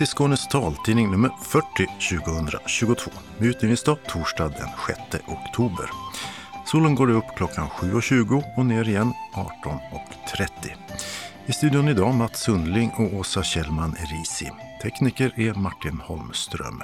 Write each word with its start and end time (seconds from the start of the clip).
Till 0.00 0.06
Skånes 0.06 0.48
taltidning 0.48 1.10
nummer 1.10 1.30
40 1.42 1.66
2022 2.20 3.10
med 3.38 3.48
utgivningsdag 3.48 3.98
torsdag 4.08 4.48
den 4.48 4.68
6 5.12 5.28
oktober. 5.28 5.90
Solen 6.66 6.94
går 6.94 7.10
upp 7.10 7.24
klockan 7.36 7.66
7.20 7.66 8.42
och 8.56 8.66
ner 8.66 8.88
igen 8.88 9.12
18.30. 9.34 10.48
I 11.46 11.52
studion 11.52 11.88
idag 11.88 12.14
Mats 12.14 12.42
Sundling 12.42 12.90
och 12.96 13.14
Åsa 13.14 13.42
Kjellman 13.42 13.92
Erisi. 13.92 14.50
Tekniker 14.82 15.32
är 15.36 15.54
Martin 15.54 16.00
Holmström. 16.00 16.82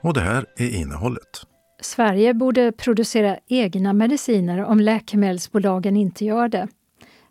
Och 0.00 0.14
det 0.14 0.20
här 0.20 0.46
är 0.56 0.74
innehållet. 0.74 1.46
Sverige 1.80 2.34
borde 2.34 2.72
producera 2.72 3.38
egna 3.48 3.92
mediciner 3.92 4.64
om 4.64 4.80
läkemedelsbolagen 4.80 5.96
inte 5.96 6.24
gör 6.24 6.48
det. 6.48 6.68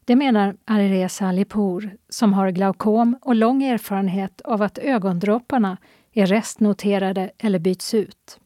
Det 0.06 0.16
menar 0.16 0.56
Alireza 0.66 1.28
Alipour 1.28 1.98
som 2.10 2.34
har 2.34 2.52
glaukom 2.52 3.18
och 3.22 3.36
lång 3.36 3.64
erfarenhet 3.64 4.42
av 4.42 4.62
att 4.62 4.78
ögondropparna 4.78 5.78
är 6.14 6.26
restnoterade 6.26 7.32
eller 7.38 7.60
byts 7.60 7.94
ut. 7.94 8.40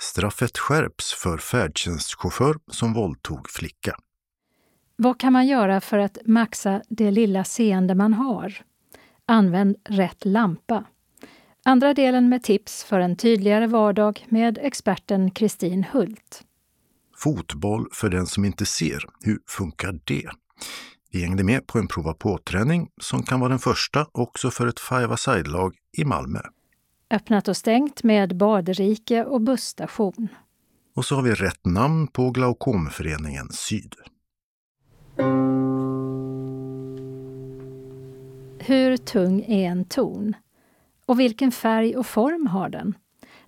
Straffet 0.00 0.58
skärps 0.58 1.14
för 1.14 1.38
färdtjänstchaufför 1.38 2.56
som 2.70 2.92
våldtog 2.94 3.50
flicka. 3.50 3.96
Vad 4.96 5.20
kan 5.20 5.32
man 5.32 5.46
göra 5.46 5.80
för 5.80 5.98
att 5.98 6.18
maxa 6.26 6.82
det 6.88 7.10
lilla 7.10 7.44
seende 7.44 7.94
man 7.94 8.14
har? 8.14 8.54
Använd 9.26 9.76
rätt 9.84 10.24
lampa. 10.24 10.84
Andra 11.64 11.94
delen 11.94 12.28
med 12.28 12.42
tips 12.42 12.84
för 12.84 13.00
en 13.00 13.16
tydligare 13.16 13.66
vardag 13.66 14.26
med 14.28 14.58
experten 14.62 15.30
Kristin 15.30 15.84
Hult. 15.92 16.42
Fotboll 17.16 17.88
för 17.92 18.08
den 18.08 18.26
som 18.26 18.44
inte 18.44 18.66
ser. 18.66 19.04
Hur 19.20 19.38
funkar 19.46 20.00
det? 20.04 20.30
Vi 21.12 21.22
hängde 21.24 21.44
med 21.44 21.66
på 21.66 21.78
en 21.78 21.88
prova 21.88 22.14
på-träning 22.14 22.88
som 23.00 23.22
kan 23.22 23.40
vara 23.40 23.50
den 23.50 23.58
första 23.58 24.06
också 24.12 24.50
för 24.50 24.66
ett 24.66 24.80
five-a-side-lag 24.80 25.74
i 25.98 26.04
Malmö. 26.04 26.40
Öppnat 27.10 27.48
och 27.48 27.56
stängt 27.56 28.02
med 28.02 28.36
badrike 28.36 29.24
och 29.24 29.40
busstation. 29.40 30.28
Och 30.94 31.04
så 31.04 31.14
har 31.14 31.22
vi 31.22 31.34
rätt 31.34 31.66
namn 31.66 32.06
på 32.06 32.30
Glaukomföreningen 32.30 33.48
Syd. 33.48 33.94
Hur 38.58 38.96
tung 38.96 39.44
är 39.48 39.68
en 39.68 39.84
ton? 39.84 40.36
Och 41.06 41.20
vilken 41.20 41.52
färg 41.52 41.96
och 41.96 42.06
form 42.06 42.46
har 42.46 42.68
den? 42.68 42.94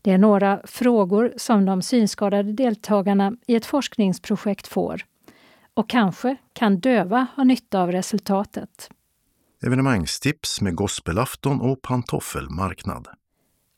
Det 0.02 0.10
är 0.10 0.18
några 0.18 0.60
frågor 0.64 1.32
som 1.36 1.64
de 1.64 1.82
synskadade 1.82 2.52
deltagarna 2.52 3.32
i 3.46 3.54
ett 3.54 3.66
forskningsprojekt 3.66 4.66
får. 4.66 5.02
Och 5.74 5.90
kanske 5.90 6.36
kan 6.52 6.80
döva 6.80 7.26
ha 7.36 7.44
nytta 7.44 7.80
av 7.82 7.92
resultatet. 7.92 8.90
Evenemangstips 9.66 10.60
med 10.60 10.74
gospelafton 10.74 11.60
och 11.60 11.82
pantoffelmarknad. 11.82 13.08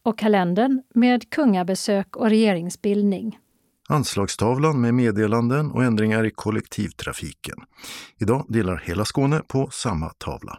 Och 0.03 0.19
kalendern 0.19 0.83
med 0.95 1.31
kungabesök 1.31 2.17
och 2.17 2.29
regeringsbildning. 2.29 3.39
Anslagstavlan 3.89 4.81
med 4.81 4.95
meddelanden 4.95 5.71
och 5.71 5.85
ändringar 5.85 6.27
i 6.27 6.31
kollektivtrafiken. 6.31 7.57
Idag 8.19 8.47
delar 8.49 8.77
hela 8.77 9.05
Skåne 9.05 9.43
på 9.49 9.69
samma 9.73 10.09
tavla. 10.09 10.59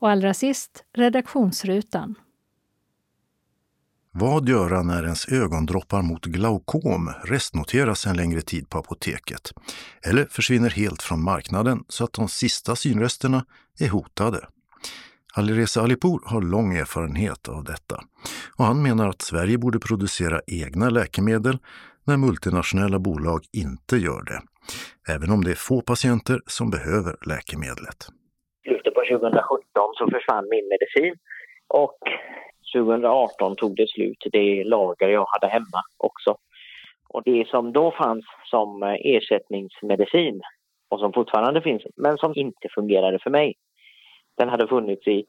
Och 0.00 0.10
allra 0.10 0.34
sist 0.34 0.84
redaktionsrutan. 0.96 2.14
Vad 4.12 4.48
göra 4.48 4.82
när 4.82 5.02
ens 5.02 5.32
ögondroppar 5.32 6.02
mot 6.02 6.24
glaukom 6.24 7.12
restnoteras 7.24 8.06
en 8.06 8.16
längre 8.16 8.40
tid 8.40 8.70
på 8.70 8.78
apoteket 8.78 9.52
eller 10.08 10.24
försvinner 10.24 10.70
helt 10.70 11.02
från 11.02 11.24
marknaden 11.24 11.84
så 11.88 12.04
att 12.04 12.12
de 12.12 12.28
sista 12.28 12.76
synresterna 12.76 13.44
är 13.80 13.88
hotade? 13.88 14.38
Alireza 15.36 15.82
Alipour 15.82 16.22
har 16.26 16.42
lång 16.42 16.74
erfarenhet 16.74 17.48
av 17.48 17.64
detta 17.64 18.00
och 18.58 18.64
han 18.64 18.82
menar 18.82 19.08
att 19.08 19.22
Sverige 19.22 19.58
borde 19.58 19.78
producera 19.78 20.40
egna 20.46 20.90
läkemedel 20.90 21.58
när 22.06 22.16
multinationella 22.16 22.98
bolag 22.98 23.40
inte 23.52 23.96
gör 23.96 24.22
det, 24.22 24.40
även 25.14 25.30
om 25.30 25.44
det 25.44 25.50
är 25.50 25.54
få 25.68 25.80
patienter 25.80 26.40
som 26.46 26.70
behöver 26.70 27.16
läkemedlet. 27.26 27.98
I 28.64 28.68
slutet 28.68 28.94
på 28.94 29.02
2017 29.10 29.62
så 29.98 30.04
försvann 30.14 30.46
min 30.54 30.66
medicin 30.72 31.14
och 31.68 31.98
2018 32.72 33.56
tog 33.56 33.76
det 33.76 33.90
slut, 33.90 34.26
det 34.32 34.64
lager 34.64 35.08
jag 35.08 35.26
hade 35.28 35.52
hemma 35.52 35.82
också. 35.96 36.36
Och 37.08 37.22
det 37.24 37.48
som 37.48 37.72
då 37.72 37.90
fanns 37.90 38.24
som 38.44 38.82
eh, 38.82 38.94
ersättningsmedicin 39.04 40.40
och 40.88 41.00
som 41.00 41.12
fortfarande 41.12 41.62
finns, 41.62 41.82
men 41.96 42.18
som 42.18 42.32
inte 42.36 42.68
fungerade 42.74 43.18
för 43.18 43.30
mig. 43.30 43.54
Den 44.36 44.48
hade 44.48 44.68
funnits 44.68 45.06
i 45.06 45.24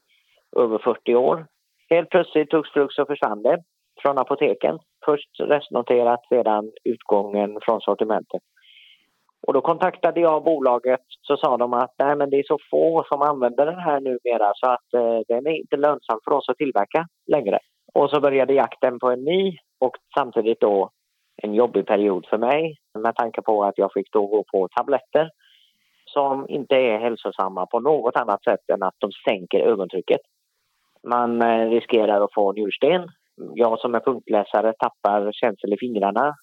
över 0.58 0.78
40 0.78 1.16
år. 1.16 1.46
Helt 1.90 2.10
plötsligt 2.10 2.50
tog 2.50 2.68
flux 2.68 2.98
och 2.98 3.08
försvann 3.08 3.44
det 3.44 3.64
från 4.02 4.18
apoteken. 4.18 4.80
Först 5.06 5.40
restnoterat, 5.40 6.20
sedan 6.30 6.72
utgången 6.84 7.58
från 7.62 7.82
sortimentet. 7.82 8.42
Och 9.48 9.54
då 9.54 9.62
kontaktade 9.62 10.20
jag 10.20 10.44
bolaget 10.44 11.02
så 11.22 11.38
sa 11.38 11.58
de 11.58 11.74
att 11.74 11.94
nej 12.00 12.16
men 12.16 12.30
det 12.30 12.40
är 12.40 12.44
så 12.44 12.58
få 12.72 13.04
som 13.08 13.22
använder 13.22 13.66
den 13.66 13.80
här 13.80 14.00
numera 14.00 14.52
så 14.56 14.68
att 14.68 14.94
eh, 14.94 15.20
den 15.28 15.48
är 15.48 15.58
inte 15.58 15.78
lönsam 15.78 16.20
för 16.24 16.32
oss 16.32 16.50
att 16.50 16.58
tillverka 16.58 17.08
längre. 17.32 17.60
Och 17.94 18.10
så 18.10 18.20
började 18.22 18.54
jakten 18.54 19.00
på 19.00 19.12
en 19.12 19.24
ny 19.24 19.58
och 19.80 19.96
samtidigt 20.18 20.60
då 20.60 20.90
en 21.44 21.54
jobbig 21.54 21.88
period 21.88 22.26
för 22.30 22.38
mig 22.38 22.76
med 23.00 23.16
tanke 23.16 23.42
på 23.42 23.64
att 23.64 23.78
jag 23.78 23.94
fick 23.94 24.12
då 24.12 24.28
gå 24.28 24.44
på 24.52 24.68
tabletter 24.68 25.30
som 26.06 26.50
inte 26.50 26.76
är 26.76 27.00
hälsosamma 27.00 27.66
på 27.66 27.80
något 27.80 28.16
annat 28.16 28.44
sätt 28.44 28.70
än 28.74 28.84
att 28.84 28.96
de 28.98 29.12
sänker 29.30 29.60
ögontrycket. 29.60 30.22
Man 31.08 31.42
eh, 31.42 31.70
riskerar 31.70 32.22
att 32.24 32.34
få 32.34 32.54
njursten. 32.54 33.08
Jag 33.54 33.80
som 33.80 33.96
är 33.96 34.00
punktläsare 34.00 34.74
tappar 34.74 35.32
känsel 35.32 35.74
i 35.74 35.78
fingrarna, 35.78 36.36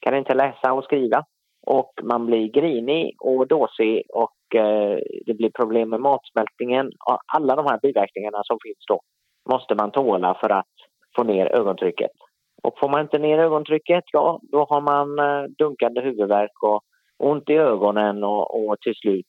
kan 0.00 0.16
inte 0.16 0.34
läsa 0.34 0.72
och 0.72 0.84
skriva 0.84 1.24
och 1.66 1.92
man 2.02 2.26
blir 2.26 2.48
grinig 2.48 3.16
och 3.20 3.46
dåsig 3.46 4.02
och 4.08 4.54
eh, 4.54 4.98
det 5.26 5.34
blir 5.34 5.50
problem 5.50 5.90
med 5.90 6.00
matsmältningen. 6.00 6.90
Alla 7.34 7.56
de 7.56 7.66
här 7.66 7.78
biverkningarna 7.82 8.42
som 8.44 8.58
finns 8.62 8.84
då 8.88 9.00
måste 9.50 9.74
man 9.74 9.90
tåla 9.90 10.34
för 10.40 10.50
att 10.50 10.74
få 11.16 11.22
ner 11.22 11.46
ögontrycket. 11.46 12.10
Och 12.62 12.78
får 12.78 12.88
man 12.88 13.00
inte 13.00 13.18
ner 13.18 13.38
ögontrycket, 13.38 14.04
ja, 14.12 14.40
då 14.42 14.66
har 14.70 14.80
man 14.80 15.18
eh, 15.18 15.44
dunkande 15.58 16.00
huvudvärk 16.00 16.62
och 16.62 16.80
ont 17.18 17.50
i 17.50 17.54
ögonen 17.54 18.24
och, 18.24 18.68
och 18.68 18.80
till 18.80 18.94
slut 18.94 19.26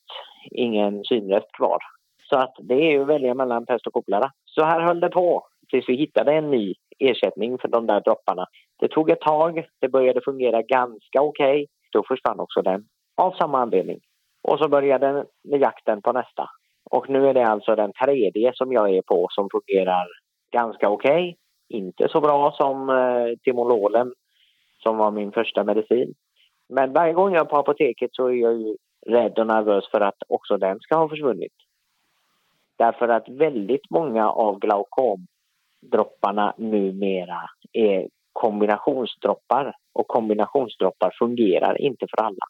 ingen 0.52 1.04
synrest 1.04 1.52
kvar. 1.58 1.78
Så 2.30 2.38
att 2.38 2.54
det 2.60 2.74
är 2.74 2.92
ju 2.92 3.02
att 3.02 3.08
välja 3.08 3.34
mellan 3.34 3.66
pest 3.66 3.88
och 3.88 3.94
kolera. 3.94 4.32
Så 4.46 4.64
här 4.64 4.82
höll 4.82 5.00
det 5.00 5.10
på 5.10 5.48
tills 5.70 5.90
vi 5.90 5.96
hittade 5.96 6.34
en 6.34 6.52
ny 6.52 6.74
ersättning 7.00 7.58
för 7.58 7.68
de 7.68 7.88
där 7.88 8.02
dropparna. 8.02 8.46
Det 8.80 8.88
tog 8.88 9.10
ett 9.10 9.22
tag, 9.22 9.66
det 9.82 9.90
började 9.90 10.22
fungera 10.22 10.62
ganska 10.62 11.22
okej. 11.22 11.64
Okay 11.64 11.68
då 11.94 12.04
försvann 12.08 12.40
också 12.40 12.62
den 12.62 12.86
av 13.18 13.32
samma 13.32 13.62
anledning. 13.62 14.00
Och 14.44 14.60
så 14.60 14.68
började 14.70 15.26
jakten 15.44 16.02
på 16.02 16.12
nästa. 16.12 16.50
Och 16.92 17.10
nu 17.10 17.28
är 17.28 17.34
det 17.34 17.48
alltså 17.48 17.76
den 17.76 17.92
tredje 18.04 18.52
som 18.54 18.72
jag 18.72 18.90
är 18.90 19.02
på 19.02 19.28
som 19.30 19.50
fungerar 19.52 20.08
ganska 20.52 20.90
okej. 20.90 21.12
Okay. 21.12 21.36
Inte 21.80 22.08
så 22.10 22.22
bra 22.22 22.52
som 22.52 22.90
eh, 22.90 23.38
Timololen 23.44 24.14
som 24.84 24.98
var 24.98 25.12
min 25.12 25.32
första 25.32 25.64
medicin. 25.64 26.14
Men 26.70 26.94
varje 26.94 27.14
gång 27.14 27.34
jag 27.34 27.42
är 27.46 27.50
på 27.50 27.58
apoteket 27.58 28.10
så 28.14 28.28
är 28.28 28.34
jag 28.34 28.54
ju 28.54 28.76
rädd 29.06 29.40
och 29.40 29.48
nervös 29.48 29.88
för 29.92 30.02
att 30.02 30.18
också 30.28 30.58
den 30.58 30.80
ska 30.80 30.96
ha 30.96 31.10
försvunnit. 31.10 31.54
Därför 32.78 33.08
att 33.08 33.30
väldigt 33.30 33.90
många 33.90 34.30
av 34.30 34.60
glaukomdropparna 34.60 36.54
numera 36.58 37.42
är 37.74 38.08
kombinationsdroppar 38.34 39.76
och 39.94 40.08
kombinationsdroppar 40.08 41.12
fungerar 41.20 41.82
inte 41.82 42.06
för 42.10 42.24
alla. 42.24 42.46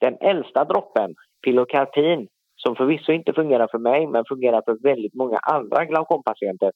Den 0.00 0.16
äldsta 0.20 0.64
droppen, 0.64 1.14
pilokarpin, 1.44 2.28
som 2.56 2.76
förvisso 2.76 3.12
inte 3.12 3.32
fungerar 3.32 3.68
för 3.70 3.78
mig 3.78 4.06
men 4.06 4.24
fungerar 4.28 4.62
för 4.64 4.82
väldigt 4.82 5.14
många 5.14 5.38
andra 5.38 5.84
glaukompatienter, 5.84 6.72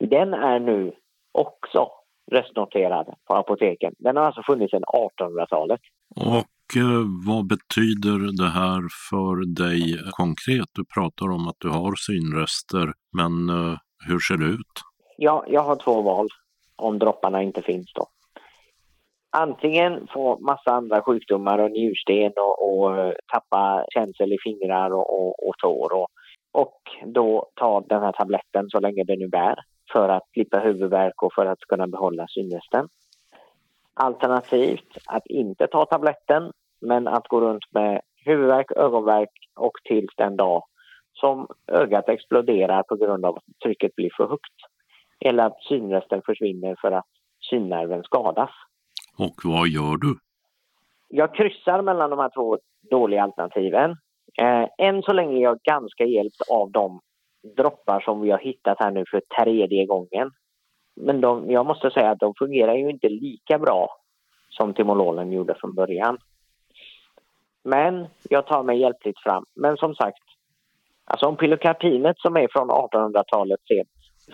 den 0.00 0.34
är 0.34 0.58
nu 0.60 0.92
också 1.32 1.88
restnoterad 2.32 3.14
på 3.28 3.34
apoteken. 3.34 3.94
Den 3.98 4.16
har 4.16 4.24
alltså 4.24 4.42
funnits 4.42 4.70
sedan 4.70 4.82
1800-talet. 4.82 5.80
Och 6.16 6.76
eh, 6.76 7.02
vad 7.26 7.46
betyder 7.46 8.36
det 8.42 8.50
här 8.50 8.82
för 9.10 9.54
dig 9.54 9.98
konkret? 10.10 10.68
Du 10.72 10.84
pratar 10.84 11.26
om 11.26 11.48
att 11.48 11.56
du 11.58 11.68
har 11.68 11.94
synrester, 11.96 12.92
men 13.12 13.48
eh, 13.48 13.78
hur 14.08 14.18
ser 14.18 14.36
det 14.36 14.46
ut? 14.46 14.74
Ja, 15.16 15.44
jag 15.48 15.60
har 15.60 15.76
två 15.76 16.02
val 16.02 16.28
om 16.76 16.98
dropparna 16.98 17.42
inte 17.42 17.62
finns 17.62 17.92
då. 17.94 18.06
Antingen 19.30 20.06
få 20.12 20.38
massa 20.38 20.70
andra 20.70 21.02
sjukdomar 21.02 21.58
och 21.58 21.70
njursten 21.70 22.32
och, 22.36 22.68
och 22.68 22.98
eh, 22.98 23.12
tappa 23.32 23.84
känsel 23.94 24.32
i 24.32 24.36
fingrar 24.44 24.90
och, 24.90 25.20
och, 25.20 25.48
och 25.48 25.54
tår 25.62 25.92
och, 25.92 26.08
och 26.52 26.80
då 27.06 27.50
ta 27.54 27.80
den 27.80 28.02
här 28.02 28.12
tabletten 28.12 28.68
så 28.68 28.80
länge 28.80 29.04
det 29.04 29.16
nu 29.16 29.28
bär 29.28 29.56
för 29.92 30.08
att 30.08 30.22
slippa 30.32 30.58
huvudvärk 30.58 31.22
och 31.22 31.32
för 31.34 31.46
att 31.46 31.58
kunna 31.68 31.86
behålla 31.86 32.26
synresten. 32.28 32.88
Alternativt 33.94 34.96
att 35.06 35.26
inte 35.26 35.66
ta 35.66 35.84
tabletten 35.84 36.52
men 36.80 37.08
att 37.08 37.28
gå 37.28 37.40
runt 37.40 37.64
med 37.70 38.00
huvudvärk, 38.24 38.72
ögonvärk 38.76 39.30
och 39.60 39.72
tills 39.84 40.16
den 40.16 40.36
dag 40.36 40.62
som 41.12 41.46
ögat 41.72 42.08
exploderar 42.08 42.82
på 42.82 42.96
grund 42.96 43.24
av 43.24 43.36
att 43.36 43.44
trycket 43.64 43.94
blir 43.96 44.10
för 44.16 44.28
högt. 44.28 44.56
eller 45.20 45.44
att 45.44 45.62
synresten 45.62 46.22
försvinner 46.26 46.76
för 46.80 46.92
att 46.92 47.06
synnerven 47.50 48.02
skadas. 48.02 48.50
Och 49.18 49.34
vad 49.44 49.68
gör 49.68 49.96
du? 49.96 50.18
Jag 51.08 51.34
kryssar 51.34 51.82
mellan 51.82 52.10
de 52.10 52.18
här 52.18 52.30
två 52.34 52.58
dåliga 52.90 53.22
alternativen. 53.22 53.90
Eh, 54.40 54.68
än 54.78 55.02
så 55.02 55.12
länge 55.12 55.36
är 55.36 55.42
jag 55.42 55.60
ganska 55.60 56.04
hjälpt 56.04 56.40
av 56.50 56.70
de 56.70 57.00
droppar 57.56 58.00
som 58.00 58.20
vi 58.20 58.30
har 58.30 58.38
hittat 58.38 58.80
här 58.80 58.90
nu 58.90 59.04
för 59.10 59.22
tredje 59.42 59.86
gången. 59.86 60.30
Men 60.96 61.20
de, 61.20 61.50
jag 61.50 61.66
måste 61.66 61.90
säga 61.90 62.10
att 62.10 62.20
de 62.20 62.34
fungerar 62.38 62.74
ju 62.74 62.90
inte 62.90 63.08
lika 63.08 63.58
bra 63.58 63.88
som 64.48 64.74
Timololen 64.74 65.32
gjorde 65.32 65.54
från 65.60 65.74
början. 65.74 66.18
Men 67.64 68.06
jag 68.30 68.46
tar 68.46 68.62
mig 68.62 68.80
hjälpligt 68.80 69.18
fram. 69.18 69.44
Men 69.54 69.76
som 69.76 69.94
sagt, 69.94 70.22
alltså 71.04 71.26
om 71.26 71.36
pilokarpinet 71.36 72.18
som 72.18 72.36
är 72.36 72.48
från 72.52 72.70
1800-talet 72.70 73.60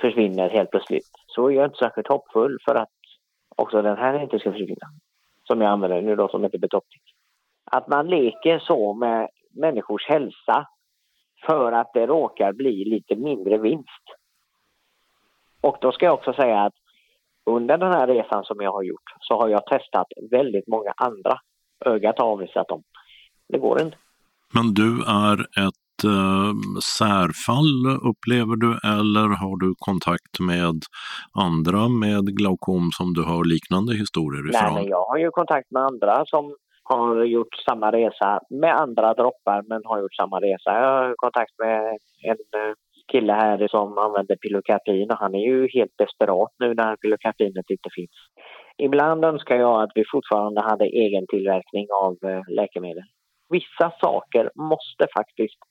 försvinner 0.00 0.48
helt 0.50 0.70
plötsligt 0.70 1.10
så 1.26 1.46
är 1.46 1.54
jag 1.54 1.64
inte 1.64 1.78
särskilt 1.78 2.08
hoppfull 2.08 2.58
för 2.64 2.74
att 2.74 2.88
också 3.56 3.82
den 3.82 3.96
här 3.96 4.22
inte 4.22 4.38
ska 4.38 4.52
försvinna. 4.52 4.88
Som 5.44 5.60
jag 5.60 5.70
använder 5.70 6.02
nu 6.02 6.16
då 6.16 6.28
som 6.28 6.42
heter 6.42 6.58
Betoptic. 6.58 7.02
Att 7.64 7.88
man 7.88 8.06
leker 8.06 8.58
så 8.58 8.94
med 8.94 9.28
människors 9.50 10.08
hälsa 10.08 10.66
för 11.46 11.72
att 11.72 11.90
det 11.94 12.06
råkar 12.06 12.52
bli 12.52 12.84
lite 12.84 13.16
mindre 13.16 13.58
vinst. 13.58 14.04
Och 15.60 15.76
då 15.80 15.92
ska 15.92 16.06
jag 16.06 16.14
också 16.14 16.32
säga 16.32 16.60
att 16.60 16.74
under 17.44 17.78
den 17.78 17.92
här 17.92 18.06
resan 18.06 18.44
som 18.44 18.60
jag 18.60 18.72
har 18.72 18.82
gjort 18.82 19.10
så 19.20 19.34
har 19.34 19.48
jag 19.48 19.66
testat 19.66 20.06
väldigt 20.30 20.68
många 20.68 20.92
andra. 20.96 21.38
Ögat 21.84 22.18
har 22.18 22.26
avvisat 22.26 22.68
dem. 22.68 22.82
Det 23.48 23.58
går 23.58 23.82
inte. 23.82 23.96
Men 24.54 24.74
du 24.74 25.04
är 25.04 25.40
ett 25.40 25.81
särfall 26.98 27.74
upplever 28.10 28.56
du 28.56 28.70
eller 28.94 29.28
har 29.42 29.56
du 29.64 29.74
kontakt 29.78 30.40
med 30.40 30.78
andra 31.48 31.88
med 31.88 32.36
glaukom 32.36 32.90
som 32.98 33.14
du 33.14 33.22
har 33.22 33.44
liknande 33.44 33.92
historier 34.02 34.42
ifrån? 34.50 34.74
Nej, 34.74 34.82
men 34.82 34.90
jag 34.96 35.04
har 35.10 35.18
ju 35.18 35.30
kontakt 35.30 35.70
med 35.70 35.82
andra 35.82 36.24
som 36.26 36.54
har 36.84 37.24
gjort 37.24 37.54
samma 37.68 37.92
resa 37.92 38.40
med 38.50 38.74
andra 38.76 39.14
droppar 39.14 39.62
men 39.68 39.80
har 39.84 40.00
gjort 40.00 40.14
samma 40.14 40.36
resa. 40.40 40.70
Jag 40.80 40.92
har 40.98 41.14
kontakt 41.16 41.54
med 41.58 41.78
en 42.30 42.60
eh, 42.60 42.74
kille 43.12 43.32
här 43.32 43.68
som 43.68 43.98
använder 43.98 44.36
pilokarpin 44.36 45.10
och 45.10 45.18
han 45.18 45.34
är 45.34 45.46
ju 45.52 45.68
helt 45.76 45.96
desperat 45.98 46.52
nu 46.58 46.74
när 46.74 46.96
pilokarpinet 46.96 47.70
inte 47.70 47.90
finns. 47.94 48.16
Ibland 48.78 49.24
önskar 49.24 49.56
jag 49.56 49.82
att 49.82 49.92
vi 49.94 50.04
fortfarande 50.12 50.60
hade 50.60 50.84
egen 50.84 51.26
tillverkning 51.26 51.86
av 52.04 52.30
eh, 52.30 52.42
läkemedel. 52.58 53.08
Vissa 53.48 53.92
saker 54.00 54.50
måste 54.70 55.04
faktiskt 55.18 55.62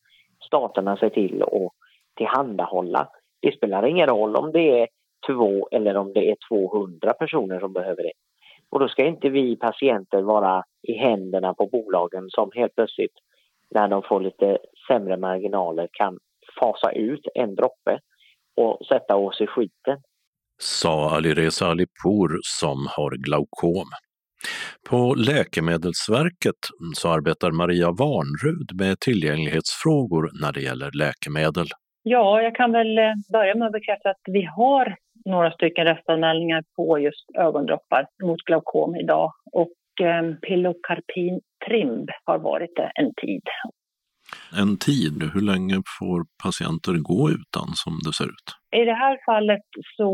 staterna 0.45 0.97
se 0.97 1.09
till 1.09 1.43
att 1.43 1.71
tillhandahålla. 2.17 3.07
Det 3.41 3.55
spelar 3.55 3.85
ingen 3.85 4.07
roll 4.07 4.35
om 4.35 4.51
det 4.51 4.81
är 4.81 4.87
två 5.27 5.67
eller 5.71 5.97
om 5.97 6.13
det 6.13 6.31
är 6.31 6.35
200 6.49 7.13
personer 7.13 7.59
som 7.59 7.73
behöver 7.73 8.03
det. 8.03 8.11
Och 8.69 8.79
då 8.79 8.87
ska 8.87 9.05
inte 9.05 9.29
vi 9.29 9.55
patienter 9.55 10.21
vara 10.21 10.63
i 10.87 10.93
händerna 10.93 11.53
på 11.53 11.67
bolagen 11.67 12.29
som 12.29 12.51
helt 12.55 12.75
plötsligt 12.75 13.13
när 13.69 13.87
de 13.87 14.03
får 14.03 14.21
lite 14.21 14.57
sämre 14.87 15.17
marginaler 15.17 15.87
kan 15.91 16.17
fasa 16.59 16.91
ut 16.91 17.27
en 17.35 17.55
droppe 17.55 17.99
och 18.55 18.85
sätta 18.85 19.15
oss 19.15 19.41
i 19.41 19.47
skiten. 19.47 20.01
Sa 20.59 21.09
Alireza 21.15 21.65
Alipour 21.65 22.39
som 22.41 22.87
har 22.89 23.11
glaukom. 23.11 23.87
På 24.89 25.13
Läkemedelsverket 25.13 26.61
så 26.95 27.09
arbetar 27.09 27.51
Maria 27.51 27.91
Warnrud 27.91 28.79
med 28.79 28.99
tillgänglighetsfrågor 28.99 30.29
när 30.41 30.53
det 30.53 30.61
gäller 30.61 30.91
läkemedel. 30.91 31.67
Ja, 32.03 32.41
jag 32.41 32.55
kan 32.55 32.71
väl 32.71 32.97
eh, 32.97 33.13
börja 33.33 33.55
med 33.55 33.65
att 33.65 33.71
bekräfta 33.71 34.09
att 34.09 34.21
vi 34.25 34.43
har 34.45 34.95
några 35.25 35.51
stycken 35.51 35.85
restanmälningar 35.85 36.63
på 36.75 36.99
just 36.99 37.25
ögondroppar 37.37 38.07
mot 38.23 38.41
glaukom 38.41 38.95
idag 38.95 39.31
och 39.51 40.05
eh, 40.05 40.23
trimb 41.67 42.09
har 42.25 42.39
varit 42.39 42.75
det 42.75 42.91
en 42.95 43.13
tid. 43.21 43.41
En 44.61 44.77
tid, 44.77 45.31
hur 45.33 45.41
länge 45.41 45.75
får 45.99 46.25
patienter 46.43 46.93
gå 46.93 47.29
utan 47.29 47.67
som 47.83 47.93
det 48.05 48.13
ser 48.13 48.29
ut? 48.35 48.47
I 48.81 48.85
det 48.85 48.97
här 49.03 49.17
fallet 49.25 49.67
så 49.97 50.11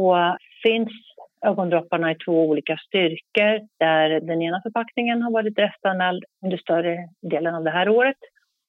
finns 0.63 0.90
ögondropparna 1.45 2.12
i 2.12 2.16
två 2.16 2.50
olika 2.50 2.78
styrkor 2.78 3.68
där 3.80 4.19
den 4.19 4.42
ena 4.42 4.62
förpackningen 4.62 5.22
har 5.22 5.31
varit 5.31 5.60
restanmäld 5.60 6.24
under 6.45 6.57
större 6.57 6.98
delen 7.22 7.56
av 7.56 7.63
det 7.63 7.72
här 7.72 7.89
året 7.89 8.18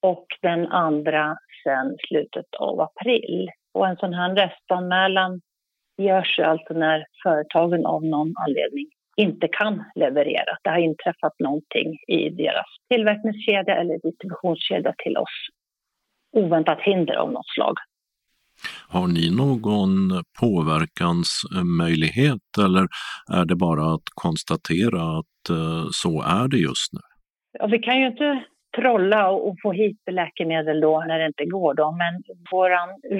och 0.03 0.26
den 0.43 0.67
andra 0.67 1.37
sedan 1.65 1.97
slutet 2.09 2.55
av 2.59 2.81
april. 2.81 3.50
Och 3.75 3.88
en 3.88 3.97
sån 3.97 4.15
här 4.15 4.35
restanmälan 4.35 5.41
görs 5.99 6.38
alltså 6.38 6.75
när 6.75 7.06
företagen 7.23 7.87
av 7.87 8.05
någon 8.05 8.35
anledning 8.47 8.87
inte 9.17 9.49
kan 9.49 9.85
leverera. 9.94 10.59
Det 10.62 10.70
har 10.70 10.79
inträffat 10.79 11.32
någonting 11.38 11.99
i 12.09 12.31
deras 12.31 12.67
tillverkningskedja 12.91 13.76
eller 13.76 13.99
distributionskedja 14.03 14.94
till 14.99 15.17
oss. 15.17 15.49
Oväntat 16.37 16.81
hinder 16.81 17.15
av 17.15 17.32
något 17.32 17.49
slag. 17.55 17.75
Har 18.88 19.06
ni 19.06 19.31
någon 19.43 20.22
påverkansmöjlighet 20.40 22.49
eller 22.64 22.87
är 23.40 23.44
det 23.44 23.56
bara 23.56 23.94
att 23.94 24.08
konstatera 24.14 25.02
att 25.19 25.50
eh, 25.50 25.87
så 25.90 26.22
är 26.22 26.49
det 26.49 26.56
just 26.56 26.93
nu? 26.93 27.00
Ja, 27.58 27.66
vi 27.66 27.78
kan 27.78 28.00
ju 28.00 28.06
inte 28.06 28.44
trolla 28.76 29.31
och 29.31 29.56
få 29.62 29.72
hit 29.72 30.00
läkemedel 30.10 30.81
då 30.81 31.05
när 31.08 31.19
det 31.19 31.26
inte 31.26 31.44
går. 31.44 31.75
Då. 31.75 31.93
Men 31.93 32.22
vår 32.50 32.70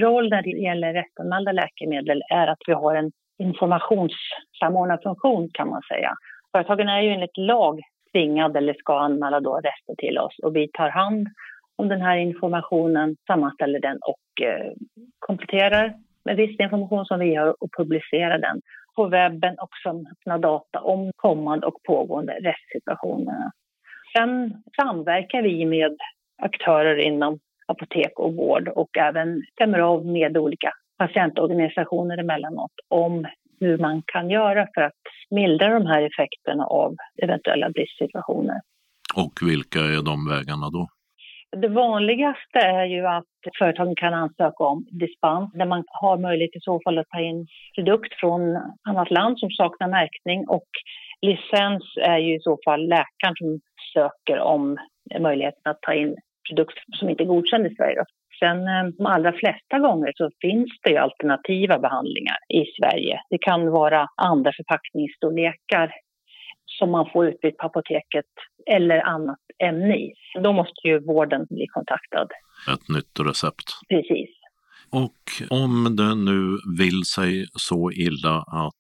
roll 0.01 0.31
när 0.31 0.43
det 0.43 0.51
gäller 0.51 0.93
restanmälda 0.93 1.53
läkemedel 1.53 2.23
är 2.31 2.47
att 2.47 2.59
vi 2.67 2.73
har 2.73 2.95
en 2.95 3.11
informationssamordnarfunktion 3.39 5.51
kan 5.53 5.69
man 5.69 5.83
säga. 5.83 6.15
Företagen 6.53 6.89
är 6.89 7.01
ju 7.01 7.11
enligt 7.11 7.37
lag 7.37 7.81
tvingade 8.13 8.59
eller 8.59 8.75
ska 8.75 8.99
anmäla 8.99 9.41
då 9.41 9.57
rester 9.57 9.95
till 9.99 10.19
oss 10.19 10.39
och 10.43 10.57
vi 10.57 10.69
tar 10.73 10.89
hand 10.89 11.29
om 11.79 11.89
den 11.89 12.03
här 12.03 12.17
informationen, 12.17 13.17
sammanställer 13.27 13.81
den 13.81 13.99
och 14.03 14.47
eh, 14.47 14.73
kompletterar 15.19 15.95
med 16.25 16.37
viss 16.37 16.61
information 16.61 17.05
som 17.05 17.21
vi 17.21 17.35
har 17.35 17.63
och 17.63 17.73
publicerar 17.79 18.39
den 18.39 18.61
på 18.97 19.07
webben 19.07 19.59
och 19.59 19.71
som 19.83 20.07
öppnar 20.13 20.39
data 20.39 20.81
om 20.81 21.11
kommande 21.17 21.67
och 21.67 21.83
pågående 21.83 22.33
rättssituationer. 22.33 23.51
Sen 24.17 24.63
samverkar 24.77 25.43
vi 25.43 25.67
med 25.67 25.97
aktörer 26.43 26.97
inom 26.97 27.39
apotek 27.67 28.19
och 28.19 28.35
vård 28.35 28.69
och 28.69 28.97
även 28.97 29.43
stämmer 29.53 29.79
av 29.79 30.07
med 30.07 30.37
olika 30.37 30.73
patientorganisationer 30.99 32.19
emellanåt 32.19 32.73
om 32.89 33.27
hur 33.61 33.79
man 33.79 34.03
kan 34.07 34.31
göra 34.31 34.67
för 34.75 34.81
att 34.81 35.03
mildra 35.31 35.69
de 35.69 35.87
här 35.87 36.03
effekterna 36.03 36.65
av 36.65 36.97
eventuella 37.23 37.71
bristsituationer. 37.71 38.61
Och 39.15 39.33
vilka 39.43 39.79
är 39.79 40.03
de 40.05 40.29
vägarna 40.29 40.71
då? 40.71 40.89
Det 41.57 41.69
vanligaste 41.69 42.59
är 42.59 42.85
ju 42.85 43.07
att 43.07 43.25
företagen 43.59 43.97
kan 43.97 44.15
ansöka 44.15 44.65
om 44.65 44.87
dispens 44.91 45.53
där 45.53 45.67
man 45.67 45.85
har 45.87 46.19
möjlighet 46.19 46.57
i 46.57 46.61
så 46.61 46.81
fall 46.85 46.99
att 46.99 47.09
ta 47.09 47.21
in 47.21 47.47
produkt 47.75 48.15
från 48.21 48.57
annat 48.89 49.11
land 49.11 49.39
som 49.39 49.51
saknar 49.51 49.89
märkning 49.89 50.49
och 50.49 50.69
licens 51.21 51.83
är 52.01 52.19
ju 52.19 52.37
i 52.37 52.41
så 52.41 52.59
fall 52.65 52.89
läkaren 52.89 53.35
som 53.37 53.61
söker 53.95 54.39
om 54.41 54.77
möjligheten 55.21 55.71
att 55.71 55.83
ta 55.83 55.95
in 55.95 56.17
produkt 56.49 56.79
som 56.99 57.11
inte 57.11 57.23
är 57.23 57.27
godkänd 57.27 57.67
i 57.67 57.75
Sverige. 57.75 58.05
Sen 58.39 58.69
eh, 58.69 58.85
de 58.99 59.07
allra 59.07 59.33
flesta 59.33 59.79
gånger 59.79 60.13
så 60.17 60.31
finns 60.41 60.71
det 60.83 60.91
ju 60.91 60.97
alternativa 60.97 61.79
behandlingar 61.79 62.37
i 62.49 62.65
Sverige. 62.65 63.21
Det 63.31 63.39
kan 63.39 63.71
vara 63.71 64.07
andra 64.17 64.53
förpackningsstorlekar 64.53 65.93
som 66.79 66.91
man 66.91 67.11
får 67.13 67.27
utbytt 67.27 67.57
på 67.57 67.67
apoteket 67.67 68.33
eller 68.71 69.01
annat 69.01 69.39
ämne 69.65 69.97
i. 69.97 70.13
Då 70.43 70.53
måste 70.53 70.89
ju 70.89 71.01
vården 71.07 71.47
bli 71.51 71.67
kontaktad. 71.67 72.29
Ett 72.73 72.89
nytt 72.89 73.21
recept. 73.21 73.65
Precis. 73.89 74.31
Och 74.91 75.51
om 75.51 75.97
det 75.97 76.15
nu 76.15 76.59
vill 76.79 77.05
sig 77.05 77.47
så 77.55 77.91
illa 77.93 78.37
att 78.37 78.75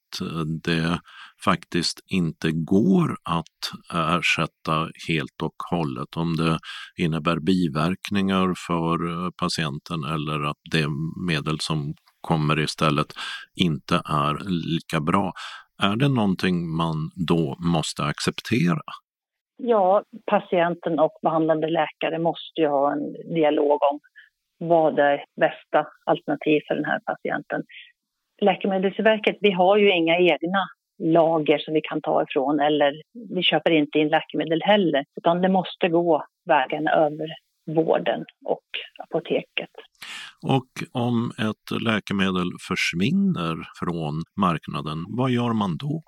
det 0.64 1.00
faktiskt 1.44 2.00
inte 2.06 2.50
går 2.52 3.16
att 3.22 3.60
ersätta 3.92 4.90
helt 5.08 5.42
och 5.42 5.54
hållet, 5.70 6.16
om 6.16 6.36
det 6.36 6.58
innebär 6.96 7.40
biverkningar 7.40 8.54
för 8.66 9.30
patienten 9.30 10.04
eller 10.04 10.50
att 10.50 10.56
det 10.70 10.86
medel 11.26 11.60
som 11.60 11.94
kommer 12.20 12.60
istället 12.60 13.12
inte 13.54 13.94
är 13.94 14.48
lika 14.48 15.00
bra. 15.00 15.32
Är 15.82 15.96
det 15.96 16.08
någonting 16.08 16.76
man 16.76 17.10
då 17.14 17.56
måste 17.58 18.04
acceptera? 18.04 18.80
Ja, 19.60 20.02
patienten 20.26 20.98
och 20.98 21.18
behandlande 21.22 21.70
läkare 21.70 22.18
måste 22.18 22.60
ju 22.60 22.66
ha 22.66 22.92
en 22.92 23.12
dialog 23.12 23.78
om 23.90 24.00
vad 24.58 24.98
är 24.98 25.24
bästa 25.40 25.86
alternativ 26.06 26.60
för 26.68 26.74
den 26.74 26.84
här 26.84 27.00
patienten. 27.04 27.62
Läkemedelsverket, 28.40 29.36
vi 29.40 29.50
har 29.50 29.76
ju 29.76 29.90
inga 29.90 30.18
egna 30.18 30.68
lager 30.98 31.58
som 31.58 31.74
vi 31.74 31.80
kan 31.80 32.00
ta 32.00 32.22
ifrån 32.22 32.60
eller 32.60 33.02
vi 33.34 33.42
köper 33.42 33.70
inte 33.70 33.98
in 33.98 34.08
läkemedel 34.08 34.62
heller 34.62 35.04
utan 35.16 35.42
det 35.42 35.48
måste 35.48 35.88
gå 35.88 36.24
vägen 36.44 36.88
över 36.88 37.28
vården 37.66 38.24
och 38.44 38.66
apoteket. 38.98 39.70
Och 40.46 41.02
om 41.02 41.30
ett 41.38 41.82
läkemedel 41.82 42.48
försvinner 42.68 43.56
från 43.80 44.22
marknaden, 44.36 45.04
vad 45.08 45.30
gör 45.30 45.52
man 45.52 45.76
då? 45.76 46.02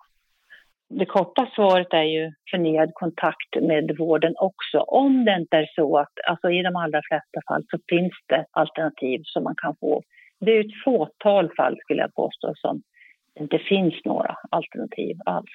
Det 0.98 1.06
korta 1.06 1.48
svaret 1.54 1.92
är 1.92 2.02
ju 2.02 2.32
förnyad 2.50 2.90
kontakt 2.94 3.52
med 3.62 3.96
vården 3.98 4.34
också. 4.36 4.78
Om 4.78 5.24
det 5.24 5.36
inte 5.40 5.56
är 5.56 5.68
så 5.74 5.98
att, 5.98 6.12
alltså 6.28 6.50
i 6.50 6.62
de 6.62 6.76
allra 6.76 7.00
flesta 7.08 7.40
fall 7.48 7.62
så 7.70 7.78
finns 7.88 8.12
det 8.28 8.44
alternativ 8.50 9.20
som 9.24 9.44
man 9.44 9.54
kan 9.62 9.76
få. 9.80 10.02
Det 10.40 10.50
är 10.50 10.60
ett 10.60 10.84
fåtal 10.84 11.50
fall 11.56 11.76
skulle 11.84 12.00
jag 12.00 12.14
påstå 12.14 12.52
som 12.56 12.82
det 13.34 13.42
inte 13.42 13.58
finns 13.58 13.94
några 14.04 14.34
alternativ 14.50 15.16
alls. 15.26 15.50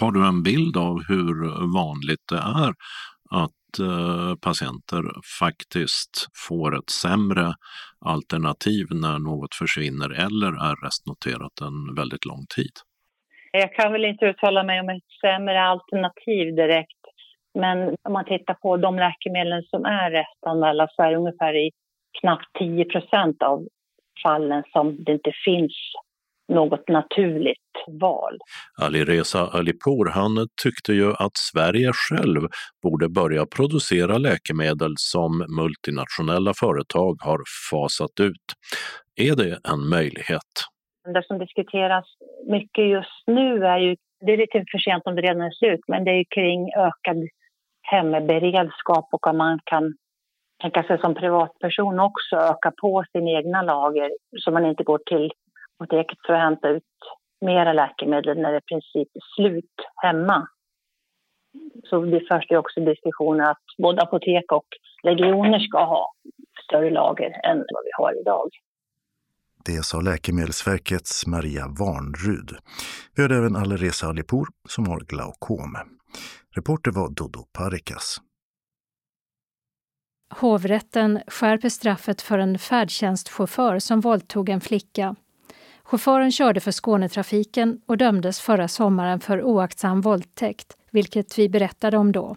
Har 0.00 0.12
du 0.12 0.26
en 0.26 0.42
bild 0.42 0.76
av 0.76 0.94
hur 1.08 1.34
vanligt 1.74 2.24
det 2.28 2.38
är 2.38 2.72
att 3.30 3.78
eh, 3.80 4.34
patienter 4.40 5.02
faktiskt 5.40 6.28
får 6.48 6.78
ett 6.78 6.90
sämre 6.90 7.54
alternativ 8.00 8.86
när 8.90 9.18
något 9.18 9.54
försvinner 9.54 10.10
eller 10.10 10.52
är 10.70 10.84
restnoterat 10.84 11.60
en 11.60 11.94
väldigt 11.94 12.24
lång 12.24 12.46
tid? 12.56 12.72
Jag 13.58 13.74
kan 13.74 13.92
väl 13.92 14.04
inte 14.04 14.26
uttala 14.26 14.62
mig 14.62 14.80
om 14.80 14.88
ett 14.88 15.02
sämre 15.20 15.62
alternativ 15.62 16.54
direkt. 16.54 17.00
Men 17.54 17.88
om 17.88 18.12
man 18.12 18.24
tittar 18.24 18.54
på 18.54 18.76
de 18.76 18.96
läkemedel 18.96 19.66
som 19.70 19.84
är 19.84 20.10
restanmälda 20.10 20.88
så 20.90 21.02
är 21.02 21.10
det 21.10 21.16
ungefär 21.16 21.54
i 21.56 21.70
knappt 22.20 22.46
10 22.58 22.84
procent 22.84 23.42
av 23.42 23.66
fallen 24.22 24.62
som 24.72 25.04
det 25.04 25.12
inte 25.12 25.32
finns 25.44 25.72
något 26.48 26.88
naturligt 26.88 27.58
val. 28.00 28.38
Alireza 28.82 29.46
Alipour 29.46 30.10
han 30.10 30.48
tyckte 30.62 30.92
ju 30.92 31.12
att 31.12 31.36
Sverige 31.36 31.92
själv 31.92 32.48
borde 32.82 33.08
börja 33.08 33.46
producera 33.46 34.18
läkemedel 34.18 34.94
som 34.96 35.38
multinationella 35.38 36.52
företag 36.54 37.16
har 37.20 37.40
fasat 37.70 38.20
ut. 38.20 38.46
Är 39.16 39.36
det 39.36 39.58
en 39.72 39.88
möjlighet? 39.88 40.75
Det 41.06 41.22
som 41.26 41.38
diskuteras 41.38 42.04
mycket 42.46 42.88
just 42.88 43.22
nu 43.26 43.66
är 43.66 43.78
ju, 43.78 43.96
det 44.20 44.32
är 44.32 44.36
lite 44.36 44.64
för 44.70 44.78
sent 44.78 45.06
om 45.06 45.14
det 45.14 45.22
redan 45.22 45.40
är 45.40 45.50
slut, 45.50 45.80
men 45.88 46.04
det 46.04 46.10
är 46.10 46.24
kring 46.34 46.72
ökad 46.76 47.28
hemberedskap 47.82 49.08
och 49.12 49.26
om 49.26 49.38
man 49.38 49.58
kan 49.64 49.94
tänka 50.62 50.82
sig 50.82 50.98
som 51.00 51.14
privatperson 51.14 52.00
också 52.00 52.36
öka 52.36 52.72
på 52.80 53.04
sina 53.12 53.30
egna 53.30 53.62
lager 53.62 54.10
så 54.38 54.50
man 54.50 54.66
inte 54.66 54.84
går 54.84 54.98
till 54.98 55.32
apoteket 55.78 56.18
för 56.26 56.32
att 56.32 56.40
hämta 56.40 56.68
ut 56.68 56.82
mera 57.40 57.72
läkemedel 57.72 58.38
när 58.38 58.52
det 58.52 58.58
i 58.58 58.60
princip 58.60 59.08
är 59.16 59.34
slut 59.36 59.74
hemma. 60.02 60.48
Så 61.84 62.00
det 62.00 62.20
förs 62.28 62.48
det 62.48 62.56
också 62.56 62.80
diskussioner 62.80 63.50
att 63.50 63.62
både 63.78 64.02
apotek 64.02 64.52
och 64.52 64.66
regioner 65.02 65.58
ska 65.58 65.84
ha 65.84 66.12
större 66.64 66.90
lager 66.90 67.40
än 67.44 67.58
vad 67.58 67.84
vi 67.84 67.90
har 67.92 68.20
idag. 68.20 68.48
Det 69.66 69.84
sa 69.84 70.00
Läkemedelsverkets 70.00 71.26
Maria 71.26 71.68
Warnrud. 71.68 72.56
Vi 73.14 73.22
hörde 73.22 73.36
även 73.36 73.56
Alireza 73.56 74.06
Alipour, 74.06 74.48
som 74.68 74.86
har 74.86 75.00
glaukom. 75.00 75.76
Reporter 76.54 76.90
var 76.90 77.10
Dodo 77.10 77.42
Parikas. 77.52 78.20
Hovrätten 80.34 81.20
skärper 81.26 81.68
straffet 81.68 82.22
för 82.22 82.38
en 82.38 82.58
färdtjänstchaufför 82.58 83.78
som 83.78 84.00
våldtog 84.00 84.48
en 84.48 84.60
flicka. 84.60 85.16
Chauffören 85.82 86.32
körde 86.32 86.60
för 86.60 86.72
Skånetrafiken 86.72 87.80
och 87.86 87.98
dömdes 87.98 88.40
förra 88.40 88.68
sommaren 88.68 89.20
för 89.20 89.42
oaktsam 89.42 90.00
våldtäkt, 90.00 90.76
vilket 90.90 91.38
vi 91.38 91.48
berättade 91.48 91.96
om 91.96 92.12
då. 92.12 92.36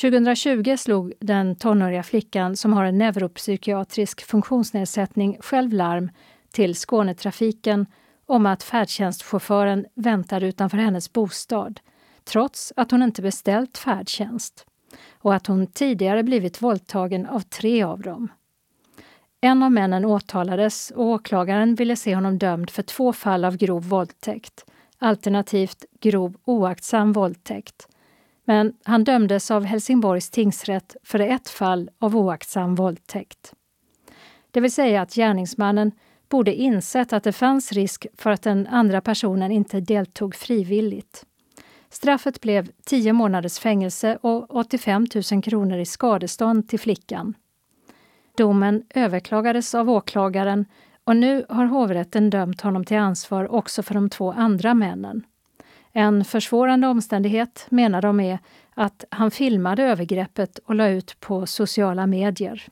2020 0.00 0.76
slog 0.78 1.12
den 1.20 1.56
tonåriga 1.56 2.02
flickan 2.02 2.56
som 2.56 2.72
har 2.72 2.84
en 2.84 2.98
neuropsykiatrisk 2.98 4.26
funktionsnedsättning 4.26 5.36
själv 5.40 5.72
larm 5.72 6.10
till 6.52 6.74
Skånetrafiken 6.74 7.86
om 8.26 8.46
att 8.46 8.62
färdtjänstchauffören 8.62 9.86
väntade 9.94 10.46
utanför 10.46 10.76
hennes 10.76 11.12
bostad 11.12 11.80
trots 12.24 12.72
att 12.76 12.90
hon 12.90 13.02
inte 13.02 13.22
beställt 13.22 13.78
färdtjänst 13.78 14.66
och 15.12 15.34
att 15.34 15.46
hon 15.46 15.66
tidigare 15.66 16.22
blivit 16.22 16.62
våldtagen 16.62 17.26
av 17.26 17.40
tre 17.40 17.82
av 17.82 18.00
dem. 18.00 18.28
En 19.40 19.62
av 19.62 19.72
männen 19.72 20.04
åtalades 20.04 20.90
och 20.90 21.04
åklagaren 21.04 21.74
ville 21.74 21.96
se 21.96 22.14
honom 22.14 22.38
dömd 22.38 22.70
för 22.70 22.82
två 22.82 23.12
fall 23.12 23.44
av 23.44 23.56
grov 23.56 23.88
våldtäkt, 23.88 24.64
alternativt 24.98 25.84
grov 26.00 26.36
oaktsam 26.44 27.12
våldtäkt. 27.12 27.88
Men 28.44 28.72
han 28.84 29.04
dömdes 29.04 29.50
av 29.50 29.64
Helsingborgs 29.64 30.30
tingsrätt 30.30 30.96
för 31.02 31.20
ett 31.20 31.48
fall 31.48 31.90
av 31.98 32.16
oaktsam 32.16 32.74
våldtäkt. 32.74 33.54
Det 34.50 34.60
vill 34.60 34.72
säga 34.72 35.02
att 35.02 35.14
gärningsmannen 35.14 35.92
borde 36.28 36.54
insett 36.54 37.12
att 37.12 37.24
det 37.24 37.32
fanns 37.32 37.72
risk 37.72 38.06
för 38.16 38.30
att 38.30 38.42
den 38.42 38.66
andra 38.66 39.00
personen 39.00 39.50
inte 39.50 39.80
deltog 39.80 40.34
frivilligt. 40.34 41.24
Straffet 41.90 42.40
blev 42.40 42.68
10 42.84 43.12
månaders 43.12 43.58
fängelse 43.58 44.18
och 44.20 44.56
85 44.56 45.06
000 45.32 45.42
kronor 45.42 45.78
i 45.78 45.86
skadestånd 45.86 46.68
till 46.68 46.80
flickan. 46.80 47.34
Domen 48.36 48.82
överklagades 48.94 49.74
av 49.74 49.90
åklagaren 49.90 50.64
och 51.04 51.16
nu 51.16 51.44
har 51.48 51.64
hovrätten 51.64 52.30
dömt 52.30 52.60
honom 52.60 52.84
till 52.84 52.96
ansvar 52.96 53.52
också 53.54 53.82
för 53.82 53.94
de 53.94 54.10
två 54.10 54.32
andra 54.32 54.74
männen. 54.74 55.22
En 55.92 56.24
försvårande 56.24 56.86
omständighet 56.86 57.66
menar 57.68 58.02
de 58.02 58.20
är 58.20 58.38
att 58.74 59.04
han 59.10 59.30
filmade 59.30 59.82
övergreppet 59.82 60.58
och 60.58 60.74
la 60.74 60.88
ut 60.88 61.20
på 61.20 61.46
sociala 61.46 62.06
medier. 62.06 62.68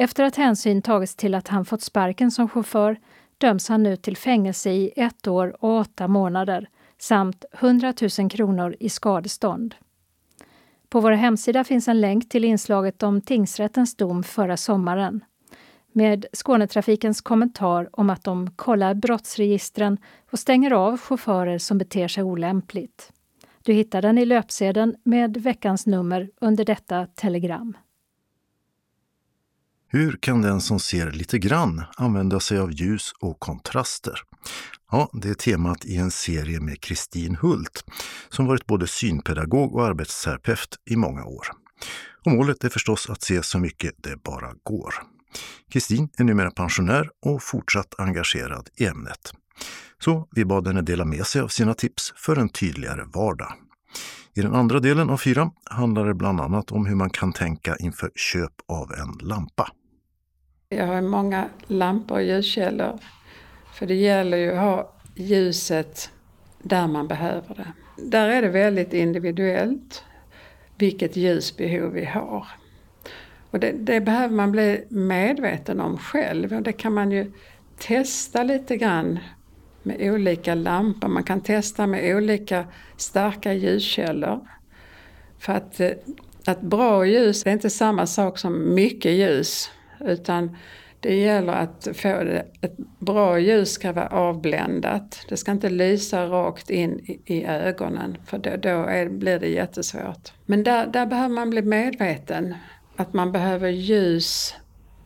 Efter 0.00 0.24
att 0.24 0.36
hänsyn 0.36 0.82
tagits 0.82 1.16
till 1.16 1.34
att 1.34 1.48
han 1.48 1.64
fått 1.64 1.82
sparken 1.82 2.30
som 2.30 2.48
chaufför 2.48 2.96
döms 3.38 3.68
han 3.68 3.82
nu 3.82 3.96
till 3.96 4.16
fängelse 4.16 4.70
i 4.70 4.92
ett 4.96 5.26
år 5.28 5.64
och 5.64 5.78
åtta 5.80 6.08
månader 6.08 6.68
samt 6.98 7.44
100 7.52 7.94
000 8.18 8.30
kronor 8.30 8.76
i 8.80 8.88
skadestånd. 8.88 9.74
På 10.88 11.00
vår 11.00 11.10
hemsida 11.10 11.64
finns 11.64 11.88
en 11.88 12.00
länk 12.00 12.28
till 12.28 12.44
inslaget 12.44 13.02
om 13.02 13.20
tingsrättens 13.20 13.96
dom 13.96 14.22
förra 14.22 14.56
sommaren 14.56 15.24
med 15.92 16.26
Skånetrafikens 16.32 17.20
kommentar 17.20 17.88
om 17.92 18.10
att 18.10 18.24
de 18.24 18.50
kollar 18.50 18.94
brottsregistren 18.94 19.98
och 20.30 20.38
stänger 20.38 20.70
av 20.70 20.98
chaufförer 20.98 21.58
som 21.58 21.78
beter 21.78 22.08
sig 22.08 22.22
olämpligt. 22.22 23.12
Du 23.62 23.72
hittar 23.72 24.02
den 24.02 24.18
i 24.18 24.24
löpsedeln 24.24 24.96
med 25.02 25.36
veckans 25.36 25.86
nummer 25.86 26.30
under 26.40 26.64
detta 26.64 27.06
telegram. 27.06 27.76
Hur 29.90 30.16
kan 30.20 30.42
den 30.42 30.60
som 30.60 30.80
ser 30.80 31.10
lite 31.10 31.38
grann 31.38 31.84
använda 31.96 32.40
sig 32.40 32.58
av 32.58 32.72
ljus 32.72 33.12
och 33.20 33.40
kontraster? 33.40 34.20
Ja, 34.90 35.10
det 35.12 35.28
är 35.28 35.34
temat 35.34 35.84
i 35.84 35.96
en 35.96 36.10
serie 36.10 36.60
med 36.60 36.80
Kristin 36.80 37.36
Hult 37.36 37.84
som 38.28 38.46
varit 38.46 38.66
både 38.66 38.86
synpedagog 38.86 39.74
och 39.74 39.86
arbetsterapeut 39.86 40.76
i 40.90 40.96
många 40.96 41.24
år. 41.24 41.46
Och 42.24 42.32
målet 42.32 42.64
är 42.64 42.68
förstås 42.68 43.10
att 43.10 43.22
se 43.22 43.42
så 43.42 43.58
mycket 43.58 43.94
det 43.96 44.22
bara 44.22 44.52
går. 44.62 44.94
Kristin 45.70 46.08
är 46.16 46.24
numera 46.24 46.50
pensionär 46.50 47.10
och 47.22 47.42
fortsatt 47.42 47.94
engagerad 47.98 48.68
i 48.76 48.86
ämnet. 48.86 49.32
Så 50.04 50.28
vi 50.30 50.44
bad 50.44 50.66
henne 50.66 50.82
dela 50.82 51.04
med 51.04 51.26
sig 51.26 51.40
av 51.40 51.48
sina 51.48 51.74
tips 51.74 52.12
för 52.16 52.36
en 52.36 52.48
tydligare 52.48 53.04
vardag. 53.14 53.52
I 54.38 54.42
den 54.42 54.54
andra 54.54 54.80
delen 54.80 55.10
av 55.10 55.16
fyra 55.16 55.50
handlar 55.64 56.06
det 56.06 56.14
bland 56.14 56.40
annat 56.40 56.72
om 56.72 56.86
hur 56.86 56.94
man 56.94 57.10
kan 57.10 57.32
tänka 57.32 57.76
inför 57.76 58.10
köp 58.14 58.52
av 58.66 58.92
en 58.92 59.28
lampa. 59.28 59.68
Jag 60.68 60.86
har 60.86 61.00
många 61.00 61.48
lampor 61.66 62.16
och 62.16 62.22
ljuskällor. 62.22 62.98
För 63.74 63.86
det 63.86 63.94
gäller 63.94 64.36
ju 64.36 64.52
att 64.52 64.60
ha 64.60 64.92
ljuset 65.14 66.10
där 66.62 66.86
man 66.86 67.08
behöver 67.08 67.54
det. 67.54 67.72
Där 68.02 68.28
är 68.28 68.42
det 68.42 68.48
väldigt 68.48 68.92
individuellt 68.92 70.04
vilket 70.76 71.16
ljusbehov 71.16 71.92
vi 71.92 72.04
har. 72.04 72.46
Och 73.50 73.60
det, 73.60 73.72
det, 73.72 74.00
behöver 74.00 74.34
man 74.34 74.52
bli 74.52 74.84
medveten 74.88 75.80
om 75.80 75.98
själv 75.98 76.52
och 76.52 76.62
det 76.62 76.72
kan 76.72 76.94
man 76.94 77.10
ju 77.10 77.32
testa 77.78 78.42
lite 78.42 78.76
grann 78.76 79.18
med 79.88 80.12
olika 80.12 80.54
lampor. 80.54 81.08
Man 81.08 81.22
kan 81.22 81.40
testa 81.40 81.86
med 81.86 82.16
olika 82.16 82.64
starka 82.96 83.52
ljuskällor. 83.52 84.48
För 85.38 85.52
att, 85.52 85.80
eh, 85.80 85.90
att 86.46 86.60
bra 86.60 87.06
ljus 87.06 87.46
är 87.46 87.50
inte 87.50 87.70
samma 87.70 88.06
sak 88.06 88.38
som 88.38 88.74
mycket 88.74 89.12
ljus. 89.12 89.70
Utan 90.00 90.56
det 91.00 91.14
gäller 91.14 91.52
att 91.52 91.88
få 91.94 92.08
det, 92.08 92.46
ett 92.60 92.76
bra 92.98 93.38
ljus 93.38 93.72
ska 93.72 93.92
vara 93.92 94.06
avbländat. 94.06 95.26
Det 95.28 95.36
ska 95.36 95.52
inte 95.52 95.70
lysa 95.70 96.26
rakt 96.26 96.70
in 96.70 96.98
i, 96.98 97.20
i 97.24 97.44
ögonen 97.44 98.16
för 98.26 98.38
då, 98.38 98.50
då 98.56 98.68
är, 98.68 99.08
blir 99.08 99.38
det 99.38 99.48
jättesvårt. 99.48 100.32
Men 100.46 100.62
där, 100.62 100.86
där 100.86 101.06
behöver 101.06 101.34
man 101.34 101.50
bli 101.50 101.62
medveten 101.62 102.54
att 102.96 103.12
man 103.12 103.32
behöver 103.32 103.68
ljus 103.68 104.54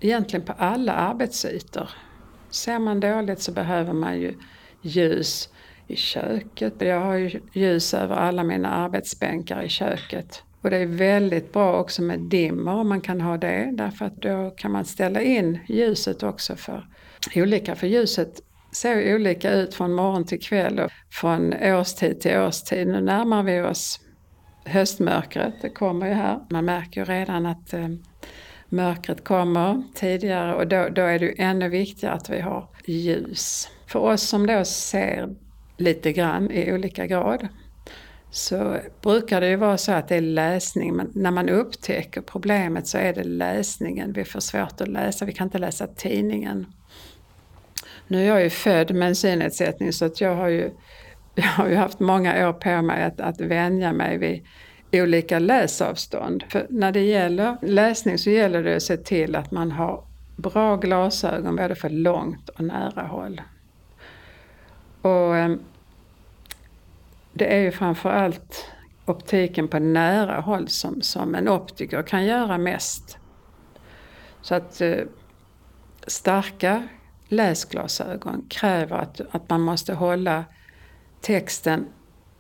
egentligen 0.01 0.47
på 0.47 0.53
alla 0.53 0.93
arbetsytor. 0.93 1.91
Ser 2.51 2.79
man 2.79 3.01
dåligt 3.01 3.41
så 3.41 3.53
behöver 3.53 3.93
man 3.93 4.21
ju 4.21 4.35
ljus 4.83 5.49
i 5.87 5.97
köket. 5.97 6.75
Jag 6.79 7.01
har 7.01 7.15
ju 7.15 7.41
ljus 7.53 7.95
över 7.95 8.17
alla 8.17 8.45
mina 8.45 8.69
arbetsbänkar 8.69 9.63
i 9.63 9.69
köket. 9.69 10.43
Och 10.63 10.71
det 10.71 10.77
är 10.77 10.87
väldigt 10.87 11.53
bra 11.53 11.81
också 11.81 12.03
med 12.03 12.21
dimmer 12.21 12.73
om 12.73 12.89
man 12.89 13.01
kan 13.01 13.21
ha 13.21 13.37
det 13.37 13.71
därför 13.73 14.05
att 14.05 14.17
då 14.17 14.51
kan 14.51 14.73
man 14.73 14.85
ställa 14.85 15.23
in 15.23 15.59
ljuset 15.69 16.23
också 16.23 16.57
för 16.57 16.87
olika. 17.35 17.75
För 17.75 17.87
ljuset 17.87 18.41
ser 18.73 19.15
olika 19.15 19.53
ut 19.53 19.75
från 19.75 19.93
morgon 19.93 20.25
till 20.25 20.41
kväll 20.41 20.81
och 20.81 20.91
från 21.11 21.55
årstid 21.63 22.21
till 22.21 22.37
årstid. 22.37 22.89
Nu 22.89 23.01
närmar 23.01 23.43
vi 23.43 23.61
oss 23.61 24.01
höstmörkret, 24.65 25.55
det 25.63 25.71
kommer 25.71 26.07
ju 26.07 26.13
här. 26.13 26.41
Man 26.51 26.65
märker 26.65 27.01
ju 27.01 27.05
redan 27.05 27.47
att 27.47 27.73
eh, 27.73 27.89
mörkret 28.69 29.25
kommer 29.25 29.83
tidigare 29.95 30.55
och 30.55 30.67
då, 30.67 30.89
då 30.89 31.03
är 31.03 31.19
det 31.19 31.25
ju 31.27 31.35
ännu 31.39 31.69
viktigare 31.69 32.15
att 32.15 32.31
vi 32.31 32.41
har 32.41 32.69
ljus. 32.87 33.69
För 33.93 33.99
oss 33.99 34.23
som 34.23 34.47
då 34.47 34.65
ser 34.65 35.29
lite 35.77 36.13
grann 36.13 36.51
i 36.51 36.73
olika 36.73 37.07
grad 37.07 37.49
så 38.31 38.79
brukar 39.03 39.41
det 39.41 39.49
ju 39.49 39.57
vara 39.57 39.79
så 39.79 39.93
att 39.93 40.09
det 40.09 40.17
är 40.17 40.21
läsning, 40.21 40.97
men 40.97 41.11
när 41.15 41.31
man 41.31 41.49
upptäcker 41.49 42.21
problemet 42.21 42.87
så 42.87 42.99
är 42.99 43.13
det 43.15 43.25
läsningen. 43.25 44.13
Vi 44.13 44.25
får 44.25 44.41
svårt 44.41 44.81
att 44.81 44.89
läsa, 44.89 45.25
vi 45.25 45.33
kan 45.33 45.47
inte 45.47 45.59
läsa 45.59 45.87
tidningen. 45.87 46.67
Nu 48.09 48.23
är 48.23 48.29
jag 48.29 48.43
ju 48.43 48.51
född 48.51 48.95
med 48.95 49.09
en 49.09 49.17
synnedsättning 49.17 49.93
så 49.93 50.05
att 50.05 50.21
jag 50.21 50.37
har 50.37 50.49
ju, 50.49 50.71
jag 51.35 51.45
har 51.45 51.69
ju 51.69 51.75
haft 51.75 52.01
många 52.01 52.49
år 52.49 52.53
på 52.53 52.83
mig 52.83 53.03
att, 53.03 53.21
att 53.21 53.41
vänja 53.41 53.93
mig 53.93 54.19
vid 54.19 54.43
olika 55.03 55.39
läsavstånd. 55.39 56.45
För 56.49 56.67
när 56.71 56.93
det 56.93 57.01
gäller 57.01 57.57
läsning 57.63 58.19
så 58.19 58.31
gäller 58.31 58.63
det 58.63 58.77
att 58.77 58.83
se 58.83 58.97
till 58.97 59.37
att 59.37 59.51
man 59.51 59.71
har 59.73 60.05
bra 60.37 60.77
glasögon 60.77 61.57
både 61.57 61.75
för 61.75 61.91
långt 61.91 62.49
och 62.49 62.65
nära 62.65 63.03
håll. 63.03 63.41
Och 65.03 65.37
ehm, 65.37 65.61
det 67.33 67.55
är 67.55 67.61
ju 67.61 67.73
framförallt 67.73 68.67
optiken 69.07 69.69
på 69.69 69.79
nära 69.79 70.41
håll 70.41 70.69
som, 70.69 71.03
som 71.03 71.35
en 71.35 71.49
optiker 71.49 72.03
kan 72.03 72.25
göra 72.25 72.59
mest. 72.59 73.19
Så 74.43 74.55
att 74.55 74.81
eh, 74.81 75.05
starka 76.07 76.89
läsglasögon 77.29 78.47
kräver 78.49 78.97
att, 78.97 79.21
att 79.31 79.51
man 79.51 79.61
måste 79.61 79.95
hålla 79.95 80.45
texten 81.21 81.87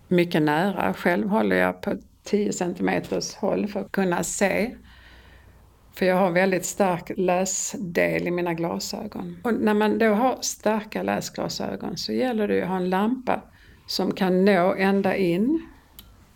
mycket 0.09 0.42
nära. 0.42 0.95
Själv 0.95 1.28
håller 1.28 1.57
jag 1.57 1.81
på 1.81 1.97
10 2.25 2.52
centimeters 2.52 3.35
håll 3.35 3.69
för 3.69 3.81
att 3.81 3.92
kunna 3.92 4.23
se. 4.23 4.76
För 5.94 6.06
jag 6.06 6.16
har 6.16 6.30
väldigt 6.30 6.66
stark 6.66 7.11
läsdel 7.16 8.28
i 8.28 8.30
mina 8.30 8.54
glasögon. 8.54 9.37
Och 9.44 9.54
när 9.54 9.75
man 9.75 9.99
då 9.99 10.14
har 10.14 10.38
starka 10.40 11.02
läsglasögon 11.02 11.96
så 11.96 12.12
gäller 12.12 12.49
det 12.49 12.62
att 12.62 12.68
ha 12.68 12.76
en 12.76 12.90
lampa 12.90 13.40
som 13.87 14.14
kan 14.14 14.44
nå 14.44 14.75
ända 14.75 15.16
in. 15.16 15.66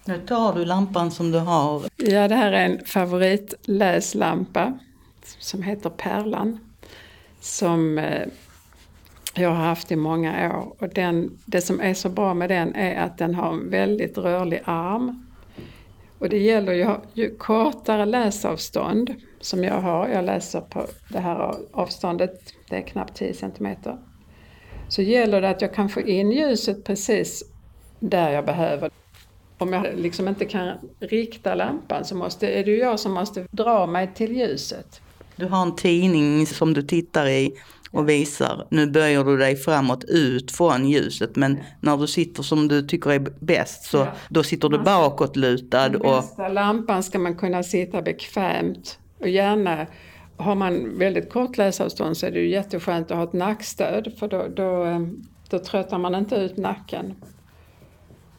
Nu 0.04 0.18
tar 0.18 0.54
du 0.54 0.64
lampan 0.64 1.10
som 1.10 1.30
du 1.30 1.38
har. 1.38 1.82
Ja, 1.96 2.28
det 2.28 2.34
här 2.34 2.52
är 2.52 2.64
en 2.64 2.84
favoritläslampa 2.84 4.78
som 5.38 5.62
heter 5.62 5.90
Pärlan. 5.90 6.58
Som 7.40 7.98
eh, 7.98 8.26
jag 9.34 9.50
har 9.50 9.64
haft 9.64 9.92
i 9.92 9.96
många 9.96 10.52
år. 10.52 10.74
Och 10.78 10.88
den, 10.88 11.38
det 11.44 11.60
som 11.60 11.80
är 11.80 11.94
så 11.94 12.08
bra 12.08 12.34
med 12.34 12.50
den 12.50 12.74
är 12.74 13.00
att 13.00 13.18
den 13.18 13.34
har 13.34 13.52
en 13.52 13.70
väldigt 13.70 14.18
rörlig 14.18 14.62
arm. 14.64 15.25
Och 16.18 16.28
det 16.28 16.38
gäller 16.38 16.72
ju, 16.72 16.86
ju 17.14 17.36
kortare 17.36 18.06
läsavstånd 18.06 19.14
som 19.40 19.64
jag 19.64 19.80
har, 19.80 20.08
jag 20.08 20.24
läser 20.24 20.60
på 20.60 20.86
det 21.08 21.18
här 21.18 21.54
avståndet, 21.72 22.40
det 22.70 22.76
är 22.76 22.82
knappt 22.82 23.16
10 23.16 23.34
centimeter. 23.34 23.98
Så 24.88 25.02
gäller 25.02 25.40
det 25.40 25.50
att 25.50 25.62
jag 25.62 25.74
kan 25.74 25.88
få 25.88 26.00
in 26.00 26.32
ljuset 26.32 26.84
precis 26.84 27.44
där 28.00 28.30
jag 28.30 28.44
behöver. 28.44 28.90
Om 29.58 29.72
jag 29.72 29.86
liksom 29.96 30.28
inte 30.28 30.44
kan 30.44 30.78
rikta 31.00 31.54
lampan 31.54 32.04
så 32.04 32.16
måste, 32.16 32.48
är 32.48 32.64
det 32.64 32.70
ju 32.70 32.78
jag 32.78 33.00
som 33.00 33.12
måste 33.12 33.46
dra 33.50 33.86
mig 33.86 34.14
till 34.14 34.36
ljuset. 34.36 35.00
Du 35.36 35.46
har 35.46 35.62
en 35.62 35.76
tidning 35.76 36.46
som 36.46 36.74
du 36.74 36.82
tittar 36.82 37.26
i 37.26 37.52
och 37.90 38.08
visar. 38.08 38.66
Nu 38.70 38.86
böjer 38.86 39.24
du 39.24 39.36
dig 39.36 39.56
framåt 39.56 40.04
ut 40.04 40.52
från 40.52 40.88
ljuset 40.88 41.36
men 41.36 41.58
när 41.80 41.96
du 41.96 42.06
sitter 42.06 42.42
som 42.42 42.68
du 42.68 42.82
tycker 42.82 43.10
är 43.10 43.18
bäst 43.40 43.84
så 43.84 43.96
ja. 43.96 44.12
då 44.28 44.42
sitter 44.42 44.68
du 44.68 44.78
bakåtlutad. 44.78 45.88
Den 45.88 46.02
bästa 46.02 46.48
lampan 46.48 47.02
ska 47.02 47.18
man 47.18 47.36
kunna 47.36 47.62
sitta 47.62 48.02
bekvämt 48.02 48.98
och 49.18 49.28
gärna 49.28 49.86
har 50.36 50.54
man 50.54 50.98
väldigt 50.98 51.32
kort 51.32 51.56
läsavstånd 51.56 52.16
så 52.16 52.26
är 52.26 52.30
det 52.30 52.40
ju 52.40 52.48
jätteskönt 52.48 53.10
att 53.10 53.16
ha 53.16 53.24
ett 53.24 53.32
nackstöd 53.32 54.12
för 54.18 54.28
då, 54.28 54.46
då, 54.48 55.06
då 55.50 55.58
tröttar 55.58 55.98
man 55.98 56.14
inte 56.14 56.36
ut 56.36 56.56
nacken. 56.56 57.14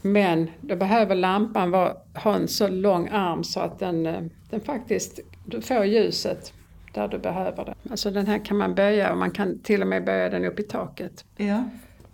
Men 0.02 0.50
då 0.62 0.76
behöver 0.76 1.16
lampan 1.16 1.72
vara, 1.72 1.94
ha 2.14 2.36
en 2.36 2.48
så 2.48 2.68
lång 2.68 3.08
arm 3.08 3.44
så 3.44 3.60
att 3.60 3.80
den, 3.80 4.04
den 4.50 4.62
faktiskt, 4.62 5.20
får 5.62 5.86
ljuset 5.86 6.54
där 6.98 7.08
du 7.08 7.18
behöver 7.18 7.66
det. 7.66 7.74
Alltså 7.90 8.12
den 8.12 8.28
här 8.28 8.46
kan 8.46 8.58
man 8.58 8.76
böja 8.76 9.12
och 9.12 9.18
man 9.18 9.32
kan 9.32 9.60
till 9.60 9.82
och 9.82 9.88
med 9.88 10.06
böja 10.06 10.30
den 10.30 10.46
upp 10.46 10.60
i 10.60 10.64
taket. 10.64 11.26
Ja. 11.38 11.64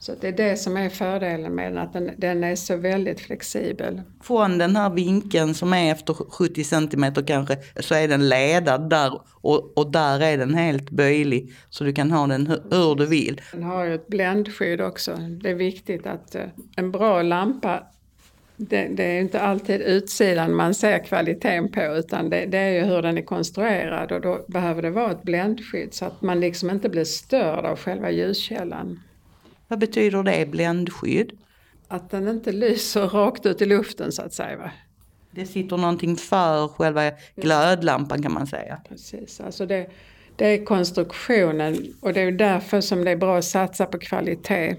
Så 0.04 0.12
det 0.22 0.28
är 0.28 0.32
det 0.32 0.58
som 0.58 0.78
är 0.78 0.89
fördelen 0.89 1.56
med 1.56 1.72
den, 1.72 1.78
att 1.78 1.93
den, 1.93 2.12
den 2.17 2.43
är 2.43 2.56
så 2.56 2.78
väldigt 2.78 3.19
flexibel. 3.19 4.02
Från 4.22 4.58
den 4.58 4.76
här 4.76 4.89
vinkeln 4.89 5.54
som 5.54 5.74
är 5.74 5.91
efter 5.91 6.13
70 6.13 6.63
cm 6.63 7.06
kanske 7.28 7.58
så 7.80 7.96
är 7.96 8.08
den 8.08 8.30
ledad 8.30 8.89
där 8.89 9.22
och, 9.41 9.78
och 9.78 9.91
där 9.91 10.19
är 10.19 10.38
den 10.38 10.54
helt 10.54 10.89
böjlig 10.89 11.54
så 11.69 11.84
du 11.84 11.93
kan 11.93 12.12
ha 12.12 12.28
den 12.28 12.48
hur, 12.48 12.63
hur 12.72 12.96
du 12.96 13.06
vill. 13.06 13.41
Den 13.52 13.63
har 13.63 13.84
ju 13.84 13.96
ett 13.96 14.08
bländskydd 14.08 14.82
också. 14.82 15.17
Det 15.41 15.50
är 15.50 15.56
viktigt 15.56 16.08
att 16.08 16.36
uh, 16.36 16.41
en 16.76 16.91
bra 16.91 17.22
lampa 17.22 17.84
det, 18.58 18.88
det, 18.88 19.04
är 19.04 19.22
inte 19.22 19.42
alltid 19.42 19.82
utsidan 19.82 20.56
man 20.56 20.74
ser 20.74 21.00
kvaliteten 21.00 21.72
på 21.72 21.82
utan 21.82 22.30
det, 22.30 22.46
det, 22.46 22.58
är 22.58 22.70
ju 22.70 22.82
hur 22.82 23.02
den 23.02 23.18
är 23.18 23.22
konstruerad 23.22 24.12
och 24.12 24.22
då 24.22 24.46
behöver 24.48 24.82
det 24.82 24.89
vara 24.89 25.12
ett 25.12 25.24
bländskydd 25.24 25.94
så 25.94 26.06
att 26.06 26.22
man 26.22 26.39
liksom 26.39 26.70
inte 26.70 26.89
blir 26.89 27.04
störd 27.04 27.66
av 27.66 27.78
själva 27.80 28.12
ljuskällan. 28.12 29.00
Vad 29.68 29.80
betyder 29.80 30.24
det, 30.24 30.46
bländskydd? 30.46 31.32
Att 31.88 32.10
den 32.10 32.28
inte 32.28 32.52
lyser 32.52 33.08
rakt 33.08 33.46
ut 33.46 33.62
i 33.62 33.66
luften 33.66 34.12
så 34.12 34.22
att 34.22 34.34
säga. 34.34 34.58
Va? 34.58 34.72
Det 35.32 35.46
sitter 35.46 35.78
någonting 35.78 36.16
för 36.16 36.68
själva 36.68 37.12
glödlampan 37.36 38.24
kan 38.24 38.34
man 38.34 38.48
säga. 38.48 38.82
Precis, 38.89 39.42
alltså 39.42 39.66
det, 39.66 39.89
det 40.36 40.46
är 40.46 40.66
konstruktionen 40.66 41.78
och 42.02 42.13
det 42.13 42.22
är 42.22 42.32
därför 42.32 42.82
som 42.82 43.06
det 43.06 43.12
är 43.12 43.16
bra 43.16 43.38
att 43.38 43.46
satsa 43.46 43.86
på 43.86 44.00
kvalitet. 44.00 44.76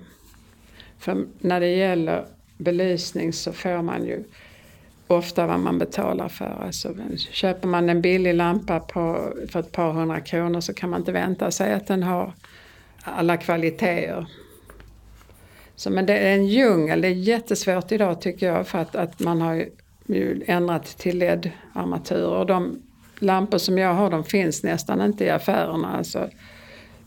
För 0.99 1.27
när 1.39 1.61
det 1.61 1.69
gäller 1.69 2.27
belysning 2.57 3.33
så 3.33 3.53
får 3.53 3.83
man 3.83 4.05
ju 4.05 4.25
ofta 5.07 5.47
vad 5.47 5.61
man 5.61 5.79
betalar 5.79 6.29
för. 6.29 6.62
Alltså, 6.67 6.95
köper 7.31 7.69
man 7.69 7.88
en 7.88 8.01
billig 8.01 8.35
lampa 8.35 8.81
på, 8.81 9.33
för 9.49 9.61
ett 9.61 9.73
par 9.73 9.93
hundra 9.93 10.21
kronor 10.21 10.61
så 10.61 10.75
kan 10.75 10.90
man 10.90 11.01
inte 11.01 11.12
vänta 11.12 11.51
sig 11.51 11.73
att 11.73 11.87
den 11.87 12.03
har 12.03 12.33
alla 13.03 13.37
kvaliteter. 13.37 14.27
Så, 15.77 15.90
men 15.90 16.07
det 16.07 16.19
är 16.19 16.35
en 16.35 16.47
djungel, 16.47 17.01
det 17.01 17.09
är 17.09 17.12
jättesvårt 17.12 17.93
idag 17.93 18.21
tycker 18.21 18.47
jag 18.47 18.69
för 18.69 18.79
att, 18.79 18.97
att 18.97 19.21
man 19.21 19.40
har 19.40 19.64
ju 20.07 20.43
ändrat 20.47 20.85
till 20.85 21.19
LED-armaturer. 21.19 22.45
De 22.45 22.83
lampor 23.19 23.59
som 23.59 23.79
jag 23.79 23.95
har 23.95 24.11
de 24.11 24.25
finns 24.25 24.62
nästan 24.62 25.01
inte 25.01 25.25
i 25.25 25.31
affärerna. 25.31 25.97
Alltså. 25.97 26.29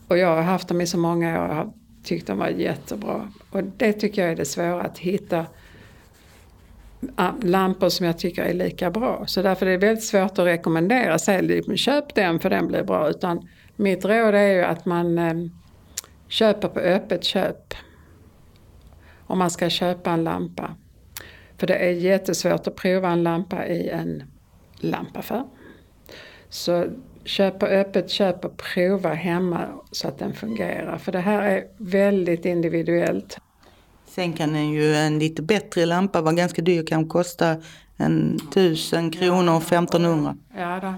Och 0.08 0.18
jag 0.18 0.36
har 0.36 0.42
haft 0.42 0.68
dem 0.68 0.80
i 0.80 0.86
så 0.86 0.98
många 0.98 1.42
år 1.42 1.48
Jag 1.48 1.54
har 1.54 1.72
Tyckte 2.02 2.32
de 2.32 2.38
var 2.38 2.48
jättebra. 2.48 3.32
Och 3.50 3.62
det 3.64 3.92
tycker 3.92 4.22
jag 4.22 4.30
är 4.30 4.36
det 4.36 4.44
svåra, 4.44 4.82
att 4.82 4.98
hitta 4.98 5.46
lampor 7.42 7.88
som 7.88 8.06
jag 8.06 8.18
tycker 8.18 8.42
är 8.42 8.54
lika 8.54 8.90
bra. 8.90 9.24
Så 9.26 9.42
därför 9.42 9.66
är 9.66 9.70
det 9.70 9.86
väldigt 9.86 10.04
svårt 10.04 10.38
att 10.38 10.46
rekommendera, 10.46 11.18
säg 11.18 11.76
köp 11.76 12.14
den 12.14 12.38
för 12.38 12.50
den 12.50 12.66
blir 12.66 12.82
bra. 12.82 13.10
Utan 13.10 13.48
mitt 13.76 14.04
råd 14.04 14.34
är 14.34 14.54
ju 14.54 14.62
att 14.62 14.84
man 14.86 15.18
ehm, 15.18 15.50
köper 16.28 16.68
på 16.68 16.80
öppet 16.80 17.24
köp 17.24 17.74
om 19.26 19.38
man 19.38 19.50
ska 19.50 19.70
köpa 19.70 20.10
en 20.10 20.24
lampa. 20.24 20.76
För 21.58 21.66
det 21.66 21.74
är 21.74 21.90
jättesvårt 21.90 22.66
att 22.66 22.76
prova 22.76 23.08
en 23.08 23.22
lampa 23.22 23.66
i 23.66 23.88
en 23.88 24.22
lampaffär. 24.80 25.44
Så 26.48 26.86
köp 27.28 27.58
på 27.58 27.66
öppet 27.66 28.10
köp 28.10 28.44
och 28.44 28.56
prova 28.56 29.14
hemma 29.14 29.66
så 29.92 30.08
att 30.08 30.18
den 30.18 30.32
fungerar. 30.32 30.98
För 30.98 31.12
det 31.12 31.20
här 31.20 31.42
är 31.42 31.64
väldigt 31.78 32.44
individuellt. 32.44 33.38
Sen 34.06 34.32
kan 34.32 34.54
en 34.54 34.70
ju 34.70 34.94
en 34.94 35.18
lite 35.18 35.42
bättre 35.42 35.86
lampa 35.86 36.20
vara 36.20 36.34
ganska 36.34 36.62
dyr, 36.62 36.86
kan 36.86 37.08
kosta 37.08 37.56
en 37.96 38.38
tusen 38.54 39.10
kronor, 39.10 39.54
ja, 39.54 39.60
1500. 39.60 40.36
Ja, 40.56 40.80
då. 40.82 40.94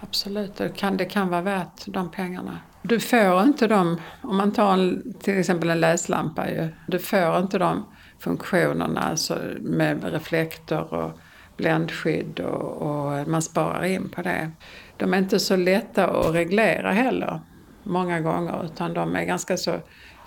absolut. 0.00 0.56
Det 0.56 0.68
kan, 0.76 0.96
det 0.96 1.04
kan 1.04 1.28
vara 1.28 1.42
värt 1.42 1.86
de 1.86 2.10
pengarna. 2.10 2.58
Du 2.82 3.00
får 3.00 3.42
inte 3.42 3.66
dem, 3.66 4.00
om 4.22 4.36
man 4.36 4.52
tar 4.52 4.72
en, 4.72 5.14
till 5.20 5.38
exempel 5.38 5.70
en 5.70 5.80
läslampa, 5.80 6.50
ju, 6.50 6.68
du 6.86 6.98
får 6.98 7.38
inte 7.38 7.58
de 7.58 7.84
funktionerna 8.18 9.00
alltså 9.00 9.38
med 9.60 10.04
reflektor 10.04 10.94
och 10.94 11.18
bländskydd 11.56 12.40
och, 12.40 12.82
och, 12.82 13.28
man 13.28 13.42
sparar 13.42 13.84
in 13.84 14.08
på 14.08 14.22
det. 14.22 14.50
De 14.96 15.14
är 15.14 15.18
inte 15.18 15.38
så 15.38 15.56
lätta 15.56 16.06
att 16.06 16.34
reglera 16.34 16.92
heller 16.92 17.40
många 17.82 18.20
gånger 18.20 18.64
utan 18.64 18.94
de 18.94 19.16
är 19.16 19.24
ganska 19.24 19.56
så 19.56 19.80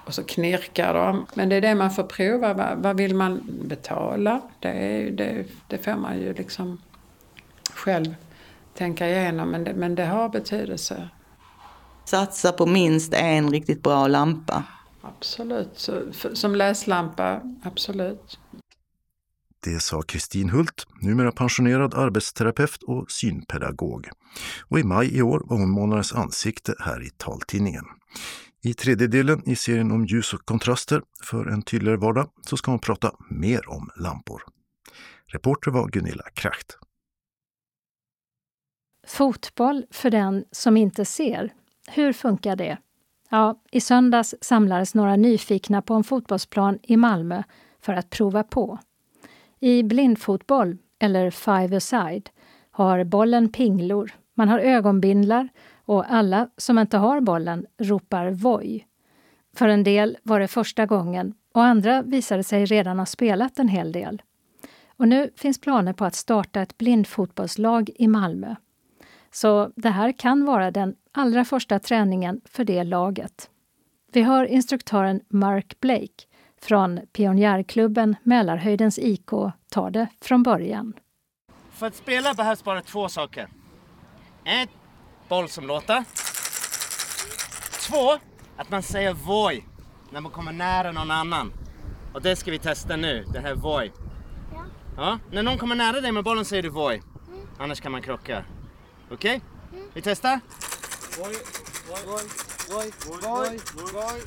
och 0.05 0.13
så 0.13 0.23
knirkar 0.23 0.93
de. 0.93 1.25
Men 1.33 1.49
det 1.49 1.55
är 1.55 1.61
det 1.61 1.75
man 1.75 1.91
får 1.91 2.03
prova. 2.03 2.53
Vad, 2.53 2.77
vad 2.77 2.97
vill 2.97 3.15
man 3.15 3.41
betala? 3.63 4.41
Det, 4.59 4.69
är, 4.69 5.11
det, 5.11 5.45
det 5.67 5.77
får 5.77 5.95
man 5.95 6.19
ju 6.19 6.33
liksom 6.33 6.81
själv 7.73 8.15
tänka 8.73 9.09
igenom. 9.09 9.49
Men 9.49 9.63
det, 9.63 9.73
men 9.73 9.95
det 9.95 10.05
har 10.05 10.29
betydelse. 10.29 11.09
Satsa 12.05 12.51
på 12.51 12.65
minst 12.65 13.13
en 13.13 13.51
riktigt 13.51 13.83
bra 13.83 14.07
lampa. 14.07 14.63
Absolut. 15.01 15.69
Så, 15.73 16.01
för, 16.11 16.35
som 16.35 16.55
läslampa, 16.55 17.41
absolut. 17.63 18.39
Det 19.63 19.79
sa 19.79 20.01
Kristin 20.01 20.49
Hult, 20.49 20.87
numera 21.01 21.31
pensionerad 21.31 21.93
arbetsterapeut 21.93 22.83
och 22.83 23.11
synpedagog. 23.11 24.09
Och 24.69 24.79
i 24.79 24.83
maj 24.83 25.17
i 25.17 25.21
år 25.21 25.41
var 25.45 25.57
hon 25.57 25.69
månadens 25.69 26.13
ansikte 26.13 26.75
här 26.79 27.03
i 27.03 27.09
taltidningen. 27.09 27.85
I 28.63 28.73
tredje 28.73 29.07
delen 29.07 29.49
i 29.49 29.55
serien 29.55 29.91
om 29.91 30.05
ljus 30.05 30.33
och 30.33 30.45
kontraster 30.45 31.01
för 31.23 31.45
en 31.45 31.61
tydligare 31.61 31.97
vardag 31.97 32.29
så 32.41 32.57
ska 32.57 32.71
hon 32.71 32.79
prata 32.79 33.11
mer 33.29 33.69
om 33.69 33.89
lampor. 33.95 34.41
Reporter 35.25 35.71
var 35.71 35.87
Gunilla 35.87 36.23
Kracht. 36.33 36.77
Fotboll 39.07 39.85
för 39.91 40.09
den 40.09 40.45
som 40.51 40.77
inte 40.77 41.05
ser. 41.05 41.53
Hur 41.87 42.13
funkar 42.13 42.55
det? 42.55 42.77
Ja, 43.29 43.63
i 43.71 43.81
söndags 43.81 44.35
samlades 44.41 44.95
några 44.95 45.15
nyfikna 45.15 45.81
på 45.81 45.93
en 45.93 46.03
fotbollsplan 46.03 46.79
i 46.83 46.97
Malmö 46.97 47.43
för 47.81 47.93
att 47.93 48.09
prova 48.09 48.43
på. 48.43 48.79
I 49.59 49.83
blindfotboll, 49.83 50.77
eller 50.99 51.29
five-a-side, 51.31 52.29
har 52.71 53.03
bollen 53.03 53.49
pinglor, 53.51 54.11
man 54.33 54.49
har 54.49 54.59
ögonbindlar 54.59 55.49
och 55.85 56.13
alla 56.13 56.49
som 56.57 56.79
inte 56.79 56.97
har 56.97 57.21
bollen 57.21 57.65
ropar 57.77 58.31
voj. 58.31 58.87
För 59.55 59.67
en 59.67 59.83
del 59.83 60.17
var 60.23 60.39
det 60.39 60.47
första 60.47 60.85
gången 60.85 61.33
och 61.53 61.63
andra 61.63 62.01
visade 62.01 62.43
sig 62.43 62.65
redan 62.65 62.99
ha 62.99 63.05
spelat 63.05 63.59
en 63.59 63.67
hel 63.67 63.91
del. 63.91 64.21
Och 64.97 65.07
nu 65.07 65.29
finns 65.35 65.61
planer 65.61 65.93
på 65.93 66.05
att 66.05 66.15
starta 66.15 66.61
ett 66.61 66.77
blindfotbollslag 66.77 67.89
i 67.95 68.07
Malmö. 68.07 68.55
Så 69.31 69.71
det 69.75 69.89
här 69.89 70.11
kan 70.11 70.45
vara 70.45 70.71
den 70.71 70.95
allra 71.11 71.45
första 71.45 71.79
träningen 71.79 72.41
för 72.45 72.63
det 72.63 72.83
laget. 72.83 73.49
Vi 74.11 74.21
hör 74.21 74.45
instruktören 74.45 75.21
Mark 75.27 75.79
Blake 75.79 76.25
från 76.61 76.99
pionjärklubben 77.13 78.15
Mälarhöjdens 78.23 78.99
IK 78.99 79.29
ta 79.71 79.89
det 79.89 80.07
från 80.21 80.43
början. 80.43 80.93
För 81.71 81.87
att 81.87 81.95
spela 81.95 82.33
behövs 82.33 82.63
bara 82.63 82.81
två 82.81 83.09
saker. 83.09 83.47
Ett, 84.43 84.69
boll 85.27 85.49
som 85.49 85.67
låter. 85.67 86.03
Två, 87.89 88.17
att 88.57 88.69
man 88.69 88.83
säger 88.83 89.13
voj 89.13 89.65
när 90.11 90.21
man 90.21 90.31
kommer 90.31 90.51
nära 90.51 90.91
någon 90.91 91.11
annan. 91.11 91.53
Och 92.13 92.21
det 92.21 92.35
ska 92.35 92.51
vi 92.51 92.59
testa 92.59 92.95
nu, 92.95 93.25
det 93.33 93.39
här 93.39 93.55
voj. 93.55 93.91
Ja. 94.53 94.65
ja. 94.97 95.19
När 95.31 95.43
någon 95.43 95.57
kommer 95.57 95.75
nära 95.75 96.01
dig 96.01 96.11
med 96.11 96.23
bollen 96.23 96.45
säger 96.45 96.63
du 96.63 96.69
voj. 96.69 97.01
Mm. 97.27 97.47
Annars 97.59 97.81
kan 97.81 97.91
man 97.91 98.01
krocka. 98.01 98.43
Okej? 99.11 99.15
Okay? 99.15 99.79
Mm. 99.79 99.91
Vi 99.93 100.01
testar? 100.01 100.39
Voj, 101.19 101.35
voj, 101.89 102.01
voj, 102.07 102.23
voj, 102.69 102.91
voj, 103.21 103.59
voj, 103.93 104.21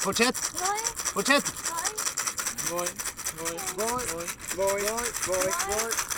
Fortsätt. 0.00 0.36
Fortsätt. 1.14 1.52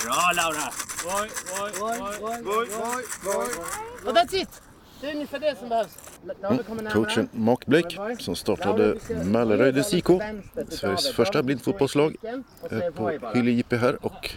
Bra 0.02 0.32
Laura. 0.34 0.72
Och 4.04 4.14
that's 4.14 4.34
it. 4.34 4.71
Det 5.02 5.10
är 5.10 5.14
ungefär 5.14 5.38
det 5.38 5.58
som 5.58 5.68
behövs. 5.68 5.98
Mm. 6.42 6.86
Coachen 6.92 7.28
Mark 7.32 7.66
Blake 7.66 8.16
som 8.18 8.36
startade 8.36 8.94
Mälaröjdens 9.24 9.94
IK, 9.94 10.06
Sveriges 10.68 11.08
första 11.12 11.42
blindfotbollslag, 11.42 12.16
är 12.70 12.90
på 12.90 13.30
Hylle 13.34 13.50
JP 13.50 13.76
här 13.76 14.06
och 14.06 14.30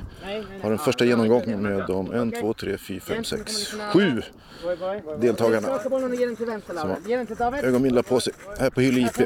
har 0.62 0.72
en 0.72 0.78
första 0.78 1.06
genomgång 1.06 1.62
med 1.62 1.86
de 1.88 2.34
1, 2.34 2.42
2, 2.42 2.54
3, 2.54 2.78
4, 2.78 3.00
5, 3.00 3.24
6, 3.24 3.74
7 3.94 4.22
deltagarna. 5.22 5.80
Som 5.80 5.92
har 7.40 7.64
ögonbindlar 7.64 8.02
på 8.02 8.20
sig. 8.20 8.34
Här 8.60 8.70
på 8.70 8.82
Hylle 8.82 9.00
JP. 9.00 9.24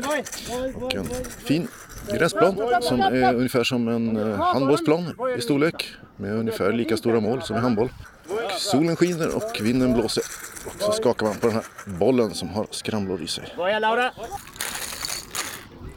Och 0.76 0.96
en 0.96 1.06
fin 1.46 1.68
gräsplan 2.14 2.82
som 2.82 3.00
är 3.00 3.34
ungefär 3.36 3.64
som 3.64 3.88
en 3.88 4.18
eh, 4.18 4.36
handbollsplan 4.36 5.16
i 5.38 5.42
storlek 5.42 5.92
med 6.16 6.36
ungefär 6.36 6.72
lika 6.72 6.98
stora 6.98 7.20
mål 7.20 7.42
som 7.42 7.56
i 7.56 7.60
handboll. 7.60 7.90
Och 8.30 8.52
solen 8.52 8.96
skiner 8.96 9.36
och 9.36 9.58
vinden 9.62 9.94
blåser. 9.94 10.24
Och 10.66 10.82
så 10.82 10.92
skakar 10.92 11.26
man 11.26 11.36
på 11.36 11.48
den 11.48 11.56
här 11.56 11.66
bollen 11.86 12.34
som 12.34 12.50
har 12.50 12.68
skramlor 12.72 13.22
i 13.22 13.28
sig. 13.28 13.54
Börja 13.58 13.80
Laura! 13.80 14.12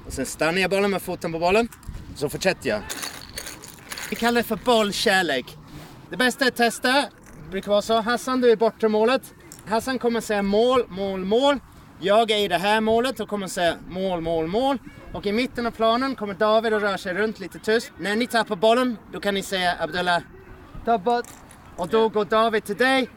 Och 0.06 0.12
sen 0.12 0.26
stannar 0.26 0.58
jag 0.58 0.70
bollen 0.70 0.90
med 0.90 1.02
foten 1.02 1.32
på 1.32 1.38
bollen. 1.38 1.68
Så 2.16 2.28
fortsätter 2.28 2.68
jag. 2.68 2.80
Vi 4.10 4.16
kallar 4.16 4.40
det 4.40 4.48
för 4.48 4.56
bollkärlek. 4.56 5.56
Det 6.10 6.16
bästa 6.16 6.44
är 6.44 6.48
att 6.48 6.56
testa. 6.56 6.92
Det 6.92 7.50
brukar 7.50 7.70
vara 7.70 7.82
så. 7.82 8.00
Hassan, 8.00 8.40
du 8.40 8.50
är 8.50 8.56
bortre 8.56 8.88
målet. 8.88 9.34
Hassan 9.68 9.98
kommer 9.98 10.20
säga 10.20 10.42
mål, 10.42 10.84
mål, 10.88 11.24
mål. 11.24 11.58
Jag 12.00 12.30
är 12.30 12.36
i 12.36 12.48
det 12.48 12.58
här 12.58 12.80
målet 12.80 13.20
och 13.20 13.28
kommer 13.28 13.46
säga 13.46 13.76
mål, 13.88 14.20
mål, 14.20 14.46
mål. 14.46 14.78
Och 15.12 15.26
i 15.26 15.32
mitten 15.32 15.66
av 15.66 15.70
planen 15.70 16.14
kommer 16.14 16.34
David 16.34 16.72
att 16.72 16.82
röra 16.82 16.98
sig 16.98 17.14
runt 17.14 17.40
lite 17.40 17.58
tyst. 17.58 17.92
När 17.98 18.16
ni 18.16 18.26
tappar 18.26 18.56
bollen, 18.56 18.96
då 19.12 19.20
kan 19.20 19.34
ni 19.34 19.42
säga 19.42 19.74
Abdullah. 19.80 20.22
Tappat. 20.84 21.26
Och 21.76 21.88
då 21.88 22.08
går 22.08 22.24
David 22.24 22.64
till 22.64 22.76
dig. 22.76 23.08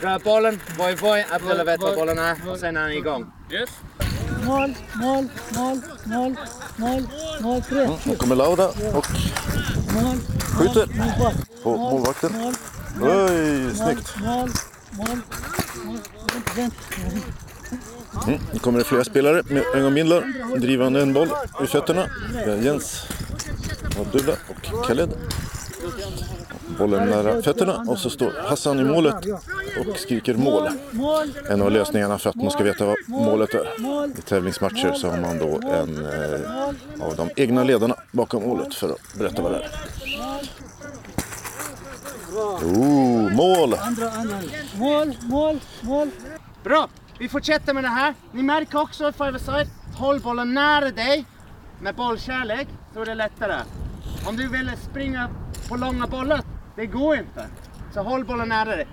Rör 0.00 0.18
bollen, 0.18 0.60
voj 0.78 0.94
voj, 0.94 1.26
Abdullah 1.30 1.64
vet 1.64 1.80
var 1.80 1.96
bollen 1.96 2.18
är 2.18 2.48
och 2.50 2.58
sen 2.58 2.76
är 2.76 2.80
han 2.80 2.92
igång. 2.92 3.32
Yes. 3.50 3.70
Mål, 4.44 4.74
mål, 4.94 5.28
mål, 5.56 5.80
mål, 6.04 6.36
mål, 6.76 7.02
mål, 7.40 7.62
tre. 7.62 7.84
Mm, 7.84 7.96
nu 8.04 8.16
kommer 8.16 8.36
Laura 8.36 8.66
och 8.68 9.06
skjuter 10.58 10.88
på 11.62 11.76
målvakten. 11.76 12.54
Oj, 13.02 13.74
snyggt. 13.74 14.16
Mål, 14.20 14.50
mål, 14.90 15.18
mål. 16.56 16.70
Mm, 18.26 18.40
nu 18.52 18.58
kommer 18.58 18.78
det 18.78 18.84
flera 18.84 19.04
spelare 19.04 19.42
med 19.48 19.62
ögonbindlar 19.74 20.32
drivande 20.58 21.02
en 21.02 21.12
boll 21.12 21.28
i 21.64 21.66
fötterna. 21.66 22.06
Jens, 22.62 23.02
Abdullah 24.00 24.36
och 24.48 24.86
Khaled 24.86 25.10
bollen 26.78 27.08
nära 27.10 27.42
fötterna 27.42 27.84
och 27.88 27.98
så 27.98 28.10
står 28.10 28.32
Hassan 28.48 28.80
i 28.80 28.84
målet 28.84 29.14
och 29.80 29.96
skriker 29.96 30.34
mål. 30.34 30.68
En 31.50 31.62
av 31.62 31.70
lösningarna 31.70 32.18
för 32.18 32.30
att 32.30 32.36
man 32.36 32.50
ska 32.50 32.64
veta 32.64 32.86
vad 32.86 32.96
målet 33.08 33.54
är. 33.54 33.66
I 34.18 34.22
tävlingsmatcher 34.22 34.92
så 34.92 35.08
har 35.08 35.20
man 35.20 35.38
då 35.38 35.60
en 35.68 36.06
eh, 36.06 37.06
av 37.06 37.16
de 37.16 37.30
egna 37.36 37.64
ledarna 37.64 37.94
bakom 38.12 38.42
målet 38.42 38.74
för 38.74 38.88
att 38.88 39.18
berätta 39.18 39.42
vad 39.42 39.52
det 39.52 39.58
är. 39.58 39.70
Oh, 42.62 43.32
mål! 43.32 43.74
Mål, 44.74 45.16
mål, 45.22 45.60
mål. 45.80 46.10
Bra! 46.64 46.88
Vi 47.18 47.28
fortsätter 47.28 47.74
med 47.74 47.84
det 47.84 47.88
här. 47.88 48.14
Ni 48.32 48.42
märker 48.42 48.80
också 48.80 49.12
five 49.12 49.38
side. 49.38 49.68
Håll 49.94 50.20
bollen 50.20 50.54
nära 50.54 50.90
dig 50.90 51.24
med 51.80 51.94
bollkärlek 51.94 52.68
så 52.94 53.00
är 53.00 53.06
det 53.06 53.14
lättare. 53.14 53.60
Om 54.28 54.36
du 54.36 54.48
vill 54.48 54.70
springa 54.90 55.30
på 55.68 55.76
långa 55.76 56.06
bollar 56.06 56.40
det 56.76 56.86
går 56.86 57.16
inte. 57.16 57.46
Så 57.94 58.00
håll 58.00 58.24
bollen 58.24 58.48
nära 58.48 58.76
dig. 58.76 58.86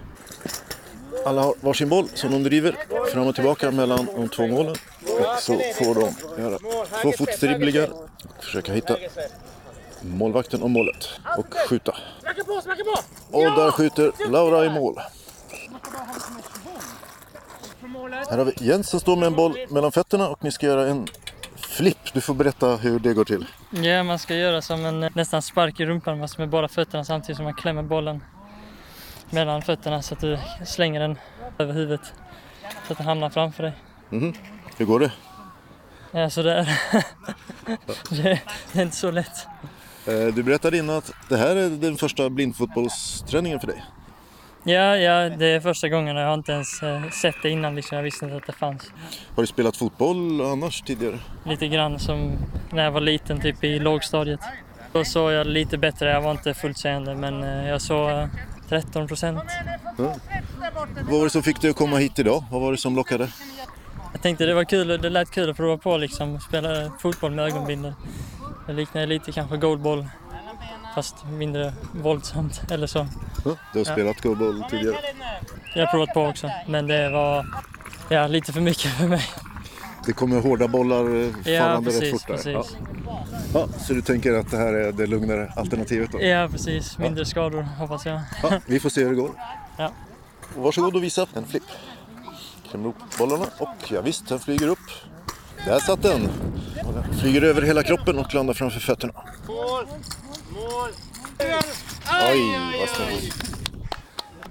Alla 1.25 1.41
har 1.41 1.53
varsin 1.61 1.89
boll 1.89 2.07
som 2.13 2.31
de 2.31 2.43
driver 2.43 2.75
fram 3.11 3.27
och 3.27 3.35
tillbaka 3.35 3.71
mellan 3.71 4.05
de 4.05 4.29
två 4.29 4.47
målen. 4.47 4.75
Och 5.01 5.39
så 5.39 5.53
får 5.53 5.95
de 5.95 6.41
göra 6.41 6.57
två 7.01 7.11
fotdribblingar 7.11 7.89
och 8.37 8.43
försöka 8.43 8.73
hitta 8.73 8.97
målvakten 10.01 10.61
och 10.61 10.69
målet 10.69 11.09
och 11.37 11.53
skjuta. 11.69 11.95
Och 13.31 13.41
där 13.41 13.71
skjuter 13.71 14.29
Laura 14.29 14.65
i 14.65 14.69
mål. 14.69 14.99
Här 18.29 18.37
har 18.37 18.45
vi 18.45 18.53
Jens 18.57 18.89
som 18.89 18.99
står 18.99 19.15
med 19.15 19.27
en 19.27 19.35
boll 19.35 19.57
mellan 19.69 19.91
fötterna 19.91 20.29
och 20.29 20.43
ni 20.43 20.51
ska 20.51 20.65
göra 20.65 20.87
en 20.87 21.07
flipp. 21.73 22.13
Du 22.13 22.21
får 22.21 22.33
berätta 22.33 22.75
hur 22.75 22.99
det 22.99 23.13
går 23.13 23.25
till. 23.25 23.45
Ja, 23.69 24.03
man 24.03 24.19
ska 24.19 24.35
göra 24.35 24.61
som 24.61 24.85
en 24.85 25.09
nästan 25.13 25.41
spark 25.41 25.79
i 25.79 25.85
rumpan 25.85 26.19
fast 26.19 26.37
med 26.37 26.49
bara 26.49 26.67
fötterna 26.67 27.05
samtidigt 27.05 27.37
som 27.37 27.43
man 27.43 27.53
klämmer 27.53 27.83
bollen 27.83 28.23
mellan 29.29 29.61
fötterna 29.61 30.01
så 30.01 30.13
att 30.13 30.19
du 30.19 30.39
slänger 30.65 30.99
den 30.99 31.17
över 31.57 31.73
huvudet 31.73 32.13
så 32.87 32.93
att 32.93 32.97
den 32.97 33.07
hamnar 33.07 33.29
framför 33.29 33.63
dig. 33.63 33.73
Mm. 34.11 34.33
Hur 34.77 34.85
går 34.85 34.99
det? 34.99 35.11
Ja, 36.11 36.29
sådär. 36.29 36.79
det 38.09 38.39
är 38.73 38.81
inte 38.81 38.95
så 38.95 39.11
lätt. 39.11 39.47
Eh, 40.07 40.25
du 40.35 40.43
berättade 40.43 40.77
innan 40.77 40.95
att 40.97 41.11
det 41.29 41.37
här 41.37 41.55
är 41.55 41.69
den 41.69 41.97
första 41.97 42.29
blindfotbollsträningen 42.29 43.59
för 43.59 43.67
dig. 43.67 43.83
Ja, 44.65 44.97
ja, 44.97 45.29
det 45.29 45.45
är 45.45 45.59
första 45.59 45.89
gången. 45.89 46.15
Jag 46.15 46.27
har 46.27 46.33
inte 46.33 46.51
ens 46.51 46.83
eh, 46.83 47.09
sett 47.09 47.35
det 47.43 47.49
innan. 47.49 47.75
Liksom. 47.75 47.95
Jag 47.95 48.03
visste 48.03 48.25
inte 48.25 48.37
att 48.37 48.47
det 48.47 48.53
fanns. 48.53 48.91
Har 49.35 49.43
du 49.43 49.47
spelat 49.47 49.77
fotboll 49.77 50.41
annars 50.41 50.81
tidigare? 50.81 51.19
Lite 51.45 51.67
grann 51.67 51.99
som 51.99 52.37
när 52.71 52.83
jag 52.83 52.91
var 52.91 53.01
liten, 53.01 53.41
typ 53.41 53.63
i 53.63 53.79
lågstadiet. 53.79 54.39
Då 54.91 55.05
såg 55.05 55.31
jag 55.31 55.47
lite 55.47 55.77
bättre. 55.77 56.09
Jag 56.09 56.21
var 56.21 56.31
inte 56.31 56.53
fullt 56.53 56.77
seende, 56.77 57.15
men 57.15 57.43
eh, 57.43 57.69
jag 57.69 57.81
såg 57.81 58.29
13 58.69 59.07
procent. 59.07 59.43
Ja. 59.97 60.15
Vad 61.01 61.19
var 61.19 61.23
det 61.23 61.29
som 61.29 61.43
fick 61.43 61.61
dig 61.61 61.69
att 61.69 61.75
komma 61.75 61.97
hit 61.97 62.19
idag? 62.19 62.43
Vad 62.51 62.61
var 62.61 62.71
det 62.71 62.77
som 62.77 62.95
lockade? 62.95 63.29
Jag 64.11 64.21
tänkte 64.21 64.45
det 64.45 64.53
var 64.53 64.63
kul, 64.63 64.87
det 64.87 65.09
lät 65.09 65.31
kul 65.31 65.49
att 65.49 65.57
prova 65.57 65.77
på 65.77 65.97
liksom, 65.97 66.39
spela 66.39 66.91
fotboll 66.99 67.31
med 67.31 67.45
ögonbindel. 67.45 67.93
Det 68.67 68.73
liknar 68.73 69.05
lite 69.05 69.31
kanske 69.31 69.57
goalball 69.57 70.07
fast 70.95 71.15
mindre 71.25 71.73
våldsamt 71.91 72.61
eller 72.71 72.87
så. 72.87 73.07
Ja, 73.45 73.55
du 73.73 73.79
har 73.79 73.85
spelat 73.85 74.21
goalball 74.21 74.63
tidigare? 74.69 74.97
Jag 75.75 75.85
har 75.85 75.91
provat 75.91 76.13
på 76.13 76.25
också 76.25 76.51
men 76.67 76.87
det 76.87 77.09
var 77.09 77.45
ja, 78.09 78.27
lite 78.27 78.53
för 78.53 78.61
mycket 78.61 78.91
för 78.91 79.07
mig. 79.07 79.23
Det 80.05 80.13
kommer 80.13 80.41
hårda 80.41 80.67
bollar 80.67 81.15
eh, 81.15 81.53
Ja, 81.53 81.59
fallande 81.61 81.89
rätt 81.89 81.99
precis, 81.99 82.11
fort 82.11 82.43
där. 82.43 82.51
Ja. 82.51 82.61
precis. 82.61 82.77
Ja, 83.53 83.67
så 83.79 83.93
du 83.93 84.01
tänker 84.01 84.33
att 84.33 84.51
det 84.51 84.57
här 84.57 84.73
är 84.73 84.91
det 84.91 85.07
lugnare 85.07 85.53
alternativet 85.55 86.11
då? 86.11 86.21
Ja 86.21 86.47
precis, 86.51 86.97
mindre 86.97 87.25
skador 87.25 87.61
hoppas 87.61 88.05
jag. 88.05 88.21
Ja, 88.43 88.59
vi 88.65 88.79
får 88.79 88.89
se 88.89 89.03
hur 89.03 89.09
det 89.09 89.15
går. 89.15 89.31
Ja. 89.77 89.91
Varsågod 90.55 90.95
och 90.95 91.03
visa 91.03 91.27
en 91.33 91.45
flipp. 91.45 91.63
Klämmer 92.69 92.85
ihop 92.85 93.17
bollarna 93.19 93.45
och 93.57 93.91
ja, 93.91 94.01
visst, 94.01 94.27
den 94.27 94.39
flyger 94.39 94.67
upp. 94.67 94.79
Där 95.65 95.79
satt 95.79 96.01
den 96.01 96.29
flyger 97.21 97.41
över 97.41 97.61
hela 97.61 97.83
kroppen 97.83 98.19
och 98.19 98.33
landar 98.33 98.53
framför 98.53 98.79
fötterna. 98.79 99.13
Mål! 100.63 100.89
Oj, 102.31 102.59
vad 102.79 102.89
snyggt. 102.89 103.35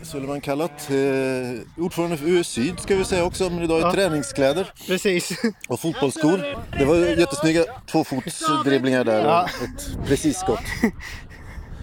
Sullivan 0.02 0.40
Kallat, 0.40 0.90
eh, 0.90 1.82
ordförande 1.84 2.16
för 2.16 2.26
US 2.28 2.48
Syd 2.48 2.80
ska 2.80 2.96
vi 2.96 3.04
säga 3.04 3.24
också, 3.24 3.50
men 3.50 3.62
idag 3.62 3.78
i 3.78 3.82
Ja. 3.82 3.92
träningskläder 3.92 4.72
Precis. 4.86 5.30
och 5.68 5.80
fotbollsskor. 5.80 6.56
Det 6.78 6.84
var 6.84 6.96
jättesnygga 6.96 7.64
tvåfotsdribblingar 7.90 9.04
där 9.04 9.24
Ja. 9.24 9.42
och 9.42 9.64
ett 9.68 10.06
precis 10.08 10.38
skott. 10.38 10.60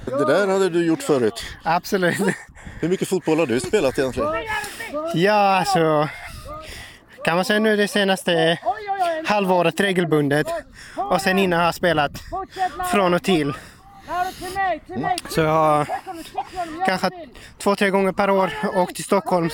Det 0.06 0.26
där 0.26 0.48
hade 0.48 0.70
du 0.70 0.86
gjort 0.86 1.04
förut. 1.04 1.44
Absolut. 1.64 2.18
Hur 2.80 2.90
mycket 2.90 3.08
fotboll 3.08 3.40
har 3.40 3.46
du 3.46 3.60
spelat 3.60 4.00
egentligen? 4.00 4.30
Ja, 5.16 5.34
alltså. 5.60 6.10
Kan 7.26 7.36
man 7.36 7.46
säga 7.46 7.60
nu 7.60 7.76
det 7.76 7.88
senaste 7.88 8.60
halvåret 9.26 9.80
regelbundet. 9.80 10.48
Och 10.96 11.22
sen 11.22 11.40
innan 11.40 11.60
har 11.60 11.66
jag 11.66 11.76
spelat 11.76 12.12
från 12.92 13.14
och 13.14 13.24
till. 13.24 13.54
Så 15.30 15.40
jag 15.42 15.50
har 15.50 15.88
kanske 16.86 17.10
två, 17.58 17.76
tre 17.76 17.90
gånger 17.90 18.12
per 18.12 18.30
år 18.30 18.54
åkt 18.76 18.96
till 18.96 19.04
Stockholm. 19.06 19.50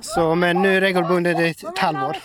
Så, 0.00 0.34
men 0.34 0.62
nu 0.62 0.80
regelbundet 0.80 1.38
är 1.38 1.68
ett 1.68 1.78
halvår. 1.78 2.16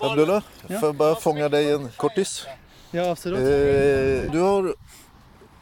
Abdullah, 0.00 0.42
får 0.68 0.76
jag 0.82 0.94
bara 0.94 1.14
fånga 1.14 1.48
dig 1.48 1.72
en 1.72 1.88
kortis? 1.96 2.46
Ja, 2.90 3.10
absolut. 3.10 3.38
Eh, 3.38 4.32
du 4.32 4.40
har, 4.40 4.74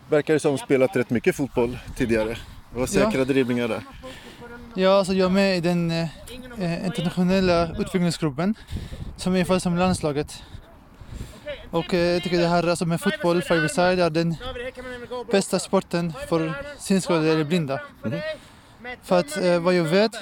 verkar 0.09 0.35
det 0.35 0.41
som, 0.41 0.59
spelat 0.59 0.97
rätt 0.97 1.11
mycket 1.11 1.37
fotboll 1.37 1.79
tidigare. 1.97 2.37
Det 2.73 2.79
var 2.81 2.87
säkra 2.87 3.19
Ja. 3.19 3.25
dribblingar 3.25 3.69
där. 3.69 3.83
Ja, 4.77 4.99
alltså 4.99 5.13
jag 5.13 5.27
är 5.27 5.35
med 5.35 5.57
i 5.57 5.61
den 5.61 5.91
eh, 5.91 6.09
eh, 6.59 6.87
internationella 6.87 7.69
utvecklingsgruppen 7.79 8.55
som 9.17 9.37
är 9.37 9.59
som 9.59 9.77
landslaget. 9.77 10.43
Och 11.71 11.95
eh, 11.95 12.01
jag 12.01 12.23
tycker 12.23 12.39
det 12.39 12.47
här 12.47 12.69
alltså 12.69 12.87
med 12.87 13.01
fotboll, 13.01 13.43
five 13.43 13.69
side, 13.69 14.01
är 14.01 14.11
den 14.11 14.37
bästa 15.31 15.59
sporten 15.59 16.13
för 16.29 16.53
synskadade 16.79 17.33
eller 17.33 17.45
blinda. 17.45 17.81
För 19.03 19.19
att 19.19 19.37
eh, 19.37 19.59
vad 19.59 19.75
jag 19.75 19.85
vet, 19.85 20.13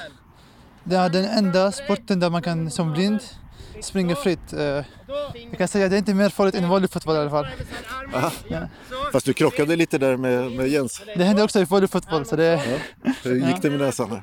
det 0.84 0.96
är 0.96 1.08
den 1.08 1.24
enda 1.24 1.72
sporten 1.72 2.20
där 2.20 2.30
man 2.30 2.42
kan 2.42 2.70
som 2.70 2.92
blind 2.92 3.20
springa 3.84 4.14
fritt. 4.16 4.52
Eh, 4.52 4.60
jag 5.50 5.58
kan 5.58 5.68
säga 5.68 5.84
att 5.84 5.90
det 5.90 5.96
är 5.96 5.98
inte 5.98 6.14
mer 6.14 6.28
farligt 6.28 6.54
än 6.54 6.68
vanlig 6.68 6.90
fotboll 6.90 7.16
i 7.16 7.18
alla 7.18 7.30
fall. 7.30 7.46
Ja. 8.48 8.68
Fast 9.12 9.26
du 9.26 9.32
krockade 9.32 9.76
lite 9.76 9.98
där 9.98 10.16
med, 10.16 10.52
med 10.52 10.68
Jens. 10.68 11.02
Det 11.16 11.24
händer 11.24 11.44
också 11.44 11.60
i 11.60 11.64
vanlig 11.64 11.90
fotboll 11.90 12.24
så 12.26 12.36
det... 12.36 12.80
Hur 13.22 13.46
gick 13.46 13.62
det 13.62 13.70
med 13.70 13.78
näsan? 13.80 14.10
där? 14.10 14.22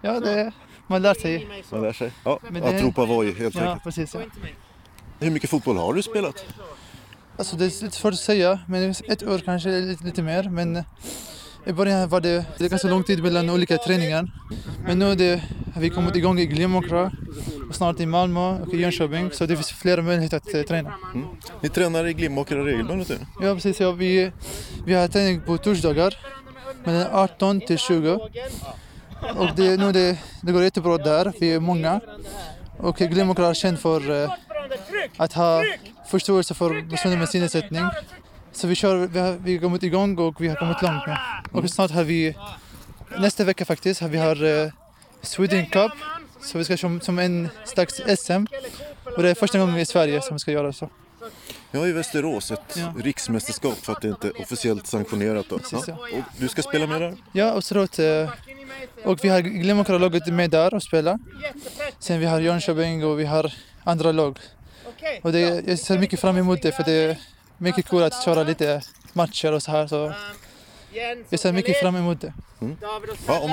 Ja, 0.00 0.20
det, 0.20 0.52
man 0.86 1.02
lär 1.02 1.14
sig. 1.14 1.48
Man 1.70 1.82
lär 1.82 1.92
sig. 1.92 2.10
Ja, 2.24 2.38
Men 2.50 2.62
att 2.62 2.70
det- 2.70 2.82
ropa 2.82 3.04
voj 3.04 3.34
helt 3.34 3.54
Ja, 3.54 3.60
enkelt. 3.60 3.82
precis. 3.84 4.14
Ja. 4.14 4.20
Hur 5.20 5.30
mycket 5.30 5.50
fotboll 5.50 5.76
har 5.76 5.94
du 5.94 6.02
spelat? 6.02 6.44
Alltså 7.38 7.56
det 7.56 7.64
är 7.64 7.82
lite 7.84 7.96
svårt 7.96 8.12
att 8.12 8.18
säga, 8.20 8.60
men 8.68 8.90
ett 9.08 9.22
år 9.22 9.38
kanske 9.38 9.68
lite, 9.80 10.04
lite 10.04 10.22
mer. 10.22 10.42
Men 10.48 10.84
i 11.66 11.72
början 11.72 12.08
var 12.08 12.20
det, 12.20 12.44
det 12.58 12.68
ganska 12.68 12.88
lång 12.88 13.04
tid 13.04 13.22
mellan 13.22 13.50
olika 13.50 13.78
träningar. 13.78 14.30
Men 14.86 14.98
nu 14.98 15.14
det, 15.14 15.42
har 15.74 15.80
vi 15.80 15.90
kommit 15.90 16.16
igång 16.16 16.38
i 16.38 16.46
Glimåkra, 16.46 17.12
och 17.68 17.74
snart 17.74 18.00
i 18.00 18.06
Malmö 18.06 18.58
och 18.60 18.74
i 18.74 18.76
Jönköping. 18.76 19.30
Så 19.32 19.46
det 19.46 19.56
finns 19.56 19.72
flera 19.72 20.02
möjligheter 20.02 20.36
att 20.36 20.54
eh, 20.54 20.62
träna. 20.62 20.94
Ni 21.60 21.68
tränar 21.68 22.06
i 22.06 22.12
Glimåkra 22.12 22.64
regelbundet 22.64 23.08
nu? 23.08 23.18
Ja 23.40 23.54
precis, 23.54 23.80
ja, 23.80 23.92
vi, 23.92 24.32
vi 24.86 24.94
har 24.94 25.08
träning 25.08 25.40
på 25.40 25.56
torsdagar 25.58 26.18
mellan 26.84 27.06
18 27.12 27.60
till 27.60 27.78
20. 27.78 28.12
Och 29.36 29.48
det, 29.56 29.76
nu 29.76 29.92
det, 29.92 30.18
det 30.42 30.52
går 30.52 30.62
jättebra 30.62 30.98
där, 30.98 31.32
vi 31.40 31.52
är 31.52 31.60
många. 31.60 32.00
Och 32.78 32.96
Glimåkra 32.96 33.46
är 33.46 33.54
känd 33.54 33.78
för 33.78 34.22
eh, 34.22 34.30
att 35.16 35.32
ha 35.32 35.62
förståelse 36.06 36.54
för 36.54 36.90
personer 36.90 37.16
med 37.16 37.28
synnedsättning. 37.28 37.84
Så 38.54 38.66
vi, 38.66 38.74
kör, 38.74 38.96
vi, 39.06 39.18
har, 39.18 39.32
vi 39.32 39.54
har 39.54 39.62
kommit 39.62 39.82
igång 39.82 40.18
och 40.18 40.40
vi 40.40 40.48
har 40.48 40.56
kommit 40.56 40.82
långt 40.82 41.02
nu. 41.06 41.14
Och 41.52 41.70
snart 41.70 41.90
har 41.90 42.04
vi, 42.04 42.34
nästa 43.18 43.44
vecka 43.44 43.64
faktiskt, 43.64 44.00
har 44.00 44.08
vi 44.08 44.18
har 44.18 44.44
eh, 44.64 44.70
Sweden 45.22 45.66
Cup. 45.66 45.92
Så 46.42 46.58
vi 46.58 46.64
ska 46.64 46.76
som, 46.76 47.00
som 47.00 47.18
en 47.18 47.48
slags 47.64 47.94
SM. 48.18 48.44
Och 49.16 49.22
det 49.22 49.30
är 49.30 49.34
första 49.34 49.58
gången 49.58 49.78
i 49.78 49.86
Sverige 49.86 50.20
som 50.22 50.34
vi 50.34 50.38
ska 50.38 50.50
göra 50.52 50.72
så. 50.72 50.90
Ja, 51.70 51.86
i 51.86 51.92
Västerås. 51.92 52.50
Ett 52.50 52.60
Ja. 52.76 52.92
riksmästerskap 53.04 53.74
för 53.76 53.92
att 53.92 54.02
det 54.02 54.08
inte 54.08 54.26
är 54.28 54.40
officiellt 54.40 54.86
sanktionerat. 54.86 55.46
Då. 55.48 55.58
Precis, 55.58 55.84
ja. 55.88 55.94
Och 55.94 56.24
du 56.38 56.48
ska 56.48 56.62
spela 56.62 56.86
med 56.86 57.00
där? 57.00 57.14
Ja, 57.32 57.56
absolut. 57.56 57.98
eh, 57.98 58.28
Och 59.04 59.24
vi 59.24 59.28
har 59.28 59.40
Glimåkra-laget 59.40 60.26
med 60.26 60.50
där 60.50 60.74
och 60.74 60.82
spelar. 60.82 61.18
Sen 61.98 62.20
vi 62.20 62.26
har 62.26 62.40
Jönköping 62.40 63.04
och 63.04 63.20
vi 63.20 63.24
har 63.24 63.52
andra 63.84 64.12
lag. 64.12 64.38
Och 65.22 65.32
det, 65.32 65.40
jag 65.68 65.78
ser 65.78 65.98
mycket 65.98 66.20
fram 66.20 66.36
emot 66.36 66.62
det 66.62 66.72
för 66.72 66.82
det 66.82 66.92
är 66.92 67.18
mycket 67.58 67.88
kul 67.88 68.02
att 68.02 68.24
köra 68.24 68.42
lite 68.42 68.82
matcher 69.12 69.52
och 69.52 69.62
så 69.62 69.70
här. 69.70 69.86
Så 69.86 70.12
jag 71.30 71.40
ser 71.40 71.52
mycket 71.52 71.80
fram 71.80 71.96
emot 71.96 72.20
det. 72.20 72.32
Ja, 72.80 73.00
om 73.40 73.50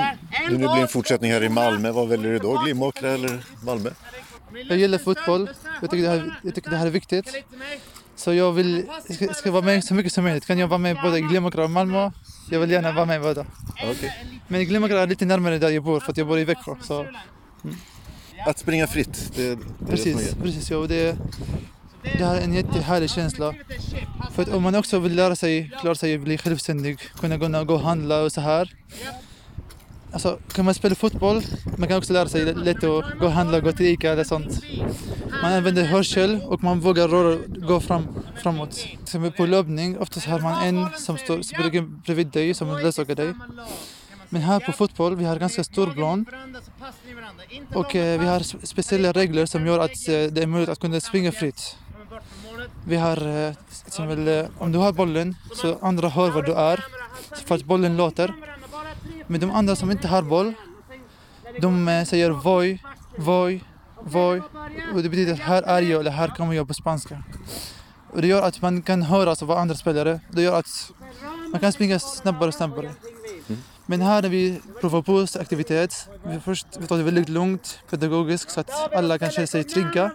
det 0.48 0.50
nu 0.50 0.56
blir 0.58 0.82
en 0.82 0.88
fortsättning 0.88 1.32
här 1.32 1.42
i 1.42 1.48
Malmö, 1.48 1.90
vad 1.90 2.08
väljer 2.08 2.32
du 2.32 2.38
då? 2.38 2.62
Glimåkra 2.64 3.10
eller 3.10 3.44
Malmö? 3.64 3.90
Jag 4.68 4.78
gillar 4.78 4.98
fotboll. 4.98 5.50
Jag 5.80 5.90
tycker 5.90 6.02
det 6.02 6.08
här, 6.08 6.40
jag 6.42 6.54
tycker 6.54 6.70
det 6.70 6.76
här 6.76 6.86
är 6.86 6.90
viktigt. 6.90 7.44
Så 8.16 8.34
jag 8.34 8.52
vill 8.52 8.84
jag 9.08 9.16
ska, 9.16 9.34
ska 9.34 9.50
vara 9.50 9.62
med 9.62 9.84
så 9.84 9.94
mycket 9.94 10.12
som 10.12 10.24
möjligt. 10.24 10.46
Kan 10.46 10.58
jag 10.58 10.68
vara 10.68 10.78
med 10.78 10.96
både 11.02 11.18
i 11.18 11.20
Glimåkra 11.20 11.64
och 11.64 11.70
Malmö? 11.70 12.10
Jag 12.50 12.60
vill 12.60 12.70
gärna 12.70 12.92
vara 12.92 13.04
med 13.04 13.16
i 13.16 13.20
båda. 13.20 13.46
Okej. 13.90 14.26
Men 14.48 14.64
Glimåkra 14.64 15.00
är 15.00 15.06
lite 15.06 15.24
närmare 15.24 15.58
där 15.58 15.70
jag 15.70 15.82
bor 15.84 16.00
för 16.00 16.10
att 16.10 16.16
jag 16.16 16.26
bor 16.26 16.38
i 16.38 16.44
Växjö. 16.44 16.74
Så 16.82 17.06
Att 18.46 18.58
springa 18.58 18.86
fritt, 18.86 19.32
det, 19.36 19.42
det 19.42 19.50
är 19.52 19.56
det 19.56 19.64
som 19.66 19.86
Precis, 19.86 20.32
är. 20.32 20.42
precis 20.42 20.70
ja, 20.70 20.78
det, 20.78 21.16
det 22.02 22.24
här 22.24 22.36
är 22.36 22.40
en 22.40 22.52
jättehärlig 22.52 23.10
känsla. 23.10 23.54
För 24.30 24.42
att 24.42 24.48
om 24.48 24.62
man 24.62 24.74
också 24.74 24.98
vill 24.98 25.14
lära 25.14 25.36
sig, 25.36 25.70
klara 25.80 25.94
sig, 25.94 26.18
bli 26.18 26.38
självständig, 26.38 26.98
kunna 27.20 27.36
gå, 27.36 27.64
gå 27.64 27.74
och 27.74 27.80
handla 27.80 28.22
och 28.22 28.32
så 28.32 28.40
här. 28.40 28.72
Alltså, 30.12 30.38
kan 30.52 30.64
man 30.64 30.74
spela 30.74 30.94
fotboll, 30.94 31.42
man 31.76 31.88
kan 31.88 31.98
också 31.98 32.12
lära 32.12 32.28
sig 32.28 32.54
lätt 32.54 32.76
att 32.76 33.18
gå 33.18 33.26
och 33.26 33.32
handla, 33.32 33.60
gå 33.60 33.72
till 33.72 33.86
Ica 33.86 34.12
eller 34.12 34.24
sånt. 34.24 34.64
Man 35.42 35.52
använder 35.52 35.84
hörsel 35.84 36.40
och 36.46 36.62
man 36.62 36.80
vågar 36.80 37.08
röra, 37.08 37.38
gå 37.46 37.80
fram, 37.80 38.06
framåt. 38.42 38.86
Som 39.04 39.32
på 39.32 39.46
löpning, 39.46 39.98
oftast 39.98 40.26
har 40.26 40.40
man 40.40 40.62
en 40.62 40.86
som 40.98 41.18
står 41.18 41.42
som 41.42 42.02
bredvid 42.04 42.26
dig, 42.26 42.54
som 42.54 42.78
ledsagar 42.78 43.14
dig. 43.14 43.34
Men 44.28 44.42
här 44.42 44.60
på 44.60 44.72
fotboll, 44.72 45.16
vi 45.16 45.24
har 45.24 45.36
ganska 45.36 45.64
stor 45.64 45.86
plan. 45.86 46.26
Och 47.74 47.96
eh, 47.96 48.20
vi 48.20 48.26
har 48.26 48.66
speciella 48.66 49.12
regler 49.12 49.46
som 49.46 49.66
gör 49.66 49.78
att 49.78 50.08
eh, 50.08 50.14
det 50.14 50.42
är 50.42 50.46
möjligt 50.46 50.68
att 50.68 50.80
kunna 50.80 51.00
springa 51.00 51.32
fritt. 51.32 51.76
Vi 52.84 52.96
har, 52.96 53.16
eh, 53.16 53.54
till 53.54 53.86
exempel, 53.86 54.28
eh, 54.28 54.46
om 54.58 54.72
du 54.72 54.78
har 54.78 54.92
bollen 54.92 55.36
så 55.54 55.78
andra 55.82 56.08
hör 56.08 56.30
var 56.30 56.42
du 56.42 56.52
är, 56.52 56.84
för 57.46 57.54
att 57.54 57.64
bollen 57.64 57.96
låter. 57.96 58.34
Men 59.26 59.40
de 59.40 59.50
andra 59.50 59.76
som 59.76 59.90
inte 59.90 60.08
har 60.08 60.22
boll, 60.22 60.54
de 61.60 61.88
eh, 61.88 62.04
säger 62.04 62.30
voj, 62.30 62.82
voj, 63.16 63.64
voj. 64.00 64.42
Och 64.94 65.02
det 65.02 65.08
betyder 65.08 65.32
att 65.32 65.38
här 65.38 65.62
är 65.62 65.82
jag 65.82 66.00
eller 66.00 66.10
här 66.10 66.28
kommer 66.28 66.54
jag 66.54 66.68
på 66.68 66.74
spanska. 66.74 67.22
Och 68.12 68.22
det 68.22 68.26
gör 68.26 68.42
att 68.42 68.62
man 68.62 68.82
kan 68.82 69.02
höra 69.02 69.30
alltså 69.30 69.44
vad 69.44 69.58
andra 69.58 69.74
spelare, 69.74 70.20
det 70.30 70.42
gör 70.42 70.58
att 70.58 70.92
man 71.50 71.60
kan 71.60 71.72
springa 71.72 71.98
snabbare 71.98 72.48
och 72.48 72.54
snabbare. 72.54 72.90
Men 73.86 74.00
här 74.00 74.22
när 74.22 74.28
vi 74.28 74.60
provar 74.80 75.02
på 75.02 75.26
aktivitet, 75.40 76.08
vi 76.24 76.40
först 76.40 76.66
vi 76.78 76.86
tar 76.86 76.96
det 76.96 77.02
väldigt 77.02 77.28
lugnt, 77.28 77.78
pedagogiskt 77.90 78.50
så 78.50 78.60
att 78.60 78.94
alla 78.94 79.18
kan 79.18 79.30
känna 79.30 79.46
sig 79.46 79.64
trygga. 79.64 80.10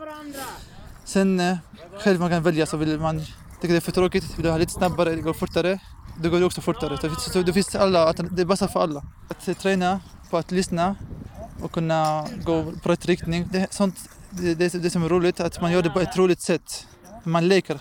Sen 1.08 1.40
eh, 1.40 1.58
själv 2.00 2.20
man 2.20 2.30
kan 2.30 2.44
välja 2.44 2.66
så 2.66 2.78
vill 2.78 3.00
man, 3.00 3.22
tycker 3.62 3.74
det 3.74 3.76
är 3.76 3.82
för 3.82 3.92
tråkigt, 3.92 4.38
vill 4.38 4.44
du 4.46 4.50
ha 4.50 4.58
lite 4.58 4.74
snabbare, 4.74 5.16
det 5.16 5.22
går 5.22 5.34
fortare, 5.34 5.80
då 6.22 6.30
går 6.30 6.40
det 6.40 6.46
också 6.46 6.62
fortare. 6.62 6.98
Så, 6.98 7.32
så 7.32 7.42
det 7.42 7.54
finns 7.54 7.76
alla, 7.76 8.14
det 8.14 8.46
passar 8.46 8.68
för 8.68 8.80
alla. 8.80 9.04
Att 9.28 9.48
eh, 9.48 9.54
träna 9.54 10.00
på 10.30 10.38
att 10.38 10.52
lyssna 10.52 10.96
och 11.62 11.72
kunna 11.72 12.28
gå 12.44 12.72
på 12.84 12.90
rätt 12.90 13.06
riktning, 13.06 13.48
det, 13.52 13.60
är 13.60 13.68
sånt, 13.72 14.10
det, 14.30 14.56
det, 14.56 14.74
det 14.74 14.90
som 14.90 15.04
är 15.04 15.10
roligt, 15.10 15.40
att 15.40 15.62
man 15.62 15.72
gör 15.72 15.82
det 15.82 15.90
på 15.90 16.00
ett 16.00 16.18
roligt 16.18 16.42
sätt. 16.42 16.88
Man 17.24 17.48
leker. 17.48 17.80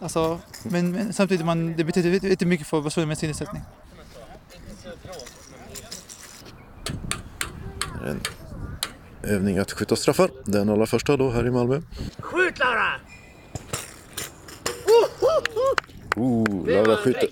Alltså, 0.00 0.38
men, 0.62 0.92
men 0.92 1.12
samtidigt 1.12 1.46
man, 1.46 1.76
det 1.76 1.84
betyder 1.84 2.30
inte 2.30 2.46
mycket 2.46 2.66
för 2.66 2.82
personer 2.82 3.06
med 3.06 3.18
synnedsättning. 3.18 3.62
Övning 9.26 9.58
att 9.58 9.72
skjuta 9.72 9.96
straffar. 9.96 10.30
Den 10.44 10.68
allra 10.68 10.86
första 10.86 11.16
då 11.16 11.30
här 11.30 11.46
i 11.46 11.50
Malmö. 11.50 11.80
Skjut 12.18 12.58
Laura! 12.58 12.92
Oh, 16.16 16.66
Laura 16.66 16.96
skjuter. 16.96 17.28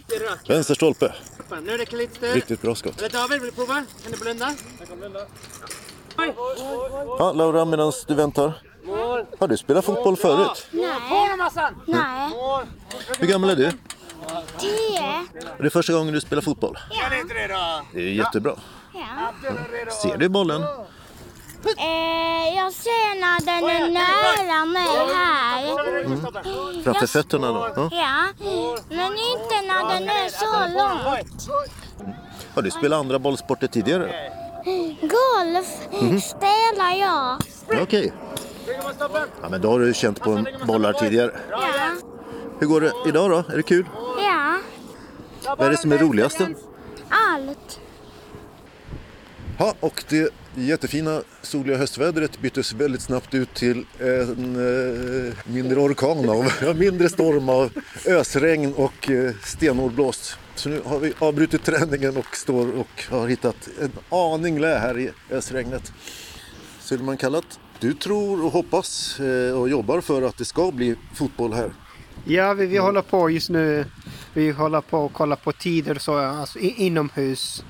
Vänster 0.48 0.74
stolpe. 0.74 1.14
Nu 1.62 1.76
räcker 1.76 1.92
det 1.96 2.02
lite. 2.02 2.35
Riktigt 2.35 2.62
bra 2.62 2.74
skott. 2.74 2.98
Eller 2.98 3.09
David, 3.09 3.40
vill 3.40 3.50
du 3.50 3.57
prova? 3.57 3.74
Kan 4.02 4.12
du 4.12 4.18
blunda? 4.18 4.54
Jag 4.78 4.88
kan 4.88 4.98
blunda. 4.98 5.20
Ja, 7.18 7.33
Laura, 7.33 7.64
medan 7.64 7.92
du 8.07 8.14
väntar. 8.14 8.52
Har 9.38 9.48
du 9.48 9.57
spelat 9.57 9.85
fotboll 9.85 10.16
förut? 10.16 10.66
Nej. 11.87 12.30
Hur 13.18 13.26
gammal 13.26 13.50
är 13.50 13.57
du? 13.57 13.70
Tio. 14.59 15.00
Är 15.59 15.62
det 15.62 15.70
första 15.70 15.92
gången 15.92 16.14
du 16.14 16.20
spelar 16.20 16.42
fotboll? 16.42 16.78
Det 17.92 18.00
är 18.00 18.12
jättebra. 18.12 18.57
Ja. 18.94 19.33
Ser 20.02 20.16
du 20.16 20.28
bollen? 20.28 20.62
Eh, 21.79 22.57
jag 22.57 22.72
ser 22.72 23.20
när 23.20 23.40
den 23.40 23.70
är 23.70 23.90
nära 23.90 24.64
mig 24.64 25.14
här. 25.14 26.83
Framför 26.83 27.07
fötterna 27.07 27.53
då? 27.53 27.68
Ja. 27.77 27.88
Ja, 27.90 28.24
men 28.88 29.12
inte 29.12 29.61
när 29.66 29.94
den 29.94 30.09
är 30.09 30.29
så 30.29 30.79
långt. 30.79 31.48
Har 32.55 32.62
du 32.62 32.70
spelat 32.70 33.00
andra 33.00 33.18
bollsporter 33.18 33.66
tidigare? 33.66 34.31
Golf 35.00 36.03
Mhm. 36.03 36.20
spelar 36.20 36.94
jag. 37.00 37.37
Okej. 37.83 38.12
Ja, 39.42 39.48
men 39.50 39.61
då 39.61 39.70
har 39.70 39.79
du 39.81 39.94
känt 39.94 40.20
på 40.20 40.44
bollar 40.66 40.92
tidigare. 40.92 41.31
Ja. 41.50 41.59
Hur 42.59 42.66
går 42.66 42.81
det 42.81 42.92
idag 43.07 43.31
då? 43.31 43.37
Är 43.53 43.57
det 43.57 43.62
kul? 43.62 43.87
Ja, 44.18 44.59
Vad 45.59 45.66
är 45.66 45.70
det 45.70 45.77
som 45.77 45.92
är 45.92 45.98
roligast? 45.98 46.40
allt. 47.09 47.81
Ja, 49.59 49.75
och 49.81 50.05
det 50.09 50.33
jättefina 50.55 51.23
soliga 51.43 51.77
höstvädret 51.77 52.40
byttes 52.40 52.73
väldigt 52.73 53.03
snabbt 53.03 53.35
ut 53.35 53.55
till 53.55 53.85
en 53.99 54.57
eh, 54.57 55.35
mindre 55.45 55.81
orkan 55.81 56.31
av, 56.31 56.75
mindre 56.77 57.09
storm 57.09 57.49
av 57.49 57.71
ösregn 58.07 58.73
och 58.77 59.11
eh, 59.11 59.35
stenhårdblåst. 59.45 60.38
Så 60.55 60.69
nu 60.69 60.81
har 60.85 60.99
vi 60.99 61.12
avbrutit 61.19 61.64
träningen 61.64 62.17
och 62.17 62.37
står 62.37 62.79
och 62.79 63.05
har 63.11 63.29
hittat 63.29 63.69
en 63.81 63.93
aning 64.09 64.61
lä 64.61 64.79
här 64.79 64.99
i 64.99 65.11
ösregnet. 65.31 65.93
Sylman 66.81 67.17
Kallat, 67.17 67.61
du 67.81 67.95
tror 67.95 68.45
och 68.45 68.53
hoppas 68.53 69.21
eh, 69.21 69.61
och 69.61 69.69
jobbar 69.69 70.01
för 70.01 70.23
att 70.23 70.37
det 70.38 70.45
ska 70.45 70.71
bli 70.71 70.97
fotboll 71.14 71.53
här. 71.53 71.71
Ja, 72.25 72.55
vi, 72.55 72.67
vi 72.67 72.79
håller 72.79 73.03
på 73.03 73.31
just 73.31 73.51
nu. 73.51 73.85
Vi 74.33 74.51
håller 74.51 74.81
på 74.81 75.07
att 75.07 75.12
kolla 75.12 75.37
på 75.37 75.53
tider 75.53 75.95
så, 75.95 76.17
alltså, 76.17 76.59
inomhus. 76.59 77.64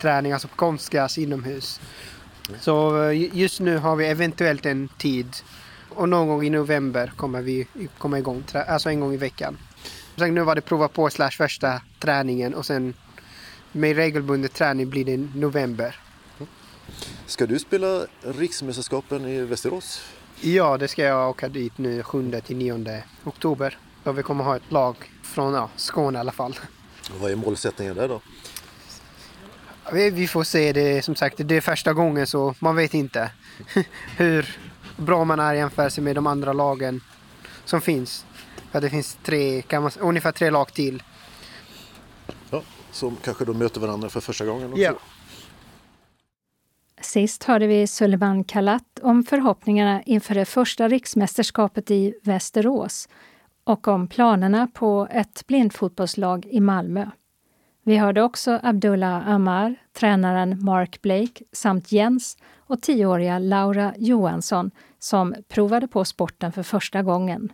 Träning, 0.00 0.32
alltså 0.32 0.48
på 0.48 0.56
konstgräs 0.56 1.18
inomhus. 1.18 1.80
Så 2.60 3.02
eh, 3.02 3.36
just 3.36 3.60
nu 3.60 3.78
har 3.78 3.96
vi 3.96 4.06
eventuellt 4.06 4.66
en 4.66 4.88
tid. 4.88 5.36
Och 5.88 6.08
någon 6.08 6.28
gång 6.28 6.44
i 6.44 6.50
november 6.50 7.12
kommer 7.16 7.42
vi 7.42 7.66
komma 7.98 8.18
igång, 8.18 8.44
alltså 8.68 8.88
en 8.88 9.00
gång 9.00 9.14
i 9.14 9.16
veckan. 9.16 9.58
Sen 10.16 10.34
nu 10.34 10.42
var 10.42 10.54
det 10.54 10.60
prova 10.60 10.88
på 10.88 11.10
slash 11.10 11.30
första 11.30 11.82
träningen 12.00 12.54
och 12.54 12.66
sen 12.66 12.94
med 13.72 13.96
regelbunden 13.96 14.50
träning 14.50 14.90
blir 14.90 15.04
det 15.04 15.16
november. 15.16 15.96
Ska 17.26 17.46
du 17.46 17.58
spela 17.58 18.06
riksmästerskapen 18.20 19.24
i 19.24 19.40
Västerås? 19.40 20.02
Ja, 20.40 20.78
det 20.78 20.88
ska 20.88 21.02
jag 21.02 21.30
åka 21.30 21.48
dit 21.48 21.78
nu 21.78 22.02
7 22.02 22.40
till 22.46 22.56
9 22.56 23.02
oktober. 23.24 23.78
Då 24.04 24.12
vi 24.12 24.22
kommer 24.22 24.44
ha 24.44 24.56
ett 24.56 24.70
lag 24.72 24.96
från 25.22 25.54
ja, 25.54 25.70
Skåne 25.76 26.18
i 26.18 26.20
alla 26.20 26.32
fall. 26.32 26.58
Och 27.14 27.20
vad 27.20 27.30
är 27.30 27.36
målsättningen 27.36 27.94
där 27.94 28.08
då? 28.08 28.20
Vi, 29.92 30.10
vi 30.10 30.28
får 30.28 30.44
se 30.44 30.72
det 30.72 31.04
som 31.04 31.14
sagt. 31.14 31.36
Det 31.38 31.56
är 31.56 31.60
första 31.60 31.92
gången 31.92 32.26
så 32.26 32.54
man 32.58 32.76
vet 32.76 32.94
inte 32.94 33.30
hur 34.16 34.56
bra 34.96 35.24
man 35.24 35.40
är 35.40 35.54
i 35.54 35.58
jämförelse 35.58 36.00
med 36.00 36.14
de 36.14 36.26
andra 36.26 36.52
lagen 36.52 37.00
som 37.64 37.80
finns. 37.80 38.26
För 38.70 38.80
det 38.80 38.90
finns 38.90 39.18
tre, 39.22 39.62
kan 39.62 39.82
man, 39.82 39.92
ungefär 40.00 40.32
tre 40.32 40.50
lag 40.50 40.72
till. 40.72 41.02
Ja, 42.50 42.62
som 42.90 43.16
kanske 43.24 43.44
då 43.44 43.54
möter 43.54 43.80
varandra 43.80 44.08
för 44.08 44.20
första 44.20 44.44
gången 44.44 44.72
också. 44.72 44.82
Ja. 44.82 44.94
Sist 47.00 47.44
hörde 47.44 47.66
vi 47.66 47.86
Suleiman 47.86 48.44
Kalat 48.44 49.00
om 49.02 49.22
förhoppningarna 49.22 50.02
inför 50.02 50.34
det 50.34 50.44
första 50.44 50.88
riksmästerskapet 50.88 51.90
i 51.90 52.14
Västerås 52.22 53.08
och 53.64 53.88
om 53.88 54.08
planerna 54.08 54.68
på 54.74 55.08
ett 55.10 55.46
blindfotbollslag 55.46 56.46
i 56.46 56.60
Malmö. 56.60 57.10
Vi 57.88 57.96
hörde 57.96 58.22
också 58.22 58.60
Abdullah 58.62 59.28
Amar, 59.28 59.76
tränaren 59.92 60.64
Mark 60.64 61.02
Blake 61.02 61.44
samt 61.52 61.92
Jens 61.92 62.36
och 62.56 62.82
tioåriga 62.82 63.38
Laura 63.38 63.94
Johansson 63.98 64.70
som 64.98 65.34
provade 65.48 65.88
på 65.88 66.04
sporten 66.04 66.52
för 66.52 66.62
första 66.62 67.02
gången. 67.02 67.52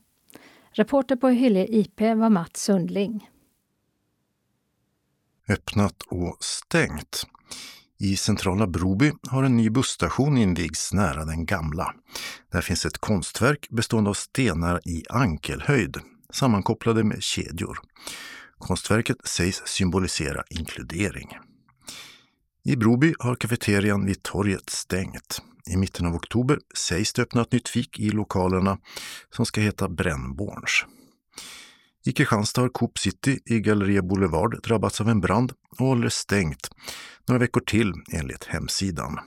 Reporter 0.73 1.17
på 1.17 1.29
Hyllie 1.29 1.67
IP 1.81 2.01
var 2.01 2.31
Mats 2.31 2.61
Sundling. 2.61 3.29
Öppnat 5.49 6.03
och 6.03 6.37
stängt. 6.41 7.27
I 7.99 8.17
centrala 8.17 8.67
Broby 8.67 9.13
har 9.31 9.43
en 9.43 9.57
ny 9.57 9.71
busstation 9.71 10.39
invigts 10.39 10.93
nära 10.93 11.25
den 11.25 11.47
gamla. 11.47 11.95
Där 12.53 12.61
finns 12.61 12.87
ett 12.87 12.99
konstverk 12.99 13.67
bestående 13.71 14.11
av 14.11 14.15
stenar 14.15 14.81
i 14.85 15.03
ankelhöjd, 15.09 15.97
sammankopplade 16.33 17.05
med 17.05 17.23
kedjor. 17.23 17.79
Konstverket 18.59 19.17
sägs 19.25 19.63
symbolisera 19.67 20.45
inkludering. 20.51 21.29
I 22.65 22.77
Broby 22.77 23.15
har 23.19 23.35
kafeterian 23.35 24.07
vid 24.07 24.23
torget 24.23 24.71
stängt. 24.71 25.43
I 25.71 25.77
mitten 25.77 26.07
av 26.07 26.15
oktober 26.15 26.59
sägs 26.77 27.13
det 27.13 27.23
öppna 27.23 27.43
ett 27.43 27.53
nytt 27.53 27.69
fik 27.69 28.01
i 28.01 28.11
lokalerna 28.11 28.79
som 29.31 29.47
ska 29.47 29.61
heta 29.61 29.89
Brännborns. 29.89 30.85
I 32.07 32.13
Kristianstad 32.13 32.61
har 32.61 32.69
Coop 32.69 32.99
City 32.99 33.39
i 33.45 33.61
Galleria 33.61 34.03
Boulevard 34.03 34.63
drabbats 34.63 35.01
av 35.01 35.09
en 35.09 35.21
brand 35.21 35.53
och 35.79 35.87
håller 35.87 36.09
stängt 36.09 36.71
några 37.29 37.39
veckor 37.39 37.61
till 37.61 37.93
enligt 38.13 38.45
hemsidan. 38.45 39.19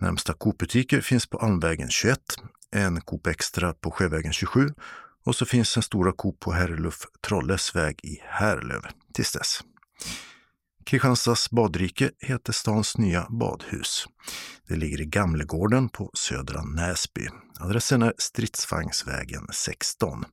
Närmsta 0.00 0.32
Coop-butiker 0.32 1.00
finns 1.00 1.26
på 1.26 1.38
Almvägen 1.38 1.90
21, 1.90 2.18
en 2.70 3.00
Coop 3.00 3.26
Extra 3.26 3.72
på 3.72 3.90
Sjövägen 3.90 4.32
27 4.32 4.70
och 5.24 5.36
så 5.36 5.46
finns 5.46 5.76
en 5.76 5.82
stora 5.82 6.12
Coop 6.12 6.40
på 6.40 6.52
Herreluf 6.52 7.06
Trolles 7.26 7.74
väg 7.74 8.00
i 8.02 8.20
Härlöv 8.24 8.82
tills 9.14 9.32
dess. 9.32 9.60
Kristianstads 10.86 11.50
badrike 11.50 12.10
heter 12.20 12.52
stans 12.52 12.98
nya 12.98 13.26
badhus. 13.30 14.06
Det 14.68 14.76
ligger 14.76 15.00
i 15.00 15.04
Gamlegården 15.04 15.88
på 15.88 16.10
Södra 16.14 16.62
Näsby. 16.62 17.28
Adressen 17.60 18.02
är 18.02 18.12
Stridsvagnsvägen 18.18 19.46
16. 19.52 20.24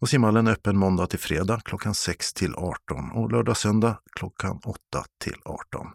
Och 0.00 0.08
simhallen 0.08 0.46
är 0.46 0.52
öppen 0.52 0.76
måndag 0.76 1.06
till 1.06 1.18
fredag 1.18 1.60
klockan 1.64 1.94
6 1.94 2.32
till 2.32 2.54
18 2.54 3.10
och 3.10 3.32
lördag 3.32 3.56
söndag 3.56 3.98
klockan 4.12 4.60
8 4.64 4.78
till 5.20 5.36
18. 5.44 5.86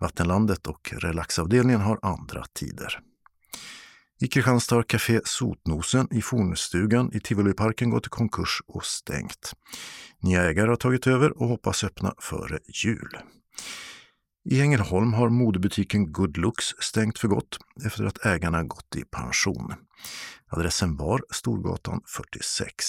Vattenlandet 0.00 0.66
och 0.66 0.92
relaxavdelningen 0.92 1.80
har 1.80 1.98
andra 2.02 2.44
tider. 2.54 3.00
I 4.22 4.28
Kristianstad 4.28 4.74
har 4.74 4.82
Café 4.82 5.20
Sotnosen 5.24 6.08
i 6.10 6.22
Fornstugan 6.22 7.10
i 7.12 7.20
Tivoliparken 7.20 7.90
gått 7.90 8.06
i 8.06 8.08
konkurs 8.08 8.62
och 8.66 8.84
stängt. 8.84 9.52
Nya 10.22 10.42
ägare 10.42 10.68
har 10.68 10.76
tagit 10.76 11.06
över 11.06 11.38
och 11.42 11.48
hoppas 11.48 11.84
öppna 11.84 12.14
före 12.18 12.58
jul. 12.84 13.18
I 14.44 14.60
Ängelholm 14.60 15.12
har 15.12 15.28
modebutiken 15.28 16.12
Good 16.12 16.36
Looks 16.36 16.64
stängt 16.78 17.18
för 17.18 17.28
gott 17.28 17.58
efter 17.86 18.04
att 18.04 18.26
ägarna 18.26 18.62
gått 18.62 18.96
i 18.96 19.04
pension. 19.04 19.74
Adressen 20.48 20.96
var 20.96 21.22
Storgatan 21.30 22.00
46. 22.06 22.84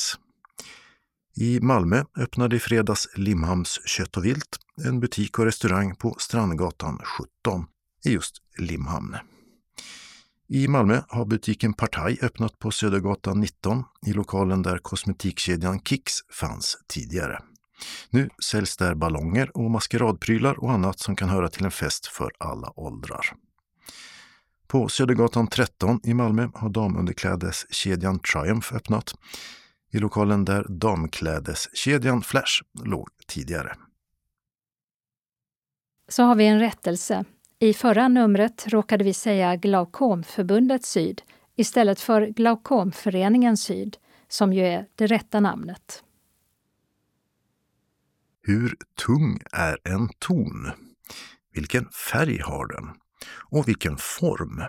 I 1.35 1.59
Malmö 1.59 2.03
öppnade 2.17 2.55
i 2.55 2.59
fredags 2.59 3.07
Limhamns 3.15 3.79
kött 3.85 4.17
och 4.17 4.25
vilt, 4.25 4.59
en 4.85 4.99
butik 4.99 5.39
och 5.39 5.45
restaurang 5.45 5.95
på 5.95 6.15
Strandgatan 6.19 7.01
17 7.43 7.65
i 8.05 8.11
just 8.11 8.35
Limhamn. 8.57 9.17
I 10.53 10.67
Malmö 10.67 11.01
har 11.07 11.25
butiken 11.25 11.73
Partaj 11.73 12.19
öppnat 12.21 12.59
på 12.59 12.71
Södergatan 12.71 13.39
19 13.39 13.83
i 14.07 14.13
lokalen 14.13 14.61
där 14.61 14.77
kosmetikkedjan 14.77 15.79
Kicks 15.79 16.13
fanns 16.31 16.77
tidigare. 16.87 17.39
Nu 18.09 18.29
säljs 18.43 18.77
där 18.77 18.95
ballonger 18.95 19.57
och 19.57 19.71
maskeradprylar 19.71 20.63
och 20.63 20.71
annat 20.71 20.99
som 20.99 21.15
kan 21.15 21.29
höra 21.29 21.49
till 21.49 21.65
en 21.65 21.71
fest 21.71 22.05
för 22.05 22.31
alla 22.37 22.79
åldrar. 22.79 23.25
På 24.67 24.89
Södergatan 24.89 25.47
13 25.47 25.99
i 26.03 26.13
Malmö 26.13 26.49
har 26.53 26.69
damunderklädeskedjan 26.69 28.19
Triumph 28.19 28.75
öppnat 28.75 29.13
i 29.93 29.99
lokalen 29.99 30.45
där 30.45 30.65
damklädeskedjan 30.69 32.21
Flash 32.21 32.61
låg 32.83 33.09
tidigare. 33.27 33.75
Så 36.09 36.23
har 36.23 36.35
vi 36.35 36.45
en 36.45 36.59
rättelse. 36.59 37.25
I 37.63 37.73
förra 37.73 38.07
numret 38.07 38.67
råkade 38.67 39.03
vi 39.03 39.13
säga 39.13 39.55
Glaukomförbundet 39.55 40.85
Syd 40.85 41.21
istället 41.55 41.99
för 41.99 42.27
Glaukomföreningen 42.27 43.57
Syd, 43.57 43.97
som 44.27 44.53
ju 44.53 44.61
är 44.61 44.85
det 44.95 45.07
rätta 45.07 45.39
namnet. 45.39 46.03
Hur 48.41 48.75
tung 49.05 49.39
är 49.51 49.77
en 49.83 50.09
ton? 50.19 50.71
Vilken 51.53 51.89
färg 51.89 52.41
har 52.41 52.67
den? 52.67 52.89
Och 53.51 53.67
vilken 53.67 53.97
form? 53.97 54.63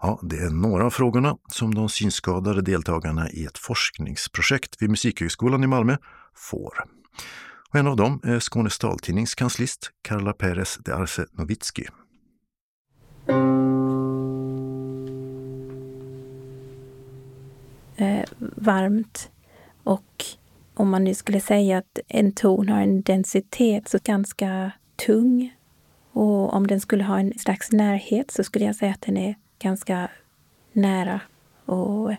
Ja, 0.00 0.20
det 0.22 0.36
är 0.36 0.50
några 0.50 0.84
av 0.84 0.90
frågorna 0.90 1.36
som 1.48 1.74
de 1.74 1.88
synskadade 1.88 2.62
deltagarna 2.62 3.30
i 3.30 3.44
ett 3.44 3.58
forskningsprojekt 3.58 4.82
vid 4.82 4.90
Musikhögskolan 4.90 5.64
i 5.64 5.66
Malmö 5.66 5.96
får. 6.34 6.84
Och 7.68 7.76
en 7.76 7.86
av 7.86 7.96
dem 7.96 8.20
är 8.22 8.40
Skånes 8.40 8.78
taltidnings 8.78 9.34
kanslist 9.34 9.90
Carla 10.02 10.32
Perez 10.32 10.78
de 10.84 10.92
Arce 10.92 11.26
Novitsky. 11.32 11.84
Eh, 18.00 18.24
varmt 18.38 19.30
och 19.84 20.24
om 20.74 20.90
man 20.90 21.04
nu 21.04 21.14
skulle 21.14 21.40
säga 21.40 21.78
att 21.78 21.98
en 22.08 22.32
ton 22.32 22.68
har 22.68 22.80
en 22.80 23.02
densitet 23.02 23.88
så 23.88 23.98
ganska 24.04 24.72
tung. 24.96 25.54
Och 26.12 26.54
om 26.54 26.66
den 26.66 26.80
skulle 26.80 27.04
ha 27.04 27.18
en 27.18 27.38
slags 27.38 27.72
närhet 27.72 28.30
så 28.30 28.44
skulle 28.44 28.64
jag 28.64 28.76
säga 28.76 28.92
att 28.92 29.00
den 29.00 29.16
är 29.16 29.34
ganska 29.58 30.08
nära. 30.72 31.20
Och 31.64 32.12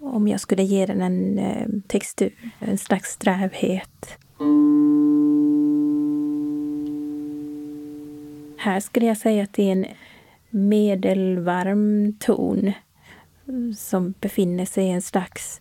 om 0.00 0.28
jag 0.28 0.40
skulle 0.40 0.62
ge 0.62 0.86
den 0.86 1.00
en 1.00 1.38
eh, 1.38 1.66
textur, 1.86 2.52
en 2.58 2.78
slags 2.78 3.10
strävhet. 3.10 4.18
Här 8.58 8.80
skulle 8.80 9.06
jag 9.06 9.16
säga 9.16 9.42
att 9.42 9.52
det 9.52 9.68
är 9.68 9.72
en 9.72 9.86
medelvarm 10.50 12.16
ton 12.18 12.72
som 13.76 14.14
befinner 14.20 14.64
sig 14.64 14.84
i 14.84 14.90
en 14.90 15.02
slags 15.02 15.60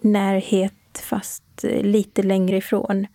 närhet 0.00 0.74
fast 1.02 1.64
eh, 1.64 1.82
lite 1.82 2.22
längre 2.22 2.56
ifrån. 2.56 3.06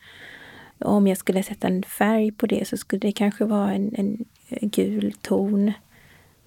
Om 0.79 1.07
jag 1.07 1.17
skulle 1.17 1.43
sätta 1.43 1.67
en 1.67 1.83
färg 1.83 2.31
på 2.31 2.45
det 2.45 2.67
så 2.67 2.77
skulle 2.77 2.99
det 2.99 3.11
kanske 3.11 3.45
vara 3.45 3.73
en, 3.73 3.95
en 3.95 4.25
gul 4.61 5.13
ton. 5.21 5.71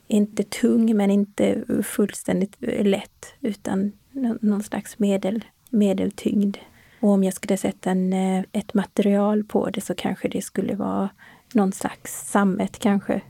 Inte 0.07 0.43
tung 0.43 0.97
men 0.97 1.11
inte 1.11 1.65
fullständigt 1.83 2.57
eh, 2.61 2.85
lätt 2.85 3.35
utan 3.41 3.93
någon 4.41 4.63
slags 4.63 4.99
medel, 4.99 5.45
medeltyngd. 5.71 6.59
Och 7.01 7.09
om 7.09 7.25
jag 7.25 7.35
skulle 7.35 7.57
sätta 7.57 7.91
en, 7.91 8.13
eh, 8.13 8.45
ett 8.53 8.75
material 8.75 9.45
på 9.45 9.71
det 9.71 9.81
så 9.81 9.95
kanske 9.95 10.29
det 10.29 10.43
skulle 10.43 10.75
vara 10.75 11.09
någon 11.55 11.73
slags 11.73 12.31
sammet 12.31 12.79
kanske. 12.79 13.21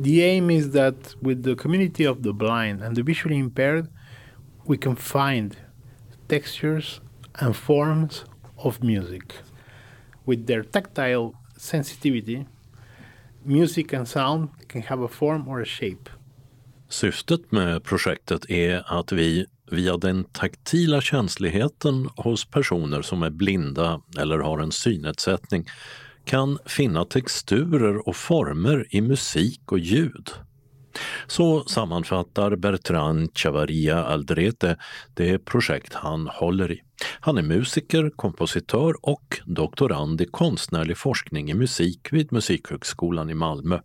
The 0.00 0.22
aim 0.22 0.50
is 0.50 0.70
that 0.70 1.14
with 1.20 1.42
the 1.42 1.54
community 1.54 2.06
of 2.06 2.22
the 2.22 2.32
blind 2.32 2.82
and 2.82 2.96
the 2.96 3.02
visually 3.02 3.38
impaired, 3.38 3.86
we 4.64 4.78
can 4.78 4.96
find 4.96 5.56
textures 6.26 7.00
and 7.34 7.54
forms 7.54 8.24
of 8.56 8.82
music. 8.82 9.34
With 10.24 10.46
their 10.46 10.62
tactile 10.62 11.34
sensitivity, 11.56 12.46
music 13.44 13.92
and 13.92 14.08
sound 14.08 14.48
can 14.68 14.82
have 14.82 15.02
a 15.02 15.08
form 15.08 15.48
or 15.48 15.60
a 15.60 15.66
shape. 15.66 16.08
Syftet 16.88 17.52
med 17.52 17.84
projektet 17.84 18.50
är 18.50 18.82
att 18.86 19.12
vi 19.12 19.46
via 19.70 19.96
den 19.96 20.24
taktila 20.24 21.00
känsligheten 21.00 22.08
hos 22.16 22.44
personer 22.44 23.02
som 23.02 23.22
är 23.22 23.30
blinda 23.30 24.00
eller 24.18 24.38
har 24.38 24.58
en 24.58 24.72
synnedsättning 24.72 25.66
kan 26.24 26.58
finna 26.66 27.04
texturer 27.04 28.08
och 28.08 28.16
former 28.16 28.86
i 28.90 29.00
musik 29.00 29.72
och 29.72 29.78
ljud. 29.78 30.30
Så 31.26 31.64
sammanfattar 31.64 32.56
Bertrand 32.56 33.30
Chavaria 33.34 34.04
Aldrete 34.04 34.76
det 35.14 35.38
projekt 35.38 35.94
han 35.94 36.26
håller 36.26 36.72
i. 36.72 36.80
Han 37.20 37.38
är 37.38 37.42
musiker, 37.42 38.10
kompositör 38.16 38.94
och 39.02 39.40
doktorand 39.44 40.20
i 40.20 40.24
konstnärlig 40.24 40.98
forskning 40.98 41.50
i 41.50 41.54
musik 41.54 42.08
vid 42.12 42.32
Musikhögskolan 42.32 43.30
i 43.30 43.34
Malmö. 43.34 43.78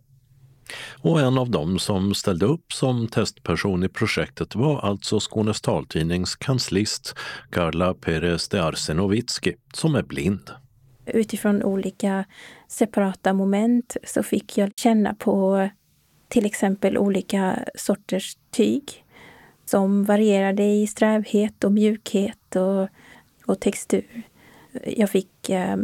Och 0.98 1.20
en 1.20 1.38
av 1.38 1.50
dem 1.50 1.78
som 1.78 2.14
ställde 2.14 2.46
upp 2.46 2.72
som 2.72 3.08
testperson 3.08 3.84
i 3.84 3.88
projektet 3.88 4.54
var 4.54 4.80
alltså 4.80 5.20
Skånes 5.20 5.60
taltidnings 5.60 6.36
kanslist 6.36 7.14
Carla 7.50 7.94
Perez 7.94 8.48
de 8.48 8.58
Arsenovitski, 8.58 9.54
som 9.74 9.94
är 9.94 10.02
blind. 10.02 10.50
Utifrån 11.06 11.62
olika 11.62 12.24
separata 12.68 13.32
moment 13.32 13.96
så 14.04 14.22
fick 14.22 14.58
jag 14.58 14.72
känna 14.76 15.14
på 15.14 15.68
till 16.28 16.46
exempel 16.46 16.98
olika 16.98 17.64
sorters 17.74 18.36
tyg 18.50 19.04
som 19.64 20.04
varierade 20.04 20.62
i 20.62 20.86
strävhet 20.86 21.64
och 21.64 21.72
mjukhet 21.72 22.56
och, 22.56 22.88
och 23.46 23.60
textur. 23.60 24.22
Jag 24.84 25.10
fick 25.10 25.50
eh, 25.50 25.76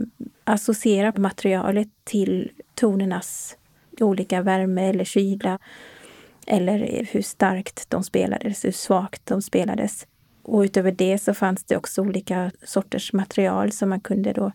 associera 0.44 1.12
materialet 1.16 1.88
till 2.04 2.50
tonernas 2.74 3.56
olika 4.00 4.42
värme 4.42 4.88
eller 4.88 5.04
kyla 5.04 5.58
eller 6.46 7.06
hur 7.10 7.22
starkt 7.22 7.90
de 7.90 8.04
spelades, 8.04 8.64
hur 8.64 8.72
svagt 8.72 9.26
de 9.26 9.42
spelades. 9.42 10.06
Och 10.42 10.60
utöver 10.60 10.92
det 10.92 11.18
så 11.18 11.34
fanns 11.34 11.64
det 11.64 11.76
också 11.76 12.02
olika 12.02 12.50
sorters 12.64 13.12
material 13.12 13.72
som 13.72 13.88
man 13.88 14.00
kunde 14.00 14.32
då 14.32 14.52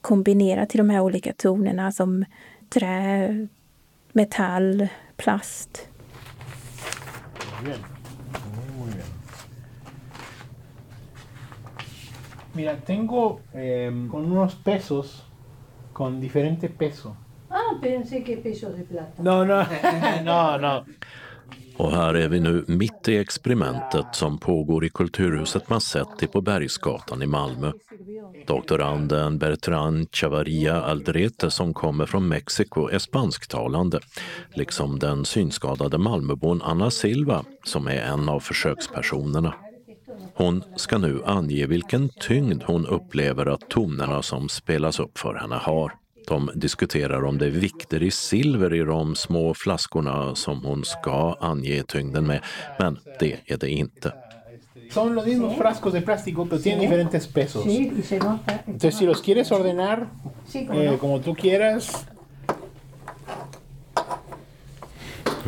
kombinera 0.00 0.66
till 0.66 0.78
de 0.78 0.90
här 0.90 1.00
olika 1.00 1.32
tonerna 1.32 1.92
som 1.92 2.24
trä, 2.68 3.46
metall, 4.12 4.88
plast. 5.16 5.88
Mira, 12.52 12.76
tengo 12.76 13.40
eh, 13.52 13.92
con 14.10 14.32
unos 14.32 14.54
pesos 14.54 15.24
con 15.92 16.20
diferente 16.20 16.68
peso. 16.68 17.16
Ah, 17.50 17.78
pensé 17.80 18.22
que 18.24 18.36
pesos 18.36 18.76
de 18.76 18.84
plata. 18.84 19.22
No, 19.22 19.44
no, 19.44 19.66
no, 20.24 20.58
no. 20.58 20.84
Och 21.80 21.92
här 21.92 22.14
är 22.14 22.28
vi 22.28 22.40
nu 22.40 22.64
mitt 22.68 23.08
i 23.08 23.16
experimentet 23.16 24.06
som 24.12 24.38
pågår 24.38 24.84
i 24.84 24.88
Kulturhuset 24.88 25.68
Massetti 25.68 26.26
på 26.26 26.40
Bergsgatan 26.40 27.22
i 27.22 27.26
Malmö. 27.26 27.72
Doktoranden 28.46 29.38
Bertrand 29.38 30.08
Chavaria 30.12 30.82
Aldrete 30.82 31.50
som 31.50 31.74
kommer 31.74 32.06
från 32.06 32.28
Mexiko 32.28 32.88
är 32.88 32.98
spansktalande, 32.98 34.00
liksom 34.54 34.98
den 34.98 35.24
synskadade 35.24 35.98
Malmöbon 35.98 36.62
Anna 36.62 36.90
Silva 36.90 37.44
som 37.64 37.86
är 37.86 38.00
en 38.02 38.28
av 38.28 38.40
försökspersonerna. 38.40 39.54
Hon 40.34 40.62
ska 40.76 40.98
nu 40.98 41.22
ange 41.24 41.66
vilken 41.66 42.08
tyngd 42.08 42.62
hon 42.62 42.86
upplever 42.86 43.46
att 43.46 43.68
tonerna 43.70 44.22
som 44.22 44.48
spelas 44.48 45.00
upp 45.00 45.18
för 45.18 45.34
henne 45.34 45.56
har. 45.56 45.99
De 46.28 46.50
diskuterar 46.54 47.24
om 47.24 47.38
det 47.38 47.46
är 47.46 47.50
vikter 47.50 48.02
i 48.02 48.10
silver 48.10 48.74
i 48.74 48.78
de 48.78 49.14
små 49.14 49.54
flaskorna 49.54 50.34
som 50.34 50.64
hon 50.64 50.84
ska 50.84 51.36
ange 51.40 51.82
tyngden 51.82 52.26
med, 52.26 52.40
men 52.78 52.98
det 53.18 53.36
är 53.46 53.56
det 53.56 53.70
inte. 53.70 54.12
Son 54.90 55.14
los 55.14 55.26
mismos 55.26 55.56
frascos 55.56 55.92
de 55.92 56.00
plástico, 56.00 56.46
pero 56.46 56.60
tienen 56.60 56.80
diferentes 56.80 57.26
pesos. 57.26 57.64
Entonces, 57.66 58.94
si 58.96 59.06
los 59.06 59.22
quieres 59.22 59.52
ordenar 59.52 60.08
eh, 60.52 60.96
como 60.98 61.20
tú 61.20 61.34
quieras. 61.34 62.06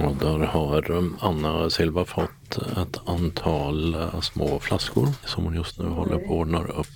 Och 0.05 0.16
där 0.16 0.39
har 0.39 1.12
Anna 1.20 1.70
Silva 1.70 2.05
fått 2.05 2.57
ett 2.57 3.01
antal 3.09 3.95
uh, 3.95 4.20
små 4.20 4.59
flaskor 4.59 5.09
som 5.27 5.45
hon 5.45 5.55
just 5.55 5.79
nu 5.79 5.89
håller 5.89 6.18
på 6.18 6.25
att 6.25 6.31
ordna 6.31 6.59
upp. 6.59 6.87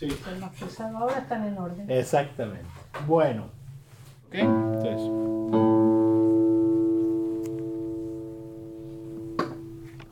Exactamente. 1.89 2.65
Bueno. 3.09 3.43
Okay? 4.29 4.41
Entonces. 4.41 5.01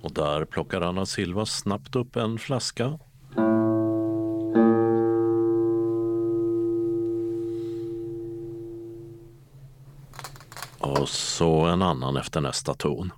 Och 0.00 0.12
där 0.12 0.44
plockar 0.44 0.80
Anna 0.80 1.06
Silva 1.06 1.46
snabbt 1.46 1.96
upp 1.96 2.16
en 2.16 2.38
flaska. 2.38 2.98
Och 10.78 11.08
så 11.08 11.64
en 11.64 11.82
annan 11.82 12.16
efter 12.16 12.40
nästa 12.40 12.74
ton. 12.74 13.12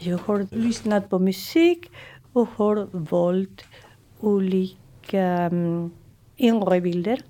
Jag 0.00 0.18
har 0.18 0.46
lyssnat 0.50 1.10
på 1.10 1.18
musik 1.18 1.90
och 2.32 2.48
har 2.56 2.88
valt 2.92 3.64
olika 4.20 5.48
um, 5.50 5.90
inre 6.36 6.80
bilder. 6.80 7.22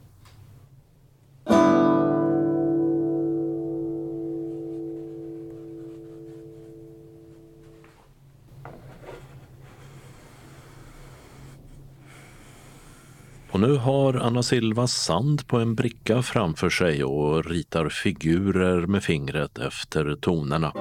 Och 13.50 13.58
Och 13.58 13.60
nu 13.60 13.76
har 13.76 14.14
Anna 14.14 14.42
Silva 14.42 14.86
sand 14.86 15.46
på 15.46 15.58
en 15.58 15.74
bricka 15.74 16.22
framför 16.22 16.70
sig 16.70 17.04
och 17.04 17.44
ritar 17.44 17.88
figurer 17.88 18.86
med 18.86 19.02
fingret 19.02 19.58
efter 19.58 20.16
tonerna. 20.16 20.72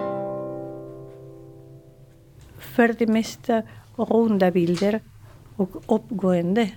För 2.60 2.96
det 3.00 3.08
mesta 3.08 3.62
runda 3.96 4.52
bilder 4.52 5.00
och 5.58 5.96
uppgående. 5.96 6.72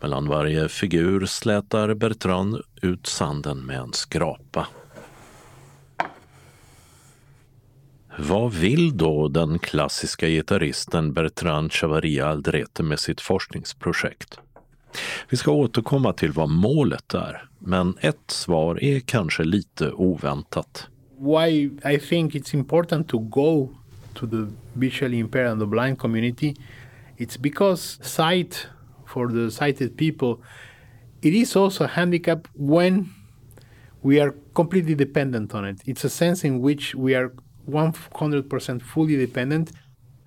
Mellan 0.00 0.28
varje 0.28 0.68
figur 0.68 1.26
slätar 1.26 1.94
Bertrand 1.94 2.60
ut 2.82 3.06
sanden 3.06 3.58
med 3.58 3.78
en 3.78 3.92
skrapa. 3.92 4.66
Vad 8.18 8.52
vill 8.52 8.96
då 8.96 9.28
den 9.28 9.58
klassiska 9.58 10.28
gitarristen 10.28 11.12
Bertrand 11.12 11.72
Chavaria 11.72 12.26
Aldrete 12.26 12.82
med 12.82 12.98
sitt 12.98 13.20
forskningsprojekt? 13.20 14.38
Vi 15.28 15.36
ska 15.36 15.52
återkomma 15.52 16.12
till 16.12 16.32
vad 16.32 16.48
målet 16.48 17.14
är, 17.14 17.44
men 17.58 17.94
ett 18.00 18.30
svar 18.30 18.84
är 18.84 19.00
kanske 19.00 19.44
lite 19.44 19.92
oväntat. 19.92 20.88
Why 21.18 21.70
I 21.94 21.98
think 21.98 22.34
it's 22.34 22.54
important 22.54 23.08
to 23.08 23.18
go 23.18 23.68
to 24.14 24.26
the 24.26 24.46
visually 24.72 25.18
impaired 25.18 25.50
and 25.50 25.60
the 25.60 25.66
blind 25.66 25.98
community, 25.98 26.56
it's 27.22 27.36
because 27.36 27.98
sight 28.02 28.66
for 29.06 29.28
the 29.28 29.48
sighted 29.50 29.96
people, 29.96 30.42
it 31.22 31.32
is 31.32 31.54
also 31.54 31.84
a 31.84 31.88
handicap 31.88 32.48
when 32.54 33.10
we 34.02 34.18
are 34.20 34.32
completely 34.54 34.96
dependent 34.96 35.54
on 35.54 35.64
it. 35.64 35.80
It's 35.86 36.02
a 36.02 36.10
sense 36.10 36.42
in 36.42 36.60
which 36.60 36.96
we 36.96 37.14
are 37.14 37.32
100% 37.70 38.82
fully 38.82 39.16
dependent. 39.16 39.70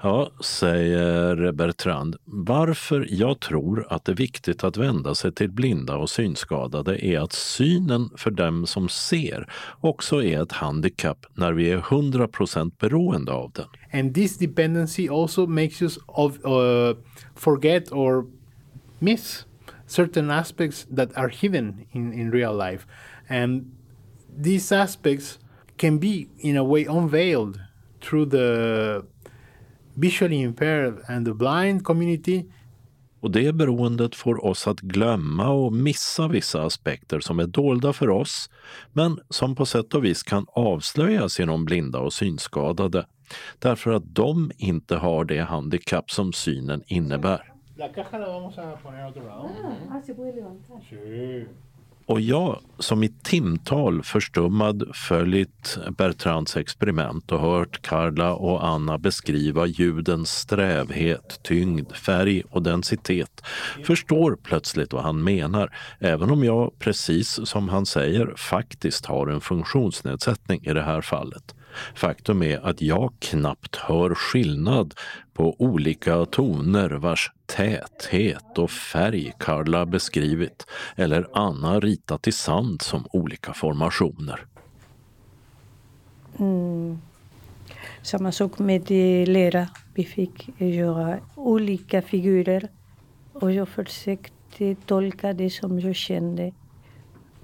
Ja, 0.05 0.31
säger 0.39 1.51
Bertrand. 1.51 2.15
Varför 2.25 3.07
jag 3.09 3.39
tror 3.39 3.87
att 3.89 4.05
det 4.05 4.11
är 4.11 4.15
viktigt 4.15 4.63
att 4.63 4.77
vända 4.77 5.15
sig 5.15 5.31
till 5.31 5.51
blinda 5.51 5.97
och 5.97 6.09
synskadade 6.09 7.05
är 7.05 7.19
att 7.19 7.33
synen 7.33 8.09
för 8.17 8.31
dem 8.31 8.67
som 8.67 8.89
ser 8.89 9.49
också 9.81 10.23
är 10.23 10.43
ett 10.43 10.51
handikapp 10.51 11.25
när 11.33 11.53
vi 11.53 11.71
är 11.71 11.77
100 11.77 12.27
procent 12.27 12.79
beroende 12.79 13.31
av 13.31 13.51
den. 13.51 13.65
And 13.99 14.15
this 14.15 14.37
dependency 14.37 15.09
also 15.09 15.47
makes 15.47 15.81
us 15.81 15.99
of, 16.05 16.45
uh, 16.45 16.97
forget 17.35 17.91
or 17.91 18.25
miss 18.99 19.45
certain 19.87 20.31
aspects 20.31 20.87
that 20.95 21.17
are 21.17 21.29
hidden 21.29 21.85
in, 21.91 22.13
in 22.13 22.31
real 22.31 22.57
life. 22.57 22.87
And 23.29 23.71
these 24.43 24.75
aspects 24.75 25.39
can 25.77 25.99
be, 25.99 26.27
in 26.37 26.57
a 26.57 26.63
way, 26.63 26.85
unveiled 26.85 27.59
through 28.01 28.29
the 28.29 29.14
visually 29.95 30.41
impaired 30.41 30.93
and 31.07 31.25
the 31.25 31.33
blind 31.33 31.83
community. 31.83 32.45
Och 33.19 33.31
det 33.31 33.55
beroendet 33.55 34.15
får 34.15 34.45
oss 34.45 34.67
att 34.67 34.79
glömma 34.79 35.49
och 35.49 35.73
missa 35.73 36.27
vissa 36.27 36.61
aspekter 36.61 37.19
som 37.19 37.39
är 37.39 37.47
dolda 37.47 37.93
för 37.93 38.09
oss, 38.09 38.49
men 38.93 39.19
som 39.29 39.55
på 39.55 39.65
sätt 39.65 39.93
och 39.93 40.05
vis 40.05 40.23
kan 40.23 40.45
avslöjas 40.49 41.39
genom 41.39 41.65
blinda 41.65 41.99
och 41.99 42.13
synskadade, 42.13 43.05
därför 43.59 43.91
att 43.91 44.15
de 44.15 44.51
inte 44.57 44.95
har 44.95 45.25
det 45.25 45.39
handikapp 45.39 46.11
som 46.11 46.33
synen 46.33 46.83
innebär. 46.87 47.51
La 47.77 47.89
caja 47.89 48.19
la 48.19 48.27
vamos 48.33 48.57
a 48.57 48.77
poner 48.83 49.03
a 49.03 49.09
otro 49.09 49.23
lado. 49.23 49.49
Ah, 49.91 50.01
se 50.01 50.13
puede 50.13 50.35
levantar. 50.35 50.79
Sí. 50.89 51.45
Och 52.07 52.21
jag 52.21 52.59
som 52.79 53.03
i 53.03 53.09
timtal 53.23 54.03
förstummad 54.03 54.83
följt 54.93 55.77
Bertrands 55.97 56.57
experiment 56.57 57.31
och 57.31 57.39
hört 57.39 57.81
Carla 57.81 58.33
och 58.33 58.67
Anna 58.67 58.97
beskriva 58.97 59.65
ljudens 59.65 60.31
strävhet, 60.31 61.39
tyngd, 61.43 61.91
färg 61.91 62.43
och 62.49 62.61
densitet 62.61 63.41
förstår 63.83 64.37
plötsligt 64.43 64.93
vad 64.93 65.03
han 65.03 65.23
menar, 65.23 65.75
även 65.99 66.29
om 66.29 66.43
jag, 66.43 66.79
precis 66.79 67.39
som 67.43 67.69
han 67.69 67.85
säger, 67.85 68.33
faktiskt 68.37 69.05
har 69.05 69.27
en 69.27 69.41
funktionsnedsättning 69.41 70.59
i 70.63 70.73
det 70.73 70.83
här 70.83 71.01
fallet. 71.01 71.55
Faktum 71.95 72.43
är 72.43 72.65
att 72.65 72.82
jag 72.82 73.13
knappt 73.19 73.76
hör 73.76 74.15
skillnad 74.15 74.93
på 75.34 75.55
olika 75.59 76.26
toner 76.26 76.89
vars 76.89 77.32
täthet 77.45 78.57
och 78.57 78.71
färg 78.71 79.34
Carla 79.39 79.86
beskrivit 79.86 80.65
eller 80.95 81.28
Anna 81.34 81.80
ritat 81.80 82.28
i 82.28 82.32
sand 82.32 82.82
som 82.82 83.07
olika 83.11 83.53
formationer. 83.53 84.45
Mm. 86.39 86.99
Samma 88.01 88.32
sak 88.32 88.59
med 88.59 88.89
lera. 89.28 89.67
Vi 89.93 90.03
fick 90.03 90.49
göra 90.61 91.19
olika 91.36 92.01
figurer 92.01 92.69
och 93.34 93.51
jag 93.51 93.69
försökte 93.69 94.76
tolka 94.86 95.34
det 95.34 95.49
som 95.49 95.80
jag 95.80 95.95
kände. 95.95 96.51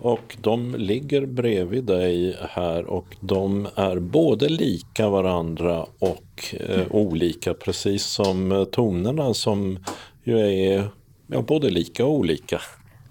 Och 0.03 0.37
de 0.41 0.75
ligger 0.75 1.25
bredvid 1.25 1.83
dig 1.83 2.37
här 2.49 2.85
och 2.85 3.15
de 3.19 3.67
är 3.75 3.99
både 3.99 4.49
lika 4.49 5.09
varandra 5.09 5.85
och 5.99 6.55
eh, 6.59 6.85
olika 6.89 7.53
precis 7.53 8.03
som 8.03 8.51
eh, 8.51 8.63
tonerna 8.63 9.33
som 9.33 9.77
ju 10.23 10.39
är 10.39 10.89
ja, 11.27 11.41
både 11.41 11.69
lika 11.69 12.05
och 12.05 12.11
olika. 12.11 12.61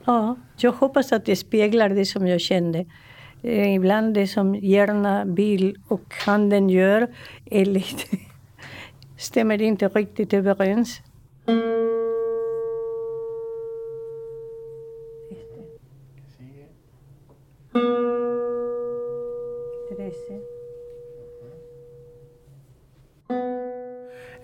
Ja, 0.05 0.36
jag 0.57 0.72
hoppas 0.72 1.12
att 1.12 1.24
det 1.24 1.36
speglar 1.36 1.88
det 1.88 2.07
som 2.07 2.26
jag 2.26 2.41
kände. 2.41 2.86
Eh, 3.43 3.74
ibland 3.74 4.14
det 4.14 4.26
som 4.26 4.55
hjärna, 4.55 5.24
bil 5.24 5.76
och 5.88 6.14
handen 6.26 6.70
gör 6.70 7.09
är 7.45 7.64
lite, 7.64 8.07
stämmer 9.18 9.59
det 9.59 9.64
inte 9.64 9.88
riktigt 9.88 10.32
överens. 10.32 11.01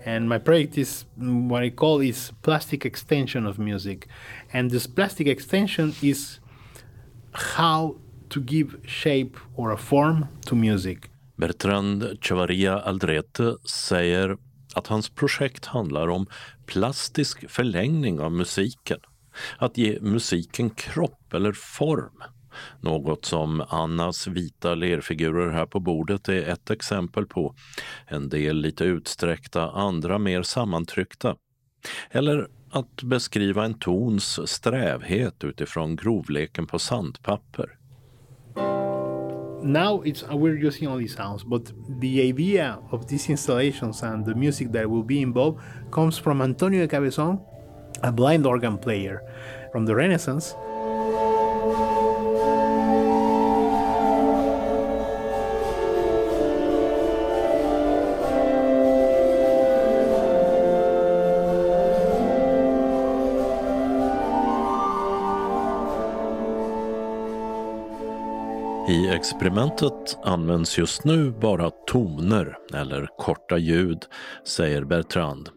And 0.07 0.29
my 0.29 0.39
project 0.39 0.79
is 0.79 1.05
mm, 1.18 1.49
what 1.49 1.62
I 1.62 1.70
call 1.70 2.01
is 2.01 2.33
plastic 2.43 2.87
extension 2.87 3.47
of 3.47 3.59
music. 3.59 4.09
And 4.53 4.70
this 4.70 4.87
plastic 4.87 5.27
extension 5.27 5.95
is 6.03 6.39
how 7.33 7.97
to 8.31 8.41
give 8.41 8.77
shape 8.87 9.37
or 9.57 9.72
a 9.72 9.77
form 9.77 10.27
to 10.47 10.55
music. 10.55 11.11
Bertrand 11.37 12.18
Chavaria 12.20 12.79
Aldrete 12.79 13.57
säger 13.64 14.37
att 14.74 14.87
hans 14.87 15.09
projekt 15.11 15.66
handlar 15.66 16.09
om 16.09 16.27
plastisk 16.66 17.51
förlängning 17.51 18.20
av 18.20 18.33
musiken. 18.33 18.99
Att 19.59 19.79
ge 19.79 19.99
musiken 20.01 20.70
kropp 20.70 21.35
eller 21.35 21.53
form. 21.53 22.22
Något 22.80 23.24
som 23.24 23.64
Annas 23.68 24.26
vita 24.26 24.74
lerfigurer 24.74 25.50
här 25.50 25.66
på 25.66 25.80
bordet 25.80 26.28
är 26.28 26.48
ett 26.48 26.70
exempel 26.70 27.26
på. 27.26 27.54
En 28.07 28.28
del 28.28 28.57
lite 28.57 28.84
utsträckta, 28.84 29.70
andra 29.70 30.18
mer 30.18 30.42
sammantryckta. 30.42 31.36
Eller 32.11 32.48
att 32.70 33.02
beskriva 33.02 33.64
en 33.64 33.74
tons 33.74 34.48
strävhet 34.50 35.44
utifrån 35.44 35.96
grovleken 35.96 36.66
på 36.66 36.78
sandpapper. 36.78 37.78
Now 39.62 40.02
it's 40.04 40.22
uh, 40.22 40.36
we're 40.36 40.66
using 40.66 40.88
only 40.88 41.09
sounds, 41.09 41.44
but 41.44 41.72
the 42.00 42.28
idea 42.28 42.78
of 42.90 43.07
these 43.07 43.28
installations 43.28 44.02
and 44.02 44.24
the 44.24 44.34
music 44.34 44.72
that 44.72 44.88
will 44.90 45.02
be 45.02 45.20
involved 45.20 45.59
comes 45.90 46.18
from 46.18 46.40
Antonio 46.40 46.80
de 46.82 46.88
Cabezon, 46.88 47.38
a 48.02 48.12
blind 48.12 48.46
organ 48.46 48.78
player 48.78 49.20
from 49.72 49.86
the 49.86 49.94
Renaissance. 49.94 50.54
I 68.97 69.09
experimentet 69.09 70.18
används 70.22 70.78
just 70.78 71.05
nu 71.05 71.30
bara 71.30 71.70
toner 71.70 72.59
eller 72.74 73.09
korta 73.18 73.59
ljud, 73.59 73.99
säger 74.44 74.84
Bertrand. 74.84 75.49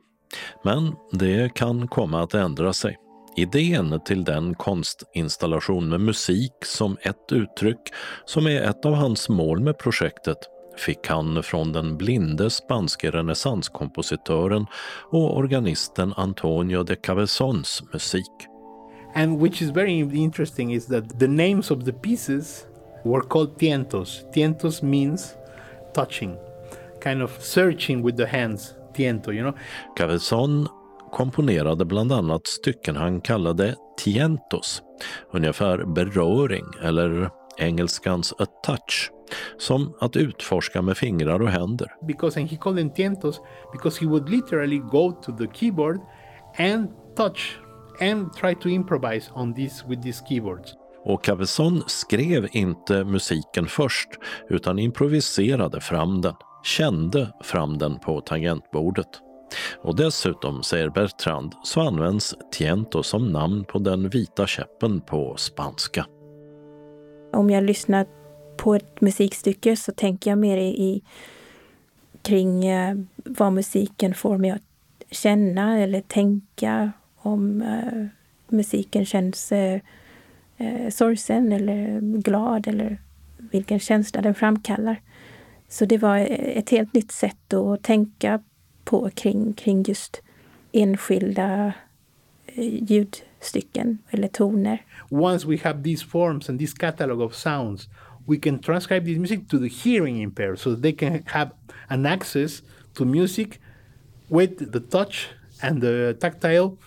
Men 0.63 0.95
det 1.11 1.53
kan 1.53 1.87
komma 1.87 2.23
att 2.23 2.33
ändra 2.33 2.73
sig. 2.73 2.97
Idén 3.35 3.99
till 4.05 4.23
den 4.23 4.55
konstinstallation 4.55 5.89
med 5.89 6.01
musik 6.01 6.51
som 6.65 6.97
ett 7.01 7.31
uttryck, 7.31 7.79
som 8.25 8.47
är 8.47 8.61
ett 8.61 8.85
av 8.85 8.93
hans 8.93 9.29
mål 9.29 9.59
med 9.59 9.77
projektet, 9.77 10.37
fick 10.77 11.07
han 11.07 11.43
från 11.43 11.71
den 11.71 11.97
blinde 11.97 12.49
spanske 12.49 13.11
renässanskompositören 13.11 14.65
och 15.11 15.37
organisten 15.37 16.13
Antonio 16.17 16.83
de 16.83 16.95
Cabezons 16.95 17.83
musik. 17.93 18.31
And 19.15 19.41
which 19.41 19.61
is 19.61 19.69
very 19.69 19.99
interesting 19.99 20.73
is 20.73 20.85
that 20.85 21.19
the 21.19 21.27
names 21.27 21.71
of 21.71 21.85
the 21.85 21.93
pieces 21.93 22.65
were 23.03 23.21
called 23.21 23.57
tientos. 23.57 24.23
Tientos 24.33 24.83
means 24.83 25.35
touching, 25.93 26.37
kind 27.01 27.21
of 27.21 27.41
searching 27.41 28.03
with 28.03 28.17
the 28.17 28.25
hands. 28.25 28.75
Tiento, 28.93 29.31
you 29.31 29.41
know. 29.41 29.53
Cabezon 29.95 30.67
komponerade 31.11 31.85
bland 31.85 32.11
annat 32.11 32.47
stycken 32.47 32.95
han 32.95 33.21
kallade 33.21 33.75
tientos, 33.97 34.81
ungefär 35.31 35.85
beröring 35.85 36.65
eller 36.81 37.29
engelskans 37.57 38.33
a 38.39 38.45
touch, 38.45 39.11
som 39.57 39.93
att 39.99 40.15
utforska 40.15 40.81
med 40.81 40.97
fingrar 40.97 41.41
och 41.41 41.49
händer. 41.49 41.87
Because 42.07 42.39
and 42.39 42.49
he 42.49 42.57
called 42.57 42.77
them 42.77 42.89
tientos 42.89 43.41
because 43.71 43.99
he 43.99 44.05
would 44.05 44.29
literally 44.29 44.79
go 44.79 45.11
to 45.11 45.37
the 45.37 45.47
keyboard 45.53 45.99
and 46.57 46.89
touch 47.15 47.59
and 48.01 48.33
try 48.33 48.55
to 48.55 48.69
improvise 48.69 49.29
on 49.33 49.53
this 49.53 49.83
with 49.87 50.01
these 50.01 50.23
keyboards. 50.29 50.78
Och 51.09 51.23
Cabezon 51.23 51.83
skrev 51.87 52.47
inte 52.51 53.03
musiken 53.03 53.67
först 53.67 54.09
utan 54.49 54.79
improviserade 54.79 55.81
fram 55.81 56.21
den, 56.21 56.33
kände 56.63 57.33
fram 57.43 57.77
den 57.77 57.99
på 57.99 58.21
tangentbordet. 58.21 59.07
Och 59.81 59.95
dessutom, 59.95 60.63
säger 60.63 60.89
Bertrand, 60.89 61.55
så 61.63 61.81
används 61.81 62.35
tiento 62.51 63.03
som 63.03 63.27
namn 63.27 63.63
på 63.63 63.79
den 63.79 64.09
vita 64.09 64.47
käppen 64.47 65.01
på 65.01 65.35
spanska. 65.37 66.05
Om 67.33 67.49
jag 67.49 67.63
lyssnar 67.63 68.05
på 68.57 68.75
ett 68.75 69.01
musikstycke 69.01 69.75
så 69.75 69.91
tänker 69.91 70.31
jag 70.31 70.37
mer 70.37 70.57
i, 70.57 71.01
kring 72.21 72.65
eh, 72.65 72.95
vad 73.15 73.53
musiken 73.53 74.13
får 74.13 74.37
mig 74.37 74.49
att 74.49 74.61
känna 75.11 75.79
eller 75.79 76.01
tänka 76.01 76.91
om 77.17 77.61
eh, 77.61 78.05
musiken 78.47 79.05
känns 79.05 79.51
eh, 79.51 79.81
eh, 80.59 80.89
sorgsen 80.89 81.51
eller 81.51 81.99
glad 82.21 82.67
eller 82.67 82.97
vilken 83.51 83.79
känsla 83.79 84.21
den 84.21 84.35
framkallar. 84.35 85.01
Så 85.67 85.85
det 85.85 85.97
var 85.97 86.17
eh, 86.17 86.57
ett 86.57 86.69
helt 86.69 86.93
nytt 86.93 87.11
sätt 87.11 87.53
att 87.53 87.83
tänka 87.83 88.41
på 88.85 89.09
kring, 89.09 89.53
kring 89.53 89.83
just 89.83 90.21
enskilda 90.71 91.73
eh, 92.45 92.83
ljudstycken 92.83 93.97
eller 94.09 94.27
toner. 94.27 94.85
Once 95.09 95.47
we 95.47 95.57
have 95.63 95.83
these 95.83 96.05
forms 96.05 96.49
and 96.49 96.59
this 96.59 96.73
catalog 96.73 97.21
of 97.21 97.35
sounds, 97.35 97.89
we 98.27 98.37
can 98.37 98.59
transcribe 98.59 99.05
this 99.05 99.17
music 99.17 99.39
to 99.49 99.57
the 99.59 99.67
hearing 99.67 100.21
impaired 100.21 100.59
so 100.59 100.75
they 100.75 100.93
can 100.93 101.23
have 101.25 101.51
an 101.87 102.05
access 102.05 102.63
to 102.93 103.05
music 103.05 103.59
with 104.27 104.71
the 104.71 104.79
touch 104.79 105.29
and 105.61 105.81
the 105.81 106.13
tactile 106.13 106.77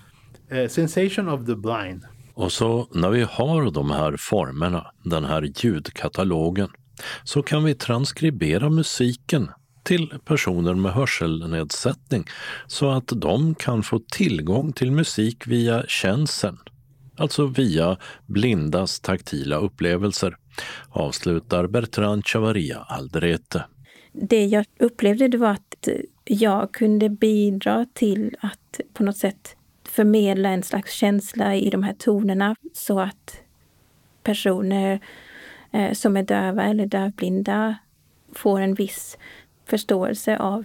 uh, 0.51 0.69
sensation 0.69 1.29
of 1.29 1.47
the 1.47 1.57
blind. 1.57 2.03
Och 2.35 2.53
så 2.53 2.89
när 2.91 3.11
vi 3.11 3.23
har 3.23 3.71
de 3.71 3.91
här 3.91 4.17
formerna, 4.17 4.87
den 5.05 5.25
här 5.25 5.53
ljudkatalogen, 5.57 6.69
så 7.25 7.43
kan 7.43 7.65
vi 7.65 7.75
transkribera 7.75 8.71
musiken 8.71 9.51
till 9.83 10.15
personer 10.25 10.75
med 10.75 10.93
hörselnedsättning 10.93 12.25
så 12.67 12.91
att 12.91 13.13
de 13.17 13.55
kan 13.55 13.83
få 13.83 13.99
tillgång 13.99 14.73
till 14.73 14.93
musik 14.93 15.47
via 15.47 15.85
känseln, 15.89 16.59
alltså 17.17 17.47
via 17.47 17.97
blindas 18.27 19.01
taktila 19.01 19.57
upplevelser, 19.57 20.37
avslutar 20.89 21.67
Bertrand 21.67 22.27
Chavaria 22.27 22.79
Aldrete. 22.79 23.65
Det 24.13 24.45
jag 24.45 24.65
upplevde 24.81 25.29
det 25.29 25.39
var 25.39 25.51
att 25.51 25.89
jag 26.25 26.73
kunde 26.73 27.09
bidra 27.09 27.87
till 27.95 28.37
att 28.41 28.81
på 28.95 29.03
något 29.03 29.17
sätt 29.17 29.57
förmedla 29.93 30.49
en 30.49 30.63
slags 30.63 30.93
känsla 30.93 31.57
i 31.57 31.71
de 31.71 31.83
här 31.83 31.93
tonerna 31.93 32.57
så 32.73 33.01
att 33.01 33.41
personer 34.23 35.01
eh, 35.73 35.93
som 35.93 36.17
är 36.17 36.23
döva 36.23 36.65
eller 36.65 36.87
dövblinda 36.87 37.77
får 38.33 38.61
en 38.61 38.75
viss 38.75 39.19
förståelse 39.65 40.37
av 40.37 40.65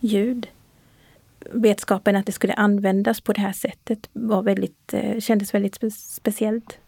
ljud. 0.00 0.48
Vetskapen 1.52 2.16
att 2.16 2.26
det 2.26 2.32
skulle 2.32 2.52
användas 2.52 3.20
på 3.20 3.32
det 3.32 3.40
här 3.40 3.52
sättet 3.52 4.08
var 4.12 4.42
väldigt, 4.42 4.94
eh, 4.94 5.20
kändes 5.20 5.54
väldigt 5.54 5.74
spe 5.74 5.90
speciellt. 5.90 6.79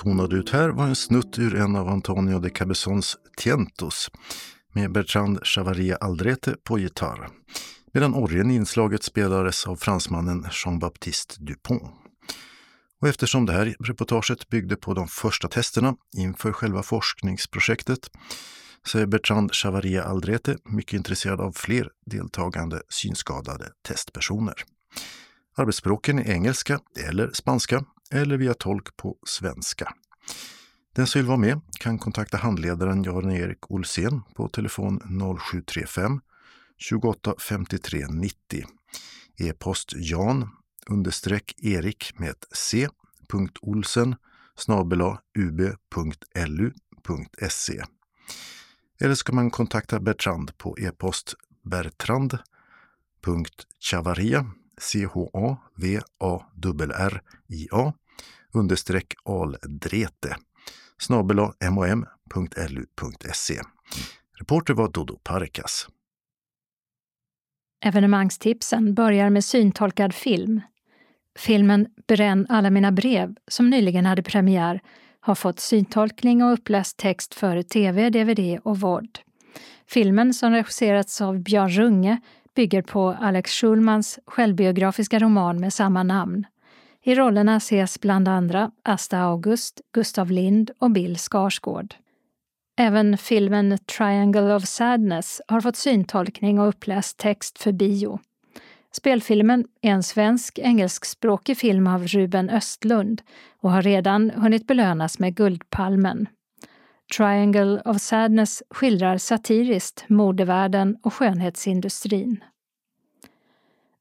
Tonade 0.00 0.36
ut 0.36 0.50
här 0.50 0.68
var 0.68 0.84
en 0.84 0.96
snutt 0.96 1.38
ur 1.38 1.54
en 1.54 1.76
av 1.76 1.88
Antonio 1.88 2.38
de 2.38 2.50
Cabezons 2.50 3.16
Tientos 3.36 4.10
med 4.72 4.92
Bertrand 4.92 5.46
Chavaria 5.46 5.96
Aldrete 5.96 6.56
på 6.64 6.78
gitarr, 6.78 7.28
medan 7.92 8.14
orgeln 8.14 8.50
i 8.50 8.54
inslaget 8.54 9.02
spelades 9.02 9.66
av 9.66 9.76
fransmannen 9.76 10.46
Jean-Baptiste 10.50 11.34
Dupont. 11.38 11.82
Och 13.00 13.08
eftersom 13.08 13.46
det 13.46 13.52
här 13.52 13.76
reportaget 13.80 14.48
byggde 14.48 14.76
på 14.76 14.94
de 14.94 15.08
första 15.08 15.48
testerna 15.48 15.96
inför 16.16 16.52
själva 16.52 16.82
forskningsprojektet 16.82 18.10
så 18.86 18.98
är 18.98 19.06
Bertrand 19.06 19.54
Chavaria 19.54 20.04
Aldrete 20.04 20.56
mycket 20.64 20.92
intresserad 20.92 21.40
av 21.40 21.52
fler 21.52 21.88
deltagande 22.06 22.82
synskadade 22.88 23.68
testpersoner. 23.88 24.54
Arbetsspråken 25.56 26.18
är 26.18 26.30
engelska 26.30 26.80
eller 27.08 27.30
spanska 27.32 27.84
eller 28.12 28.36
via 28.36 28.54
tolk 28.54 28.96
på 28.96 29.16
svenska. 29.26 29.94
Den 30.94 31.06
som 31.06 31.18
vill 31.18 31.26
vara 31.26 31.38
med 31.38 31.60
kan 31.80 31.98
kontakta 31.98 32.36
handledaren 32.36 33.04
Jan-Erik 33.04 33.70
Olsén 33.70 34.22
på 34.34 34.48
telefon 34.48 35.00
0735 35.38 36.20
28 36.78 37.34
53 37.38 38.06
90. 38.10 38.64
E-post 39.38 39.92
jan 39.96 40.48
understreck 40.86 41.64
erik 41.64 42.18
med 42.18 42.30
ett 42.30 42.44
c. 42.52 42.88
Olsen 43.62 44.16
snabela 44.56 45.20
ub.lu.se. 45.38 45.72
Eller 49.00 49.14
ska 49.14 49.32
man 49.32 49.50
kontakta 49.50 50.00
Bertrand 50.00 50.58
på 50.58 50.78
e-post 50.78 51.34
bertrand.chavaria, 51.62 54.46
c 54.80 55.06
h 55.06 55.30
a 55.34 55.56
v 55.76 56.00
a 56.20 56.46
r 56.94 57.22
i 57.48 57.68
a 57.72 57.92
understreck 58.52 59.14
aldrete 59.24 60.36
snabel 60.98 61.38
Reporter 64.38 64.74
var 64.74 64.88
Dodo 64.88 65.16
Parikas. 65.16 65.88
Evenemangstipsen 67.84 68.94
börjar 68.94 69.30
med 69.30 69.44
syntolkad 69.44 70.14
film. 70.14 70.60
Filmen 71.38 71.86
Bränn 72.08 72.46
alla 72.48 72.70
mina 72.70 72.92
brev, 72.92 73.34
som 73.48 73.70
nyligen 73.70 74.06
hade 74.06 74.22
premiär, 74.22 74.80
har 75.20 75.34
fått 75.34 75.60
syntolkning 75.60 76.44
och 76.44 76.52
uppläst 76.52 76.96
text 76.96 77.34
för 77.34 77.62
tv, 77.62 78.10
dvd 78.10 78.58
och 78.64 78.80
vård. 78.80 79.18
Filmen, 79.86 80.34
som 80.34 80.52
regisserats 80.52 81.20
av 81.20 81.38
Björn 81.38 81.70
Runge, 81.70 82.20
bygger 82.56 82.82
på 82.82 83.16
Alex 83.20 83.50
Schulmans 83.50 84.18
självbiografiska 84.26 85.18
roman 85.18 85.60
med 85.60 85.72
samma 85.72 86.02
namn. 86.02 86.46
I 87.04 87.14
rollerna 87.14 87.56
ses 87.56 88.00
bland 88.00 88.28
andra 88.28 88.70
Asta 88.84 89.18
August, 89.18 89.80
Gustav 89.92 90.30
Lind 90.30 90.70
och 90.78 90.90
Bill 90.90 91.16
Skarsgård. 91.18 91.94
Även 92.78 93.18
filmen 93.18 93.78
Triangle 93.78 94.54
of 94.54 94.64
Sadness 94.64 95.40
har 95.48 95.60
fått 95.60 95.76
syntolkning 95.76 96.58
och 96.58 96.68
uppläst 96.68 97.18
text 97.18 97.58
för 97.58 97.72
bio. 97.72 98.18
Spelfilmen 98.92 99.64
är 99.82 99.90
en 99.90 100.02
svensk 100.02 100.58
engelskspråkig 100.58 101.56
film 101.58 101.86
av 101.86 102.06
Ruben 102.06 102.50
Östlund 102.50 103.22
och 103.60 103.70
har 103.70 103.82
redan 103.82 104.30
hunnit 104.30 104.66
belönas 104.66 105.18
med 105.18 105.34
Guldpalmen. 105.34 106.28
Triangle 107.16 107.82
of 107.84 108.00
Sadness 108.00 108.62
skildrar 108.70 109.18
satiriskt 109.18 110.04
modevärlden 110.08 110.96
och 111.02 111.14
skönhetsindustrin. 111.14 112.44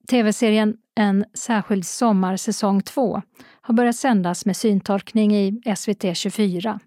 TV-serien 0.07 0.77
En 0.95 1.25
särskild 1.33 1.85
sommar 1.85 2.37
säsong 2.37 2.81
2 2.81 3.21
har 3.61 3.73
börjat 3.73 3.95
sändas 3.95 4.45
med 4.45 4.57
syntolkning 4.57 5.35
i 5.35 5.61
SVT 5.75 6.17
24. 6.17 6.79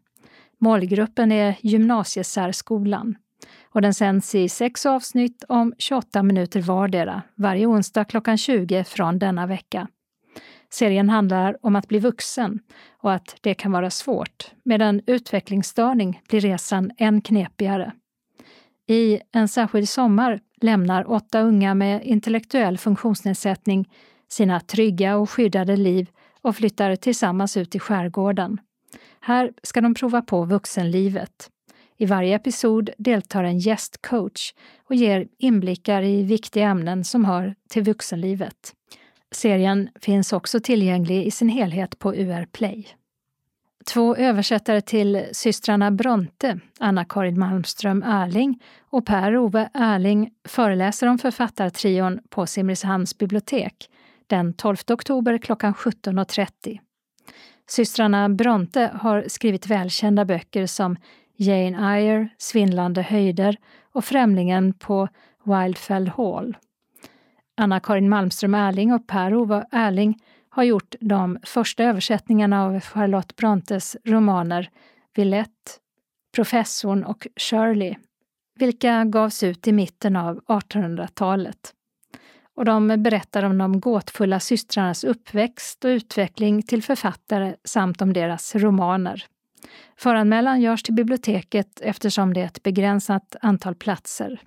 Målgruppen 0.61 1.33
är 1.33 1.57
gymnasiesärskolan 1.61 3.17
och 3.65 3.83
den 3.83 3.95
sänds 3.95 4.35
i 4.35 4.49
sex 4.49 4.87
avsnitt 4.87 5.45
om 5.49 5.75
28 5.79 6.23
minuter 6.23 6.61
vardera 6.61 7.23
varje 7.35 7.67
onsdag 7.67 8.05
klockan 8.05 8.39
20 8.39 8.85
från 8.85 9.19
denna 9.19 9.47
vecka. 9.47 9.89
Serien 10.71 11.09
handlar 11.09 11.57
om 11.67 11.77
att 11.77 11.89
bli 11.89 11.99
vuxen 11.99 12.61
och 12.99 13.13
att 13.13 13.37
det 13.41 13.55
kan 13.55 13.73
vara 13.73 13.91
svårt. 13.91 14.51
Med 14.65 14.83
en 14.83 15.01
utvecklingsstörning 15.07 16.23
blir 16.29 16.41
resan 16.41 16.91
än 16.99 17.21
knepigare. 17.21 17.93
I 18.89 19.21
En 19.33 19.49
särskild 19.49 19.89
sommar 19.89 20.41
lämnar 20.63 21.11
åtta 21.11 21.41
unga 21.41 21.75
med 21.75 22.05
intellektuell 22.05 22.79
funktionsnedsättning 22.79 23.89
sina 24.29 24.61
trygga 24.61 25.17
och 25.17 25.31
skyddade 25.31 25.77
liv 25.77 26.11
och 26.43 26.57
flyttar 26.57 26.97
tillsammans 26.97 27.57
ut 27.57 27.75
i 27.75 27.79
skärgården. 27.79 28.61
Här 29.21 29.53
ska 29.63 29.81
de 29.81 29.95
prova 29.95 30.23
på 30.23 30.45
vuxenlivet. 30.45 31.51
I 31.99 32.07
varje 32.07 32.37
episod 32.37 32.91
deltar 32.99 33.45
en 33.45 33.59
gästcoach 33.59 34.53
och 34.89 34.95
ger 34.95 35.29
inblickar 35.39 36.03
i 36.03 36.23
viktiga 36.23 36.69
ämnen 36.69 37.05
som 37.05 37.25
hör 37.25 37.55
till 37.71 37.83
vuxenlivet. 37.83 38.75
Serien 39.31 39.89
finns 40.01 40.33
också 40.33 40.61
tillgänglig 40.61 41.27
i 41.27 41.31
sin 41.31 41.49
helhet 41.49 41.99
på 41.99 42.15
UR 42.15 42.47
Play. 42.53 42.89
Två 43.85 44.17
översättare 44.17 44.81
till 44.81 45.25
systrarna 45.33 45.91
Bronte, 45.91 46.61
Anna-Karin 46.81 47.39
Malmström 47.39 48.03
Erling 48.03 48.63
och 48.91 49.07
Per-Ove 49.07 49.71
Erling 49.75 50.31
föreläser 50.49 51.07
om 51.07 51.19
författartrion 51.19 52.21
på 52.31 52.47
Simrishamns 52.47 53.19
bibliotek 53.19 53.91
den 54.27 54.53
12 54.55 54.77
oktober 54.91 55.39
klockan 55.39 55.75
17.30. 55.75 56.79
Systrarna 57.69 58.29
Bronte 58.29 58.91
har 58.95 59.25
skrivit 59.29 59.67
välkända 59.67 60.25
böcker 60.25 60.67
som 60.67 60.97
Jane 61.37 61.97
Eyre, 61.97 62.29
Svindlande 62.39 63.03
höjder 63.03 63.57
och 63.93 64.05
Främlingen 64.05 64.73
på 64.75 65.09
Wildfell 65.45 66.09
Hall. 66.09 66.57
Anna-Karin 67.57 68.09
Malmström 68.09 68.55
Erling 68.55 68.93
och 68.93 69.07
Per-Ove 69.07 69.67
Erling 69.73 70.19
gjort 70.63 70.95
de 71.01 71.39
första 71.43 71.85
översättningarna 71.85 72.65
av 72.65 72.81
Charlotte 72.81 73.37
Brontes 73.37 73.97
romaner 74.05 74.71
Villette, 75.15 75.73
Professorn 76.35 77.05
och 77.05 77.27
Shirley, 77.37 77.95
vilka 78.59 79.05
gavs 79.05 79.43
ut 79.43 79.69
i 79.69 79.73
mitten 79.73 80.17
av 80.17 80.41
1800-talet. 80.41 81.75
Och 82.55 82.65
de 82.65 83.03
berättar 83.03 83.43
om 83.43 83.59
de 83.59 83.81
gåtfulla 83.81 84.41
systrarnas 84.41 85.05
uppväxt 85.05 85.85
och 85.85 85.89
utveckling 85.89 86.63
till 86.63 86.83
författare 86.83 87.55
samt 87.65 88.03
om 88.03 88.13
deras 88.13 88.55
romaner. 88.55 89.27
Föranmälan 89.97 90.61
görs 90.61 90.83
till 90.83 90.95
biblioteket 90.95 91.81
eftersom 91.81 92.35
det 92.35 92.41
är 92.41 92.45
ett 92.45 92.63
begränsat 92.63 93.37
antal 93.41 93.75
platser. 93.75 94.41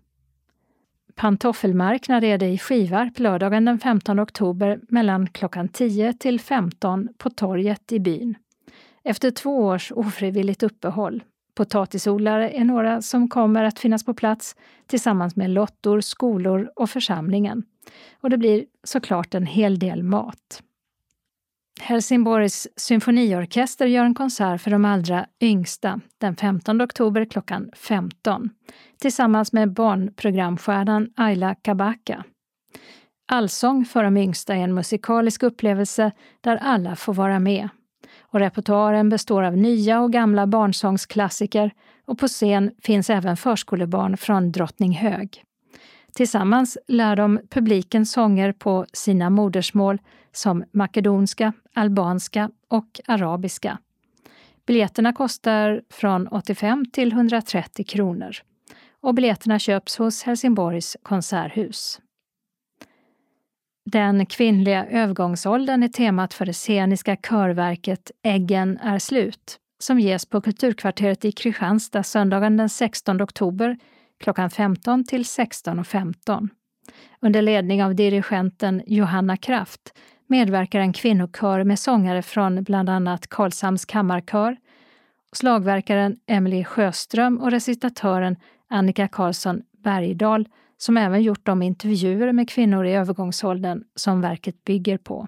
Pantoffelmarknad 1.16 2.24
är 2.24 2.38
det 2.38 2.50
i 2.50 2.58
Skivarp 2.58 3.20
lördagen 3.20 3.66
den 3.66 3.80
15 3.80 4.20
oktober 4.20 4.80
mellan 4.90 5.28
klockan 5.28 5.68
10 5.68 6.14
till 6.14 6.40
15 6.40 7.10
på 7.18 7.30
torget 7.30 7.92
i 7.92 8.00
byn. 8.00 8.36
Efter 9.04 9.32
två 9.32 9.58
års 9.58 9.92
ofrivilligt 9.92 10.64
uppehåll. 10.64 11.24
Potatisodlare 11.56 12.50
är 12.50 12.64
några 12.64 13.02
som 13.02 13.30
kommer 13.30 13.64
att 13.64 13.80
finnas 13.80 14.06
på 14.06 14.14
plats 14.14 14.56
tillsammans 14.88 15.36
med 15.36 15.50
lottor, 15.50 16.02
skolor 16.02 16.72
och 16.76 16.90
församlingen. 16.90 17.64
Och 18.22 18.30
det 18.30 18.38
blir 18.38 18.66
såklart 18.84 19.36
en 19.36 19.46
hel 19.46 19.80
del 19.80 20.04
mat. 20.04 20.64
Helsingborgs 21.80 22.68
symfoniorkester 22.76 23.86
gör 23.86 24.06
en 24.06 24.16
konsert 24.16 24.62
för 24.62 24.72
de 24.72 24.86
allra 24.86 25.26
yngsta 25.42 26.02
den 26.18 26.36
15 26.36 26.82
oktober 26.82 27.26
klockan 27.26 27.70
15 27.76 28.50
tillsammans 29.02 29.54
med 29.54 29.74
barnprogramstjärnan 29.74 31.10
Ayla 31.16 31.56
Kabaka. 31.56 32.24
Allsång 33.32 33.86
för 33.86 34.04
de 34.04 34.18
yngsta 34.18 34.56
är 34.56 34.60
en 34.60 34.74
musikalisk 34.74 35.44
upplevelse 35.44 36.12
där 36.42 36.58
alla 36.58 36.96
får 36.96 37.14
vara 37.14 37.40
med. 37.40 37.70
Och 38.20 38.40
repertoaren 38.40 39.10
består 39.10 39.44
av 39.44 39.58
nya 39.58 40.02
och 40.02 40.14
gamla 40.14 40.48
barnsångsklassiker 40.48 41.72
och 42.06 42.20
på 42.20 42.28
scen 42.28 42.72
finns 42.82 43.10
även 43.10 43.38
förskolebarn 43.38 44.18
från 44.18 44.52
Drottninghög. 44.52 45.44
Tillsammans 46.16 46.78
lär 46.88 47.16
de 47.16 47.40
publiken 47.50 48.06
sånger 48.06 48.52
på 48.52 48.86
sina 48.94 49.30
modersmål 49.30 50.02
som 50.32 50.64
makedonska, 50.72 51.54
albanska 51.74 52.50
och 52.68 53.00
arabiska. 53.08 53.78
Biljetterna 54.66 55.14
kostar 55.14 55.82
från 55.90 56.28
85 56.28 56.86
till 56.94 57.12
130 57.12 57.86
kronor 57.86 58.32
och 59.02 59.14
biljetterna 59.14 59.60
köps 59.60 59.98
hos 59.98 60.24
Helsingborgs 60.24 60.98
konserthus. 61.04 62.00
Den 63.86 64.26
kvinnliga 64.26 64.86
övergångsåldern 64.86 65.84
är 65.84 65.88
temat 65.88 66.34
för 66.34 66.46
det 66.46 66.54
sceniska 66.54 67.16
körverket 67.16 68.12
Äggen 68.24 68.78
är 68.78 69.00
slut 69.00 69.58
som 69.80 70.00
ges 70.00 70.26
på 70.26 70.42
Kulturkvarteret 70.42 71.26
i 71.26 71.32
Kristianstad 71.32 72.04
söndagen 72.04 72.58
den 72.58 72.70
16 72.70 73.22
oktober 73.22 73.78
klockan 74.20 74.50
15 74.50 75.04
till 75.04 75.24
16.15. 75.24 75.84
15. 75.84 76.50
Under 77.20 77.42
ledning 77.42 77.84
av 77.84 77.96
dirigenten 77.96 78.84
Johanna 78.88 79.38
Kraft 79.38 79.94
medverkar 80.28 80.80
en 80.80 80.94
kvinnokör 80.94 81.64
med 81.64 81.80
sångare 81.80 82.22
från 82.22 82.64
bland 82.64 82.90
annat 82.90 83.28
Karlshamns 83.28 83.86
kammarkör, 83.86 84.58
slagverkaren 85.32 86.18
Emily 86.28 86.64
Sjöström 86.64 87.38
och 87.38 87.52
recitatören 87.52 88.36
Annika 88.70 89.08
Karlsson 89.08 89.62
Bergdahl 89.84 90.48
som 90.78 90.98
även 90.98 91.24
gjort 91.24 91.46
de 91.46 91.62
intervjuer 91.62 92.32
med 92.32 92.50
kvinnor 92.50 92.86
i 92.86 92.94
övergångsåldern 92.94 93.84
som 93.96 94.22
verket 94.22 94.64
bygger 94.64 94.98
på. 94.98 95.28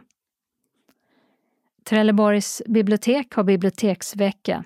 Trelleborgs 1.83 2.61
bibliotek 2.67 3.33
har 3.33 3.43
biblioteksvecka 3.43 4.63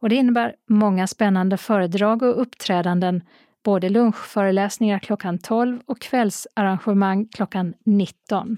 och 0.00 0.08
det 0.08 0.14
innebär 0.14 0.54
många 0.68 1.06
spännande 1.06 1.56
föredrag 1.56 2.22
och 2.22 2.40
uppträdanden, 2.40 3.22
både 3.64 3.88
lunchföreläsningar 3.88 4.98
klockan 4.98 5.38
12 5.38 5.80
och 5.86 6.00
kvällsarrangemang 6.00 7.28
klockan 7.28 7.74
19. 7.84 8.56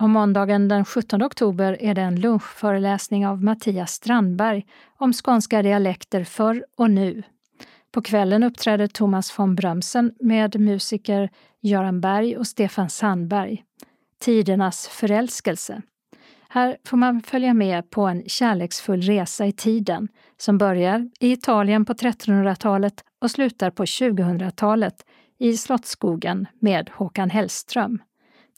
Och 0.00 0.10
måndagen 0.10 0.68
den 0.68 0.84
17 0.84 1.22
oktober 1.22 1.76
är 1.80 1.94
det 1.94 2.02
en 2.02 2.20
lunchföreläsning 2.20 3.26
av 3.26 3.42
Mattias 3.42 3.92
Strandberg 3.92 4.66
om 4.98 5.12
skånska 5.12 5.62
dialekter 5.62 6.24
förr 6.24 6.64
och 6.76 6.90
nu. 6.90 7.22
På 7.92 8.02
kvällen 8.02 8.42
uppträder 8.42 8.86
Thomas 8.86 9.38
von 9.38 9.54
Brömsen 9.54 10.14
med 10.20 10.60
musiker 10.60 11.30
Göran 11.60 12.00
Berg 12.00 12.36
och 12.36 12.46
Stefan 12.46 12.90
Sandberg. 12.90 13.64
Tidernas 14.20 14.88
förälskelse. 14.88 15.82
Här 16.54 16.76
får 16.84 16.96
man 16.96 17.22
följa 17.22 17.54
med 17.54 17.90
på 17.90 18.06
en 18.06 18.28
kärleksfull 18.28 19.02
resa 19.02 19.46
i 19.46 19.52
tiden 19.52 20.08
som 20.36 20.58
börjar 20.58 21.10
i 21.20 21.32
Italien 21.32 21.84
på 21.84 21.92
1300-talet 21.92 23.04
och 23.18 23.30
slutar 23.30 23.70
på 23.70 23.84
2000-talet 23.84 24.94
i 25.38 25.56
Slottsskogen 25.56 26.46
med 26.58 26.90
Håkan 26.94 27.30
Hellström. 27.30 28.02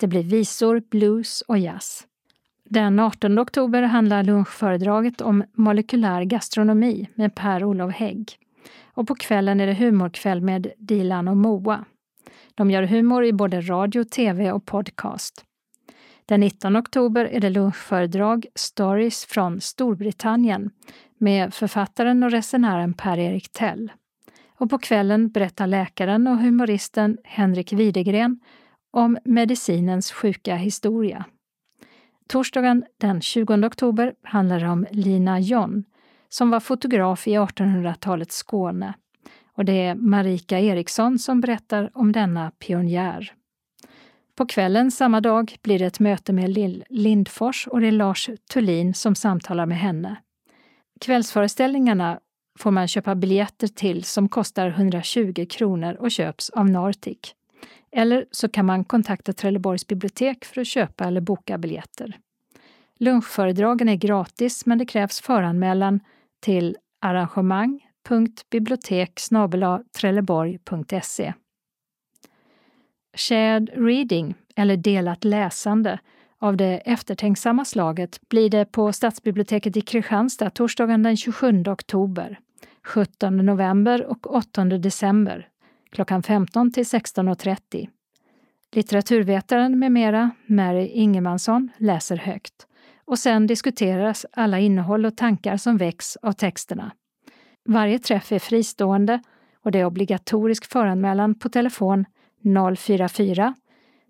Det 0.00 0.06
blir 0.06 0.22
visor, 0.22 0.82
blues 0.90 1.40
och 1.40 1.58
jazz. 1.58 2.06
Den 2.64 2.98
18 2.98 3.38
oktober 3.38 3.82
handlar 3.82 4.24
lunchföredraget 4.24 5.20
om 5.20 5.44
molekylär 5.52 6.22
gastronomi 6.22 7.08
med 7.14 7.34
Per-Olof 7.34 7.94
Hägg. 7.94 8.38
Och 8.94 9.06
på 9.08 9.14
kvällen 9.14 9.60
är 9.60 9.66
det 9.66 9.74
humorkväll 9.74 10.40
med 10.40 10.72
Dilan 10.78 11.28
och 11.28 11.36
Moa. 11.36 11.84
De 12.54 12.70
gör 12.70 12.82
humor 12.82 13.24
i 13.24 13.32
både 13.32 13.60
radio, 13.60 14.04
tv 14.04 14.52
och 14.52 14.64
podcast. 14.66 15.45
Den 16.28 16.40
19 16.40 16.76
oktober 16.76 17.24
är 17.24 17.40
det 17.40 17.50
lunchföredrag 17.50 18.46
Stories 18.54 19.24
från 19.24 19.60
Storbritannien 19.60 20.70
med 21.18 21.54
författaren 21.54 22.22
och 22.22 22.30
resenären 22.30 22.94
Per-Erik 22.94 23.52
Tell. 23.52 23.92
Och 24.58 24.70
på 24.70 24.78
kvällen 24.78 25.28
berättar 25.28 25.66
läkaren 25.66 26.26
och 26.26 26.38
humoristen 26.38 27.18
Henrik 27.24 27.72
Widegren 27.72 28.40
om 28.92 29.18
medicinens 29.24 30.12
sjuka 30.12 30.56
historia. 30.56 31.24
Torsdagen 32.28 32.84
den 33.00 33.20
20 33.20 33.66
oktober 33.66 34.14
handlar 34.22 34.60
det 34.60 34.68
om 34.68 34.86
Lina 34.90 35.40
John 35.40 35.84
som 36.28 36.50
var 36.50 36.60
fotograf 36.60 37.28
i 37.28 37.38
1800-talets 37.38 38.36
Skåne. 38.36 38.94
Och 39.52 39.64
det 39.64 39.86
är 39.86 39.94
Marika 39.94 40.60
Eriksson 40.60 41.18
som 41.18 41.40
berättar 41.40 41.90
om 41.94 42.12
denna 42.12 42.50
pionjär. 42.50 43.32
På 44.36 44.46
kvällen 44.46 44.90
samma 44.90 45.20
dag 45.20 45.56
blir 45.62 45.78
det 45.78 45.86
ett 45.86 46.00
möte 46.00 46.32
med 46.32 46.50
Lill 46.50 46.84
Lindfors 46.88 47.66
och 47.66 47.80
det 47.80 47.86
är 47.86 47.92
Lars 47.92 48.30
Tullin 48.50 48.94
som 48.94 49.14
samtalar 49.14 49.66
med 49.66 49.78
henne. 49.78 50.16
Kvällsföreställningarna 51.00 52.20
får 52.58 52.70
man 52.70 52.88
köpa 52.88 53.14
biljetter 53.14 53.68
till 53.68 54.04
som 54.04 54.28
kostar 54.28 54.68
120 54.68 55.46
kronor 55.50 55.94
och 55.94 56.10
köps 56.10 56.50
av 56.50 56.70
Nartic. 56.70 57.18
Eller 57.92 58.26
så 58.30 58.48
kan 58.48 58.66
man 58.66 58.84
kontakta 58.84 59.32
Trelleborgs 59.32 59.86
bibliotek 59.86 60.44
för 60.44 60.60
att 60.60 60.66
köpa 60.66 61.04
eller 61.04 61.20
boka 61.20 61.58
biljetter. 61.58 62.18
Lunchföredragen 62.98 63.88
är 63.88 63.96
gratis 63.96 64.66
men 64.66 64.78
det 64.78 64.86
krävs 64.86 65.20
föranmälan 65.20 66.00
till 66.40 66.76
arrangemang.bibliotek 67.00 69.20
trelleborg.se. 70.00 71.34
Shared 73.16 73.70
reading, 73.76 74.34
eller 74.56 74.76
delat 74.76 75.24
läsande, 75.24 75.98
av 76.38 76.56
det 76.56 76.82
eftertänksamma 76.84 77.64
slaget 77.64 78.20
blir 78.28 78.50
det 78.50 78.64
på 78.64 78.92
Stadsbiblioteket 78.92 79.76
i 79.76 79.80
Kristianstad 79.80 80.50
torsdagen 80.50 81.02
den 81.02 81.16
27 81.16 81.64
oktober, 81.66 82.38
17 82.84 83.36
november 83.36 84.06
och 84.06 84.34
8 84.34 84.64
december 84.64 85.48
klockan 85.96 86.22
15 86.22 86.72
till 86.72 86.84
16.30. 86.84 87.88
Litteraturvetaren 88.72 89.78
med 89.78 89.92
mera, 89.92 90.30
Mary 90.46 90.86
Ingemansson, 90.86 91.70
läser 91.78 92.16
högt 92.16 92.66
och 93.04 93.18
sen 93.18 93.46
diskuteras 93.46 94.26
alla 94.32 94.58
innehåll 94.58 95.06
och 95.06 95.16
tankar 95.16 95.56
som 95.56 95.76
väcks 95.76 96.16
av 96.16 96.32
texterna. 96.32 96.90
Varje 97.64 97.98
träff 97.98 98.32
är 98.32 98.38
fristående 98.38 99.22
och 99.62 99.72
det 99.72 99.78
är 99.78 99.84
obligatorisk 99.84 100.72
föranmälan 100.72 101.34
på 101.34 101.48
telefon 101.48 102.04
044 102.76 103.54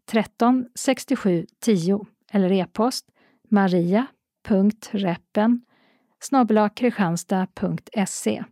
13 0.07 0.66
67 0.74 1.47
10 1.61 2.07
eller 2.32 2.53
e-post 2.53 3.07
maria.reppen 3.49 5.61
kristianstad.se. 6.74 8.45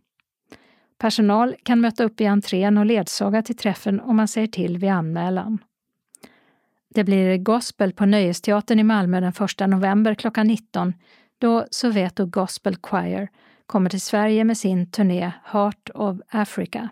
Personal 0.97 1.55
kan 1.63 1.81
möta 1.81 2.03
upp 2.03 2.21
i 2.21 2.25
entrén 2.25 2.77
och 2.77 2.85
ledsaga 2.85 3.41
till 3.41 3.57
träffen 3.57 3.99
om 3.99 4.15
man 4.15 4.27
säger 4.27 4.47
till 4.47 4.77
vid 4.77 4.89
anmälan. 4.89 5.57
Det 6.89 7.03
blir 7.03 7.37
gospel 7.37 7.93
på 7.93 8.05
Nöjesteatern 8.05 8.79
i 8.79 8.83
Malmö 8.83 9.19
den 9.19 9.33
1 9.61 9.69
november 9.69 10.13
klockan 10.13 10.47
19 10.47 10.93
då 11.37 11.65
Soweto 11.71 12.25
Gospel 12.25 12.75
Choir 12.81 13.29
kommer 13.65 13.89
till 13.89 14.01
Sverige 14.01 14.43
med 14.43 14.57
sin 14.57 14.91
turné 14.91 15.31
Heart 15.43 15.89
of 15.93 16.17
Africa. 16.29 16.89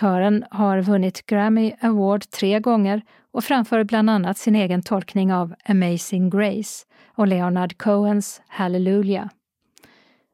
Kören 0.00 0.44
har 0.50 0.80
vunnit 0.80 1.26
Grammy 1.26 1.72
Award 1.80 2.30
tre 2.30 2.60
gånger 2.60 3.02
och 3.32 3.44
framför 3.44 3.84
bland 3.84 4.10
annat 4.10 4.38
sin 4.38 4.54
egen 4.54 4.82
tolkning 4.82 5.32
av 5.32 5.54
Amazing 5.64 6.30
Grace 6.30 6.86
och 7.06 7.26
Leonard 7.26 7.78
Cohens 7.78 8.42
Hallelujah. 8.48 9.28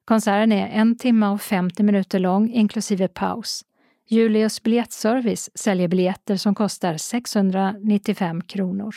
Konserten 0.05 0.53
är 0.53 0.69
en 0.69 0.99
timme 0.99 1.27
och 1.27 1.41
50 1.41 1.83
minuter 1.83 2.19
lång 2.19 2.51
inklusive 2.51 3.09
paus. 3.09 3.65
Julius 4.09 4.63
biljettservice 4.63 5.51
säljer 5.55 5.89
biljetter 5.89 6.37
som 6.37 6.55
kostar 6.55 6.97
695 6.97 8.43
kronor. 8.43 8.95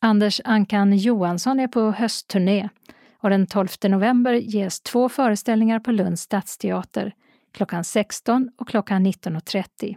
Anders 0.00 0.40
Ankan 0.44 0.96
Johansson 0.96 1.60
är 1.60 1.68
på 1.68 1.90
höstturné 1.90 2.68
och 3.18 3.30
den 3.30 3.46
12 3.46 3.68
november 3.88 4.32
ges 4.32 4.80
två 4.80 5.08
föreställningar 5.08 5.80
på 5.80 5.92
Lunds 5.92 6.22
stadsteater 6.22 7.12
klockan 7.56 7.84
16 7.84 8.50
och 8.56 8.68
klockan 8.68 9.06
19.30. 9.06 9.96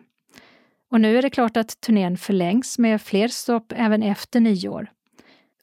Och 0.92 1.02
nu 1.02 1.18
är 1.18 1.22
det 1.22 1.30
klart 1.30 1.58
att 1.58 1.82
turnén 1.82 2.18
förlängs 2.18 2.80
med 2.80 3.02
fler 3.02 3.28
stopp 3.28 3.74
även 3.76 4.04
efter 4.04 4.40
nyår. 4.40 4.92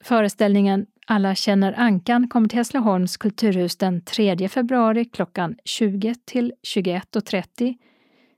Föreställningen 0.03 0.85
Alla 1.09 1.35
känner 1.35 1.73
Ankan 1.77 2.27
kommer 2.27 2.47
till 2.49 2.57
Hässleholms 2.57 3.17
kulturhus 3.17 3.77
den 3.77 4.01
3 4.01 4.49
februari 4.49 5.05
klockan 5.05 5.55
20 5.65 6.15
till 6.25 6.53
21.30, 6.75 7.75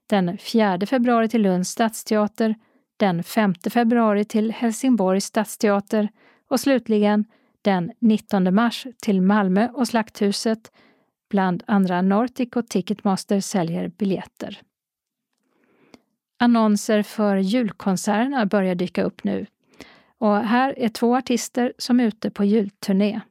den 0.09 0.37
4 0.37 0.79
februari 0.85 1.29
till 1.29 1.41
Lunds 1.41 1.69
stadsteater, 1.69 2.55
den 2.97 3.23
5 3.23 3.53
februari 3.69 4.25
till 4.25 4.51
Helsingborgs 4.51 5.25
stadsteater 5.25 6.09
och 6.49 6.59
slutligen 6.59 7.25
den 7.61 7.91
19 7.99 8.55
mars 8.55 8.87
till 9.01 9.21
Malmö 9.21 9.69
och 9.73 9.87
Slakthuset. 9.87 10.71
Bland 11.29 11.63
andra 11.67 12.01
Nordic 12.01 12.49
och 12.55 12.67
Ticketmaster 12.67 13.39
säljer 13.39 13.87
biljetter. 13.87 14.61
Annonser 16.37 17.03
för 17.03 17.35
julkonserterna 17.35 18.45
börjar 18.45 18.75
dyka 18.75 19.03
upp 19.03 19.23
nu. 19.23 19.45
Och 20.17 20.37
här 20.37 20.79
är 20.79 20.89
två 20.89 21.17
artister 21.17 21.73
som 21.77 21.99
är 21.99 22.03
ute 22.03 22.29
på 22.29 22.43
julturné. 22.43 23.21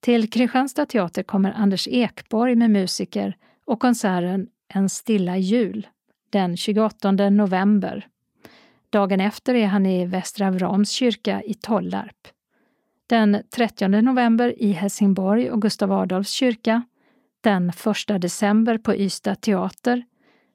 Till 0.00 0.30
Kristianstad 0.30 0.86
teater 0.86 1.22
kommer 1.22 1.52
Anders 1.52 1.88
Ekborg 1.88 2.54
med 2.54 2.70
musiker 2.70 3.36
och 3.64 3.80
konserten 3.80 4.48
En 4.68 4.88
stilla 4.88 5.36
jul 5.36 5.86
den 6.30 6.56
28 6.56 7.12
november. 7.12 8.06
Dagen 8.90 9.20
efter 9.20 9.54
är 9.54 9.66
han 9.66 9.86
i 9.86 10.06
Västra 10.06 10.50
Vrams 10.50 10.90
kyrka 10.90 11.42
i 11.42 11.54
Tollarp. 11.54 12.28
Den 13.06 13.42
30 13.50 13.88
november 13.88 14.62
i 14.62 14.72
Helsingborg 14.72 15.50
och 15.50 15.62
Gustav 15.62 15.92
Adolfs 15.92 16.30
kyrka. 16.30 16.82
Den 17.46 17.68
1 17.68 18.22
december 18.22 18.78
på 18.78 18.94
Ystad 18.94 19.34
teater. 19.34 20.04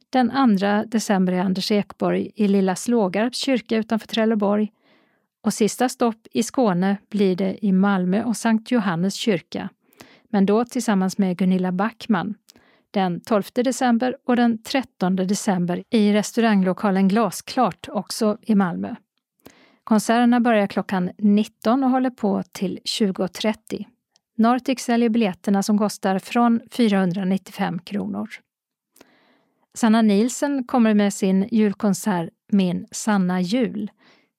Den 0.10 0.58
2 0.60 0.84
december 0.86 1.34
i 1.34 1.40
Anders 1.40 1.72
Ekborg 1.72 2.32
i 2.36 2.48
Lilla 2.48 2.76
Slågarps 2.76 3.38
kyrka 3.38 3.78
utanför 3.78 4.08
Trelleborg 4.08 4.72
och 5.44 5.54
sista 5.54 5.90
stopp 5.90 6.28
i 6.32 6.44
Skåne 6.44 6.98
blir 7.10 7.36
det 7.36 7.66
i 7.66 7.72
Malmö 7.72 8.24
och 8.24 8.38
Sankt 8.38 8.72
Johannes 8.72 9.14
kyrka, 9.14 9.70
men 10.30 10.46
då 10.46 10.66
tillsammans 10.66 11.18
med 11.18 11.38
Gunilla 11.38 11.72
Backman 11.72 12.36
den 12.92 13.22
12 13.22 13.44
december 13.54 14.18
och 14.26 14.36
den 14.36 14.64
13 14.64 15.16
december 15.16 15.84
i 15.90 16.14
restauranglokalen 16.14 17.08
Glasklart, 17.08 17.90
också 17.90 18.38
i 18.42 18.56
Malmö. 18.56 18.96
Konserterna 19.84 20.40
börjar 20.40 20.68
klockan 20.68 21.12
19 21.18 21.84
och 21.84 21.90
håller 21.90 22.10
på 22.10 22.44
till 22.52 22.80
20.30. 22.86 23.86
Nortic 24.42 24.80
säljer 24.80 25.10
biljetterna 25.10 25.64
som 25.64 25.78
kostar 25.78 26.20
från 26.20 26.62
495 26.72 27.80
kronor. 27.80 28.30
Sanna 29.74 30.02
Nielsen 30.02 30.64
kommer 30.64 30.94
med 30.94 31.14
sin 31.14 31.48
julkonsert 31.52 32.30
Min 32.52 32.88
sanna 32.92 33.42
jul 33.42 33.92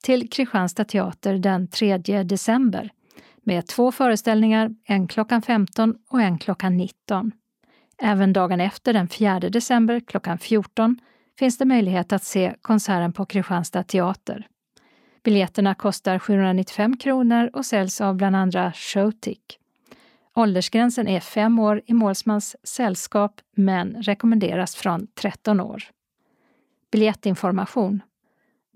till 0.04 0.30
Kristianstad 0.30 0.84
teater 0.84 1.38
den 1.38 1.68
3 1.68 1.98
december 2.22 2.90
med 3.42 3.66
två 3.66 3.92
föreställningar, 3.92 4.70
en 4.84 5.08
klockan 5.08 5.42
15 5.42 5.94
och 6.10 6.22
en 6.22 6.38
klockan 6.38 6.76
19. 6.76 7.32
Även 8.02 8.32
dagen 8.32 8.60
efter, 8.60 8.92
den 8.92 9.08
4 9.08 9.40
december 9.40 10.00
klockan 10.00 10.38
14, 10.38 10.98
finns 11.38 11.58
det 11.58 11.64
möjlighet 11.64 12.12
att 12.12 12.24
se 12.24 12.54
konserten 12.62 13.12
på 13.12 13.26
Kristianstad 13.26 13.82
teater. 13.82 14.46
Biljetterna 15.24 15.74
kostar 15.74 16.18
795 16.18 16.96
kronor 16.96 17.50
och 17.52 17.66
säljs 17.66 18.00
av 18.00 18.16
bland 18.16 18.36
andra 18.36 18.72
Showtick. 18.72 19.58
Åldersgränsen 20.34 21.08
är 21.08 21.20
fem 21.20 21.58
år 21.58 21.82
i 21.86 21.94
målsmans 21.94 22.56
sällskap 22.62 23.40
men 23.56 24.02
rekommenderas 24.02 24.76
från 24.76 25.06
13 25.14 25.60
år. 25.60 25.82
Biljettinformation. 26.90 28.02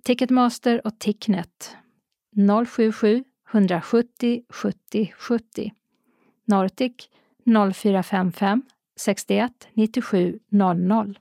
Ticketmaster 0.03 0.87
och 0.87 0.99
Ticknet. 0.99 1.77
077 2.67 3.25
170 3.53 4.43
70 4.49 5.13
70 5.19 5.73
Nortic 6.45 7.09
0455 7.75 8.63
61 8.97 9.69
97 9.73 10.39
00 10.51 11.19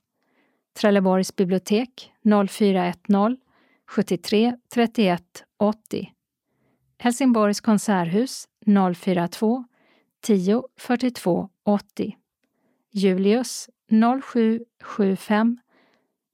Trelleborgs 0.80 1.36
bibliotek 1.36 2.12
0410 2.50 3.38
73 3.88 4.56
31 4.74 5.44
80 5.58 6.12
Helsingborgs 6.98 7.62
konserthus 7.62 8.48
042 8.96 9.66
10 10.26 10.64
42 10.78 11.50
80 11.66 12.18
Julius 12.92 13.70
0775 13.92 15.58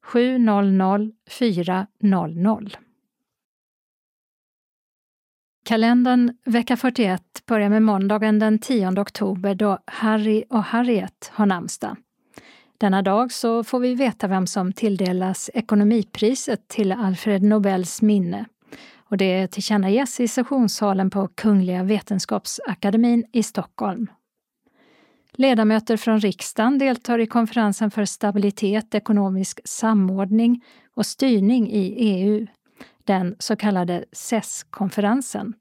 700 0.04 1.12
400 1.30 2.80
Kalendern 5.66 6.38
vecka 6.46 6.78
41 6.78 7.22
börjar 7.46 7.70
med 7.70 7.84
måndagen 7.84 8.40
den 8.40 8.60
10 8.60 9.00
oktober 9.00 9.56
då 9.56 9.78
Harry 9.86 10.44
och 10.50 10.64
Harriet 10.64 11.32
har 11.34 11.46
namnsdag. 11.46 11.96
Denna 12.78 13.02
dag 13.02 13.32
så 13.32 13.64
får 13.64 13.80
vi 13.80 13.96
veta 13.96 14.28
vem 14.28 14.48
som 14.48 14.74
tilldelas 14.74 15.50
ekonomipriset 15.54 16.68
till 16.68 16.92
Alfred 16.92 17.44
Nobels 17.44 18.02
minne. 18.02 18.46
Och 19.12 19.18
det 19.18 19.48
tillkännages 19.48 20.20
i 20.20 20.28
sessionssalen 20.28 21.10
på 21.10 21.28
Kungliga 21.28 21.84
Vetenskapsakademin 21.84 23.26
i 23.32 23.44
Stockholm. 23.44 24.08
Ledamöter 25.34 25.98
från 25.98 26.20
riksdagen 26.20 26.78
deltar 26.78 27.20
i 27.20 27.26
konferensen 27.26 27.92
för 27.92 28.06
stabilitet, 28.06 28.96
ekonomisk 28.96 29.60
samordning 29.66 30.64
och 30.96 31.06
styrning 31.06 31.72
i 31.72 31.96
EU, 31.98 32.48
den 33.04 33.36
så 33.40 33.56
kallade 33.56 34.06
CES-konferensen, 34.12 35.54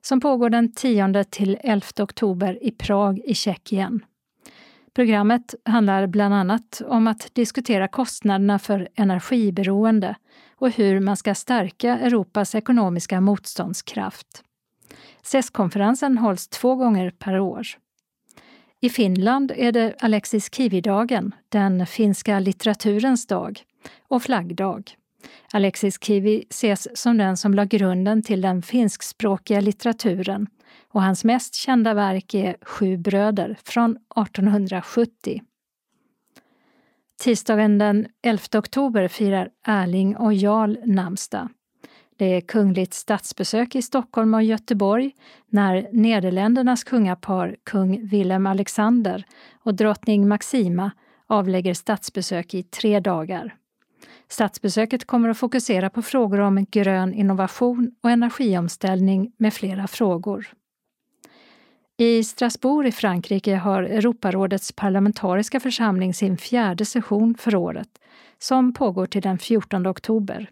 som 0.00 0.20
pågår 0.20 0.50
den 0.50 0.72
10 0.72 1.24
till 1.24 1.58
11 1.60 1.86
oktober 1.98 2.58
i 2.64 2.70
Prag 2.70 3.20
i 3.24 3.34
Tjeckien. 3.34 4.04
Programmet 4.94 5.54
handlar 5.64 6.06
bland 6.06 6.34
annat 6.34 6.82
om 6.86 7.06
att 7.06 7.34
diskutera 7.34 7.88
kostnaderna 7.88 8.58
för 8.58 8.88
energiberoende 8.94 10.14
och 10.56 10.70
hur 10.70 11.00
man 11.00 11.16
ska 11.16 11.34
stärka 11.34 11.98
Europas 11.98 12.54
ekonomiska 12.54 13.20
motståndskraft. 13.20 14.44
CES-konferensen 15.22 16.18
hålls 16.18 16.48
två 16.48 16.74
gånger 16.74 17.10
per 17.10 17.40
år. 17.40 17.66
I 18.80 18.90
Finland 18.90 19.52
är 19.56 19.72
det 19.72 19.94
Alexis 20.00 20.54
Kivi-dagen, 20.54 21.34
den 21.48 21.86
finska 21.86 22.38
litteraturens 22.38 23.26
dag, 23.26 23.60
och 24.08 24.22
flaggdag. 24.22 24.82
Alexis 25.52 25.98
Kivi 26.04 26.44
ses 26.50 27.00
som 27.00 27.16
den 27.16 27.36
som 27.36 27.54
la 27.54 27.64
grunden 27.64 28.22
till 28.22 28.40
den 28.40 28.62
finskspråkiga 28.62 29.60
litteraturen 29.60 30.46
och 30.88 31.02
hans 31.02 31.24
mest 31.24 31.54
kända 31.54 31.94
verk 31.94 32.34
är 32.34 32.56
Sju 32.62 32.96
bröder 32.96 33.56
från 33.64 33.90
1870. 33.90 35.42
Tisdagen 37.20 37.78
den 37.78 38.06
11 38.22 38.42
oktober 38.54 39.08
firar 39.08 39.50
Erling 39.66 40.16
och 40.16 40.34
Jarl 40.34 40.76
namnsdag. 40.84 41.48
Det 42.18 42.24
är 42.24 42.40
kungligt 42.40 42.94
statsbesök 42.94 43.74
i 43.74 43.82
Stockholm 43.82 44.34
och 44.34 44.42
Göteborg 44.42 45.12
när 45.46 45.88
Nederländernas 45.92 46.84
kungapar 46.84 47.56
kung 47.64 48.06
Willem 48.06 48.46
Alexander 48.46 49.24
och 49.62 49.74
drottning 49.74 50.28
Maxima 50.28 50.90
avlägger 51.26 51.74
statsbesök 51.74 52.54
i 52.54 52.62
tre 52.62 53.00
dagar. 53.00 53.57
Statsbesöket 54.28 55.04
kommer 55.04 55.28
att 55.28 55.38
fokusera 55.38 55.90
på 55.90 56.02
frågor 56.02 56.40
om 56.40 56.66
grön 56.70 57.14
innovation 57.14 57.92
och 58.02 58.10
energiomställning 58.10 59.32
med 59.36 59.54
flera 59.54 59.86
frågor. 59.86 60.46
I 61.96 62.24
Strasbourg 62.24 62.88
i 62.88 62.92
Frankrike 62.92 63.56
har 63.56 63.82
Europarådets 63.82 64.72
parlamentariska 64.72 65.60
församling 65.60 66.14
sin 66.14 66.38
fjärde 66.38 66.84
session 66.84 67.34
för 67.34 67.54
året 67.54 67.88
som 68.38 68.72
pågår 68.72 69.06
till 69.06 69.22
den 69.22 69.38
14 69.38 69.86
oktober. 69.86 70.50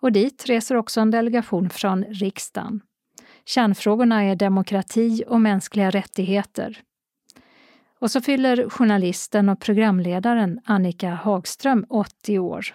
Och 0.00 0.12
dit 0.12 0.46
reser 0.46 0.76
också 0.76 1.00
en 1.00 1.10
delegation 1.10 1.70
från 1.70 2.04
riksdagen. 2.04 2.80
Kärnfrågorna 3.44 4.24
är 4.24 4.36
demokrati 4.36 5.24
och 5.26 5.40
mänskliga 5.40 5.90
rättigheter. 5.90 6.80
Och 7.98 8.10
så 8.10 8.20
fyller 8.20 8.68
journalisten 8.68 9.48
och 9.48 9.60
programledaren 9.60 10.60
Annika 10.64 11.10
Hagström 11.10 11.86
80 11.88 12.38
år. 12.38 12.74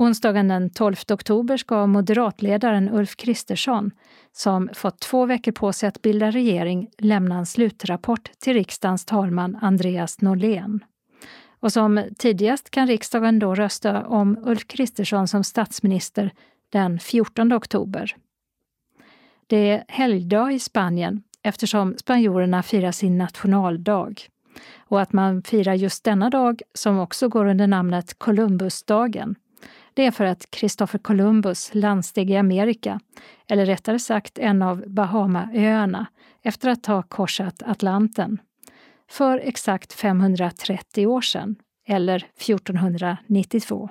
Onsdagen 0.00 0.48
den 0.48 0.70
12 0.70 0.96
oktober 1.12 1.56
ska 1.56 1.86
moderatledaren 1.86 2.88
Ulf 2.88 3.16
Kristersson, 3.16 3.90
som 4.32 4.68
fått 4.74 5.00
två 5.00 5.26
veckor 5.26 5.52
på 5.52 5.72
sig 5.72 5.88
att 5.88 6.02
bilda 6.02 6.30
regering, 6.30 6.90
lämna 6.98 7.38
en 7.38 7.46
slutrapport 7.46 8.30
till 8.38 8.54
riksdagens 8.54 9.04
talman 9.04 9.58
Andreas 9.60 10.20
Norlén. 10.20 10.84
Och 11.60 11.72
som 11.72 12.04
tidigast 12.18 12.70
kan 12.70 12.86
riksdagen 12.86 13.38
då 13.38 13.54
rösta 13.54 14.06
om 14.06 14.38
Ulf 14.44 14.66
Kristersson 14.66 15.28
som 15.28 15.44
statsminister 15.44 16.32
den 16.70 16.98
14 16.98 17.52
oktober. 17.52 18.16
Det 19.46 19.70
är 19.70 19.84
helgdag 19.88 20.52
i 20.52 20.58
Spanien 20.58 21.22
eftersom 21.42 21.96
spanjorerna 21.98 22.62
firar 22.62 22.92
sin 22.92 23.18
nationaldag. 23.18 24.14
Och 24.78 25.00
att 25.00 25.12
man 25.12 25.42
firar 25.42 25.74
just 25.74 26.04
denna 26.04 26.30
dag, 26.30 26.62
som 26.74 26.98
också 26.98 27.28
går 27.28 27.46
under 27.46 27.66
namnet 27.66 28.18
Columbusdagen, 28.18 29.36
det 29.94 30.06
är 30.06 30.10
för 30.10 30.24
att 30.24 30.46
Christopher 30.54 30.98
Columbus 30.98 31.70
landsteg 31.74 32.30
i 32.30 32.36
Amerika, 32.36 33.00
eller 33.48 33.66
rättare 33.66 33.98
sagt 33.98 34.38
en 34.38 34.62
av 34.62 34.84
Bahamaöarna, 34.86 36.06
efter 36.42 36.70
att 36.70 36.86
ha 36.86 37.02
korsat 37.02 37.62
Atlanten 37.66 38.38
för 39.10 39.38
exakt 39.38 39.92
530 39.92 41.06
år 41.06 41.20
sedan, 41.20 41.56
eller 41.86 42.16
1492. 42.16 43.88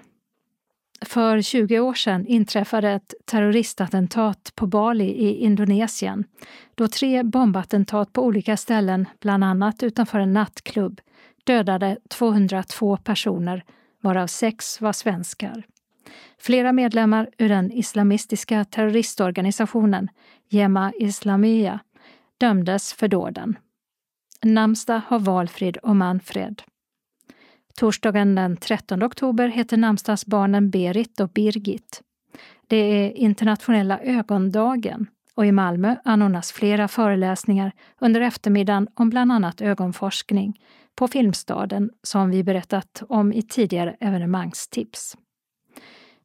För 1.06 1.41
20 1.41 1.80
år 1.80 1.93
sedan 1.93 2.28
inträffade 2.28 2.91
ett 2.91 3.14
terroristattentat 3.26 4.52
på 4.56 4.68
Bali 4.68 5.06
i 5.06 5.36
Indonesien 5.36 6.24
då 6.76 6.88
tre 6.88 7.24
bombattentat 7.24 8.14
på 8.14 8.24
olika 8.24 8.58
ställen, 8.58 9.06
bland 9.20 9.43
annat 9.43 9.84
utanför 9.84 10.20
en 10.20 10.34
nattklubb, 10.34 11.02
dödade 11.43 11.97
202 12.10 12.97
personer, 12.97 13.64
varav 14.02 14.28
sex 14.28 14.82
var 14.82 14.93
svenskar. 14.93 15.64
Flera 16.38 16.72
medlemmar 16.72 17.30
ur 17.38 17.49
den 17.49 17.72
islamistiska 17.72 18.65
terroristorganisationen 18.65 20.09
Jema 20.49 20.93
Islamia 20.99 21.80
dömdes 22.38 22.93
för 22.93 23.07
dåden. 23.07 23.57
Namnsdag 24.43 25.01
har 25.07 25.20
Valfrid 25.20 25.78
och 25.78 25.95
Manfred. 25.95 26.61
Torsdagen 27.76 28.36
den 28.36 28.57
13 28.57 29.03
oktober 29.03 29.47
heter 29.47 29.78
namnsdagsbarnen 29.78 30.70
Berit 30.70 31.20
och 31.20 31.30
Birgit. 31.30 32.01
Det 32.67 32.76
är 32.76 33.11
internationella 33.11 33.99
ögondagen 33.99 35.07
och 35.36 35.45
i 35.45 35.51
Malmö 35.51 35.95
anordnas 36.05 36.51
flera 36.51 36.88
föreläsningar 36.88 37.72
under 37.99 38.22
eftermiddagen 38.22 38.88
om 38.95 39.09
bland 39.09 39.32
annat 39.32 39.61
ögonforskning 39.61 40.59
på 40.95 41.07
Filmstaden 41.07 41.89
som 42.03 42.30
vi 42.30 42.43
berättat 42.43 43.03
om 43.09 43.34
i 43.34 43.41
tidigare 43.41 43.95
evenemangstips. 43.99 45.17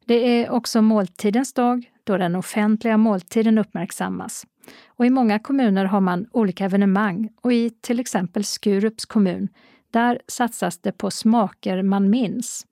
Det 0.05 0.43
är 0.43 0.49
också 0.49 0.81
måltidens 0.81 1.53
dag 1.53 1.91
då 2.03 2.17
den 2.17 2.35
offentliga 2.35 2.97
måltiden 2.97 3.57
uppmärksammas. 3.57 4.45
Och 4.87 5.05
I 5.05 5.09
många 5.09 5.39
kommuner 5.39 5.85
har 5.85 6.01
man 6.01 6.27
olika 6.31 6.65
evenemang 6.65 7.29
och 7.41 7.53
i 7.53 7.69
till 7.69 7.99
exempel 7.99 8.43
Skurups 8.43 9.05
kommun, 9.05 9.47
där 9.91 10.19
satsas 10.27 10.77
det 10.77 10.91
på 10.91 11.11
smaker 11.11 11.81
man 11.81 12.09
minns. 12.09 12.65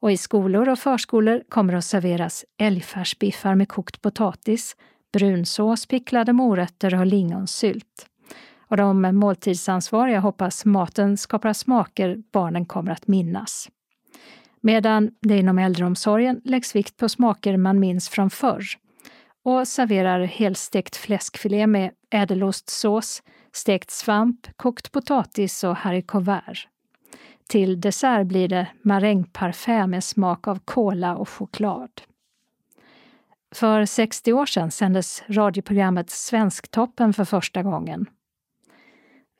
Och 0.00 0.12
i 0.12 0.16
skolor 0.16 0.68
och 0.68 0.78
förskolor 0.78 1.42
kommer 1.48 1.72
det 1.72 1.78
att 1.78 1.84
serveras 1.84 2.44
älgfärsbiffar 2.58 3.54
med 3.54 3.68
kokt 3.68 4.02
potatis, 4.02 4.76
brunsås, 5.12 5.86
picklade 5.86 6.32
morötter 6.32 6.94
och 7.00 7.06
lingonsylt. 7.06 8.06
Och 8.68 8.76
de 8.76 9.02
måltidsansvariga 9.02 10.20
hoppas 10.20 10.64
maten 10.64 11.16
skapar 11.16 11.52
smaker 11.52 12.22
barnen 12.32 12.66
kommer 12.66 12.92
att 12.92 13.06
minnas. 13.06 13.68
Medan 14.60 15.10
det 15.20 15.38
inom 15.38 15.58
äldreomsorgen 15.58 16.40
läggs 16.44 16.76
vikt 16.76 16.96
på 16.96 17.08
smaker 17.08 17.56
man 17.56 17.80
minns 17.80 18.08
från 18.08 18.30
förr 18.30 18.64
och 19.44 19.68
serverar 19.68 20.20
helstekt 20.20 20.96
fläskfilé 20.96 21.66
med 21.66 21.90
ädelostsås, 22.10 23.22
stekt 23.52 23.90
svamp, 23.90 24.46
kokt 24.56 24.92
potatis 24.92 25.64
och 25.64 25.76
haricots 25.76 26.28
verts. 26.28 26.68
Till 27.48 27.80
dessert 27.80 28.26
blir 28.26 28.48
det 28.48 28.68
marängparfait 28.82 29.88
med 29.88 30.04
smak 30.04 30.48
av 30.48 30.58
kola 30.64 31.16
och 31.16 31.28
choklad. 31.28 31.90
För 33.54 33.84
60 33.84 34.32
år 34.32 34.46
sedan 34.46 34.70
sändes 34.70 35.22
radioprogrammet 35.28 36.10
Svensktoppen 36.10 37.12
för 37.12 37.24
första 37.24 37.62
gången. 37.62 38.06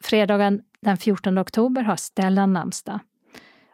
Fredagen 0.05 0.63
den 0.81 0.97
14 0.97 1.39
oktober 1.39 1.83
har 1.83 1.97
Stellan 1.97 2.53
namnsdag. 2.53 3.01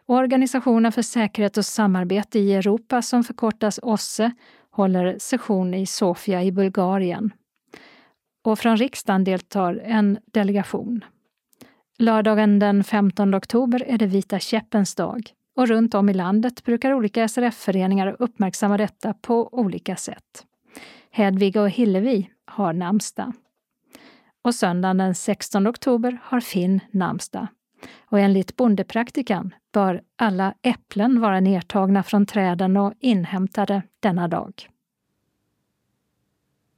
Organisationen 0.07 0.91
för 0.91 1.01
säkerhet 1.01 1.57
och 1.57 1.65
samarbete 1.65 2.39
i 2.39 2.53
Europa, 2.53 3.01
som 3.01 3.23
förkortas 3.23 3.79
OSSE, 3.83 4.31
håller 4.71 5.15
session 5.19 5.73
i 5.73 5.85
Sofia 5.85 6.43
i 6.43 6.51
Bulgarien. 6.51 7.31
Och 8.43 8.59
från 8.59 8.77
riksdagen 8.77 9.23
deltar 9.23 9.81
en 9.85 10.17
delegation. 10.25 11.05
Lördagen 11.97 12.59
den 12.59 12.83
15 12.83 13.35
oktober 13.35 13.83
är 13.87 13.97
det 13.97 14.05
Vita 14.05 14.39
käppens 14.39 14.95
dag 14.95 15.31
och 15.55 15.67
runt 15.67 15.93
om 15.93 16.09
i 16.09 16.13
landet 16.13 16.63
brukar 16.63 16.93
olika 16.93 17.27
SRF-föreningar 17.27 18.15
uppmärksamma 18.19 18.77
detta 18.77 19.13
på 19.13 19.49
olika 19.53 19.95
sätt. 19.95 20.45
Hedvig 21.11 21.57
och 21.57 21.69
Hillevi 21.69 22.29
har 22.45 22.73
namnsdag. 22.73 23.33
Och 24.43 24.55
söndagen 24.55 24.97
den 24.97 25.15
16 25.15 25.67
oktober 25.67 26.19
har 26.23 26.39
Finn 26.39 26.79
namnsdag. 26.91 27.47
Och 28.05 28.19
enligt 28.19 28.55
bondepraktikan 28.55 29.53
bör 29.75 30.01
alla 30.17 30.53
äpplen 30.63 31.21
vara 31.21 31.39
nertagna 31.39 32.03
från 32.03 32.25
träden 32.25 32.77
och 32.77 32.93
inhämtade 32.99 33.83
denna 33.99 34.27
dag. 34.27 34.69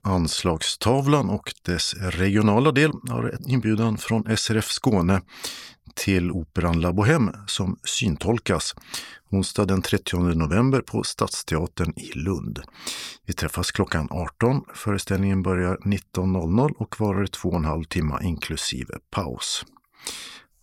Anslagstavlan 0.03 1.29
och 1.29 1.53
dess 1.65 1.93
regionala 1.93 2.71
del 2.71 2.91
har 3.09 3.23
en 3.23 3.49
inbjudan 3.49 3.97
från 3.97 4.37
SRF 4.37 4.65
Skåne 4.65 5.21
till 5.95 6.31
Operan 6.31 6.81
La 6.81 6.91
Bohème 6.91 7.47
som 7.47 7.79
syntolkas 7.83 8.75
onsdag 9.29 9.65
den 9.65 9.81
30 9.81 10.17
november 10.17 10.81
på 10.81 11.03
Stadsteatern 11.03 11.93
i 11.95 12.11
Lund. 12.15 12.59
Vi 13.25 13.33
träffas 13.33 13.71
klockan 13.71 14.07
18. 14.11 14.61
Föreställningen 14.73 15.43
börjar 15.43 15.77
19.00 15.77 16.71
och 16.77 16.99
varar 16.99 17.25
två 17.25 17.49
och 17.49 17.55
en 17.55 17.65
halv 17.65 17.83
timme 17.83 18.19
inklusive 18.21 18.93
paus. 19.11 19.65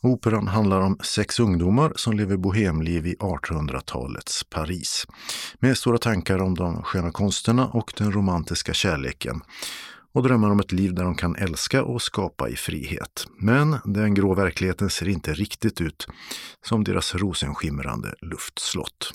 Operan 0.05 0.49
handlar 0.49 0.81
om 0.81 0.99
sex 1.03 1.41
ungdomar 1.41 1.93
som 1.97 2.17
lever 2.17 2.37
bohemliv 2.37 3.07
i 3.07 3.15
1800-talets 3.15 4.45
Paris 4.45 5.07
med 5.59 5.79
stora 5.79 5.99
tankar 5.99 6.39
om 6.39 6.55
de 6.55 6.83
sköna 6.83 7.11
konsterna 7.11 7.67
och 7.69 7.93
den 7.97 8.13
romantiska 8.13 8.75
kärleken 8.75 9.41
och 10.13 10.23
drömmar 10.23 10.51
om 10.51 10.61
ett 10.61 10.73
liv 10.73 10.95
där 10.95 11.05
de 11.05 11.15
kan 11.15 11.37
älska 11.37 11.85
och 11.85 12.03
skapa 12.03 12.49
i 12.49 12.57
frihet. 12.57 13.27
Men 13.39 13.77
den 13.85 14.15
grå 14.15 14.35
verkligheten 14.35 14.91
ser 14.91 15.09
inte 15.09 15.35
riktigt 15.35 15.81
ut 15.81 16.07
som 16.67 16.85
deras 16.85 17.15
rosenskimrande 17.15 18.15
luftslott. 18.21 19.13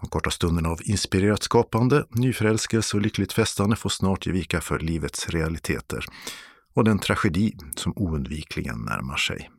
De 0.00 0.08
korta 0.08 0.30
stunderna 0.30 0.68
av 0.68 0.80
inspirerat 0.84 1.42
skapande, 1.42 2.04
nyförälskelse 2.10 2.96
och 2.96 3.02
lyckligt 3.02 3.32
festande 3.32 3.76
får 3.76 3.90
snart 3.90 4.26
ge 4.26 4.32
vika 4.32 4.60
för 4.60 4.78
livets 4.78 5.28
realiteter 5.28 6.04
och 6.74 6.84
den 6.84 6.98
tragedi 6.98 7.56
som 7.76 7.92
oundvikligen 7.96 8.78
närmar 8.78 9.16
sig. 9.16 9.50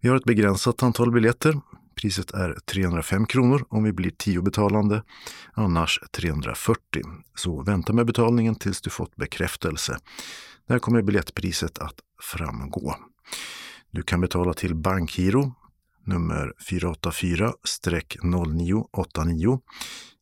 Vi 0.00 0.08
har 0.08 0.16
ett 0.16 0.24
begränsat 0.24 0.82
antal 0.82 1.12
biljetter. 1.12 1.60
Priset 1.94 2.30
är 2.30 2.56
305 2.66 3.26
kronor 3.26 3.64
om 3.68 3.84
vi 3.84 3.92
blir 3.92 4.10
10 4.10 4.42
betalande, 4.42 5.02
annars 5.52 6.00
340. 6.12 7.02
Så 7.34 7.62
vänta 7.62 7.92
med 7.92 8.06
betalningen 8.06 8.54
tills 8.54 8.80
du 8.80 8.90
fått 8.90 9.16
bekräftelse. 9.16 9.98
Där 10.68 10.78
kommer 10.78 11.02
biljettpriset 11.02 11.78
att 11.78 12.00
framgå. 12.22 12.94
Du 13.90 14.02
kan 14.02 14.20
betala 14.20 14.54
till 14.54 14.74
Bankgiro 14.74 15.54
nummer 16.04 16.52
484-0989 16.70 19.60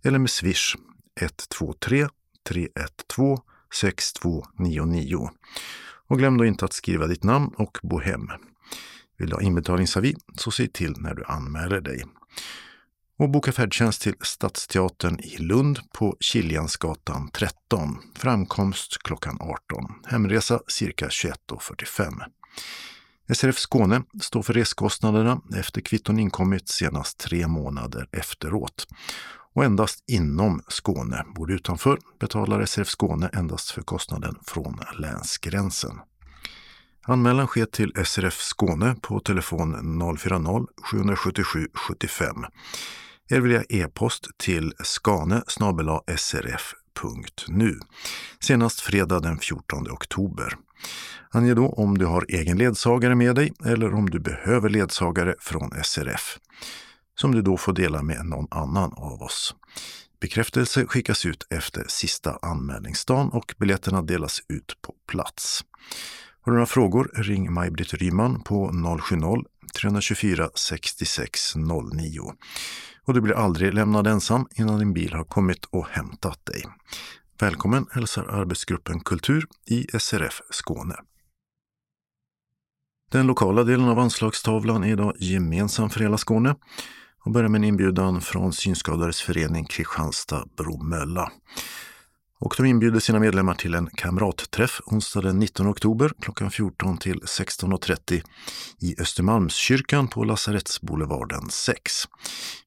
eller 0.05 0.19
med 0.19 0.31
Swish 0.31 0.77
123 1.21 2.09
312 2.49 3.37
6299. 3.81 5.31
Och 6.09 6.19
glöm 6.19 6.39
då 6.39 6.45
inte 6.45 6.65
att 6.65 6.73
skriva 6.73 7.07
ditt 7.07 7.25
namn 7.25 7.51
och 7.57 7.79
bo 7.83 7.99
hem. 7.99 8.31
Vill 9.19 9.29
du 9.29 9.35
ha 9.35 9.43
inbetalningsavi 9.43 10.15
så 10.35 10.51
säg 10.51 10.69
till 10.69 10.95
när 10.97 11.15
du 11.15 11.25
anmäler 11.25 11.81
dig. 11.81 12.05
Och 13.19 13.31
boka 13.31 13.53
färdtjänst 13.53 14.03
till 14.03 14.15
Stadsteatern 14.21 15.21
i 15.21 15.37
Lund 15.39 15.79
på 15.93 16.17
Kiljansgatan 16.21 17.31
13. 17.33 17.99
Framkomst 18.15 19.03
klockan 19.03 19.37
18. 19.41 19.59
Hemresa 20.07 20.61
cirka 20.69 21.09
21.45. 21.09 22.13
SRF 23.35 23.59
Skåne 23.59 24.03
står 24.23 24.43
för 24.43 24.53
reskostnaderna 24.53 25.41
efter 25.57 25.81
kvitton 25.81 26.19
inkommit 26.19 26.69
senast 26.69 27.19
tre 27.19 27.47
månader 27.47 28.09
efteråt. 28.13 28.87
Och 29.55 29.65
endast 29.65 30.05
inom 30.07 30.63
Skåne, 30.69 31.25
bor 31.35 31.53
utanför, 31.53 31.99
betalar 32.21 32.67
SRF 32.67 32.89
Skåne 32.89 33.31
endast 33.33 33.71
för 33.71 33.83
kostnaden 33.83 34.35
från 34.43 34.81
länsgränsen. 34.99 36.01
Anmälan 37.09 37.47
sker 37.47 37.67
till 37.67 37.93
SRF 38.05 38.41
Skåne 38.41 38.97
på 39.01 39.21
telefon 39.21 39.77
040-777 40.01 41.67
75 41.75 42.37
eller 43.31 43.41
via 43.41 43.63
e-post 43.69 44.29
till 44.37 44.73
skane 44.79 45.43
srf.nu 46.17 47.79
senast 48.41 48.81
fredag 48.81 49.21
den 49.21 49.39
14 49.39 49.91
oktober. 49.91 50.53
Ange 51.31 51.55
då 51.55 51.69
om 51.69 51.99
du 51.99 52.07
har 52.07 52.27
egen 52.29 52.59
ledsagare 52.59 53.15
med 53.15 53.35
dig 53.35 53.53
eller 53.65 53.95
om 53.95 54.11
du 54.11 54.21
behöver 54.21 54.69
ledsagare 54.69 55.35
från 55.39 55.71
SRF 55.85 56.39
som 57.19 57.33
du 57.33 57.43
då 57.43 57.57
får 57.57 57.73
dela 57.73 58.03
med 58.03 58.27
någon 58.27 58.47
annan 58.51 58.93
av 58.93 59.23
oss. 59.23 59.55
Bekräftelse 60.21 60.87
skickas 60.87 61.27
ut 61.27 61.47
efter 61.51 61.85
sista 61.89 62.39
anmälningsdagen 62.43 63.29
och 63.29 63.55
biljetterna 63.59 64.03
delas 64.03 64.41
ut 64.49 64.79
på 64.83 64.95
plats. 65.09 65.65
Har 66.47 66.53
du 66.53 66.57
några 66.57 66.67
frågor, 66.67 67.11
ring 67.15 67.53
Maj-Britt 67.53 67.95
Ryman 67.95 68.43
på 68.43 68.71
070-324 68.71 70.49
66 70.55 71.57
09. 71.57 72.33
Och 73.05 73.15
du 73.15 73.21
blir 73.21 73.35
aldrig 73.35 73.75
lämnad 73.75 74.07
ensam 74.07 74.47
innan 74.55 74.79
din 74.79 74.93
bil 74.93 75.13
har 75.13 75.25
kommit 75.25 75.65
och 75.65 75.87
hämtat 75.89 76.47
dig. 76.47 76.65
Välkommen 77.39 77.87
hälsar 77.91 78.25
arbetsgruppen 78.25 79.01
Kultur 79.01 79.47
i 79.67 79.87
SRF 79.99 80.41
Skåne. 80.51 80.95
Den 83.11 83.27
lokala 83.27 83.65
delen 83.65 83.89
av 83.89 83.99
anslagstavlan 83.99 84.85
är 84.85 84.93
idag 84.93 85.13
gemensam 85.19 85.91
för 85.91 86.01
hela 86.01 86.19
Skåne 86.19 86.55
och 87.25 87.33
börjar 87.33 87.49
med 87.49 87.59
en 87.59 87.65
inbjudan 87.65 88.21
från 88.21 88.53
Synskadades 88.53 89.23
förening 89.23 89.65
Kristianstad-Bromölla. 89.65 91.31
Och 92.39 92.55
de 92.57 92.67
inbjuder 92.67 93.01
sina 93.01 93.19
medlemmar 93.19 93.55
till 93.55 93.75
en 93.75 93.87
kamratträff 93.87 94.81
onsdag 94.87 95.21
den 95.21 95.39
19 95.39 95.69
oktober 95.69 96.13
klockan 96.21 96.51
14 96.51 96.99
till 96.99 97.21
16.30 97.21 98.23
i 98.81 99.01
Östermalmskyrkan 99.01 100.09
på 100.09 100.25
Lasarettsboulevarden 100.25 101.51
6. 101.51 101.93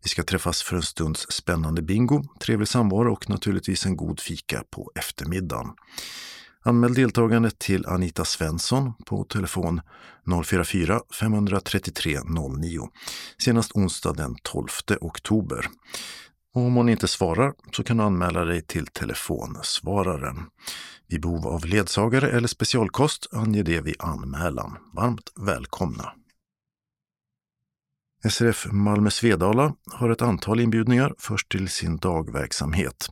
Vi 0.04 0.10
ska 0.10 0.24
träffas 0.24 0.64
för 0.64 0.76
en 0.76 0.82
stunds 0.82 1.32
spännande 1.32 1.82
bingo, 1.82 2.24
trevlig 2.42 2.68
samvaro 2.68 3.14
och 3.14 3.30
naturligtvis 3.30 3.86
en 3.86 3.98
god 3.98 4.20
fika 4.20 4.64
på 4.72 4.92
eftermiddagen. 4.96 5.68
Anmäl 6.64 6.94
deltagande 6.94 7.52
till 7.52 7.86
Anita 7.86 8.26
Svensson 8.26 8.94
på 9.06 9.24
telefon 9.24 9.82
044 10.46 11.02
533 11.20 12.20
09 12.60 12.90
senast 13.38 13.72
onsdag 13.72 14.14
den 14.14 14.36
12 14.44 14.68
oktober. 15.02 15.66
Och 16.56 16.62
om 16.62 16.76
hon 16.76 16.90
inte 16.90 17.08
svarar 17.08 17.54
så 17.72 17.84
kan 17.84 17.98
du 17.98 18.04
anmäla 18.04 18.46
dig 18.46 18.62
till 18.62 18.88
telefonsvararen. 18.88 20.46
Vid 21.08 21.22
behov 21.22 21.48
av 21.48 21.66
ledsagare 21.66 22.30
eller 22.32 22.48
specialkost 22.48 23.28
ange 23.32 23.64
det 23.64 23.82
vid 23.82 23.96
anmälan. 24.00 24.78
Varmt 24.94 25.32
välkomna! 25.36 26.14
SRF 28.30 28.68
Malmö 28.72 29.10
Svedala 29.10 29.74
har 29.92 30.10
ett 30.10 30.22
antal 30.22 30.60
inbjudningar 30.60 31.14
först 31.18 31.52
till 31.52 31.70
sin 31.70 31.98
dagverksamhet. 31.98 33.10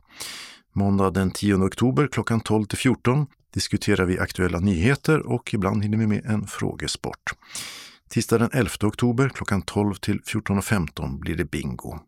Måndag 0.72 1.10
den 1.10 1.30
10 1.30 1.54
oktober 1.54 2.06
klockan 2.06 2.40
12 2.40 2.64
till 2.64 2.78
14 2.78 3.26
diskuterar 3.54 4.04
vi 4.04 4.18
aktuella 4.18 4.58
nyheter 4.58 5.26
och 5.26 5.54
ibland 5.54 5.82
hinner 5.82 5.98
vi 5.98 6.06
med 6.06 6.26
en 6.26 6.46
frågesport. 6.46 7.32
Tisdag 8.08 8.38
den 8.38 8.50
11 8.52 8.70
oktober 8.82 9.28
klockan 9.28 9.62
12 9.62 9.94
till 9.94 10.20
14.15 10.20 11.18
blir 11.18 11.36
det 11.36 11.44
bingo. 11.44 11.98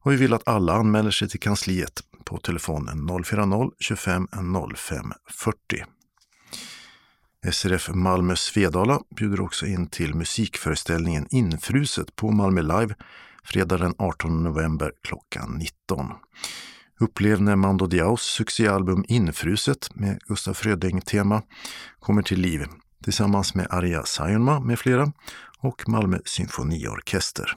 Och 0.00 0.12
vi 0.12 0.16
vill 0.16 0.34
att 0.34 0.48
alla 0.48 0.72
anmäler 0.74 1.10
sig 1.10 1.28
till 1.28 1.40
kansliet 1.40 2.02
på 2.24 2.38
telefonen 2.38 3.08
040-25 3.08 4.76
05 4.76 5.12
40. 5.30 5.84
SRF 7.52 7.88
Malmö 7.88 8.36
Svedala 8.36 9.00
bjuder 9.16 9.40
också 9.40 9.66
in 9.66 9.86
till 9.86 10.14
musikföreställningen 10.14 11.26
Infruset 11.30 12.16
på 12.16 12.30
Malmö 12.30 12.62
Live 12.62 12.94
fredag 13.44 13.78
den 13.78 13.94
18 13.98 14.42
november 14.42 14.92
klockan 15.02 15.54
19. 15.58 16.06
Upplev 17.00 17.42
när 17.42 17.56
Mando 17.56 17.86
Diaos 17.86 18.22
succéalbum 18.22 19.04
Infruset 19.08 19.94
med 19.94 20.18
Gustaf 20.26 20.56
Fröding-tema 20.56 21.42
kommer 21.98 22.22
till 22.22 22.40
liv 22.40 22.66
tillsammans 23.04 23.54
med 23.54 23.66
Arja 23.70 24.02
Saijonmaa 24.02 24.60
med 24.60 24.78
flera 24.78 25.12
och 25.58 25.88
Malmö 25.88 26.18
symfoniorkester. 26.24 27.54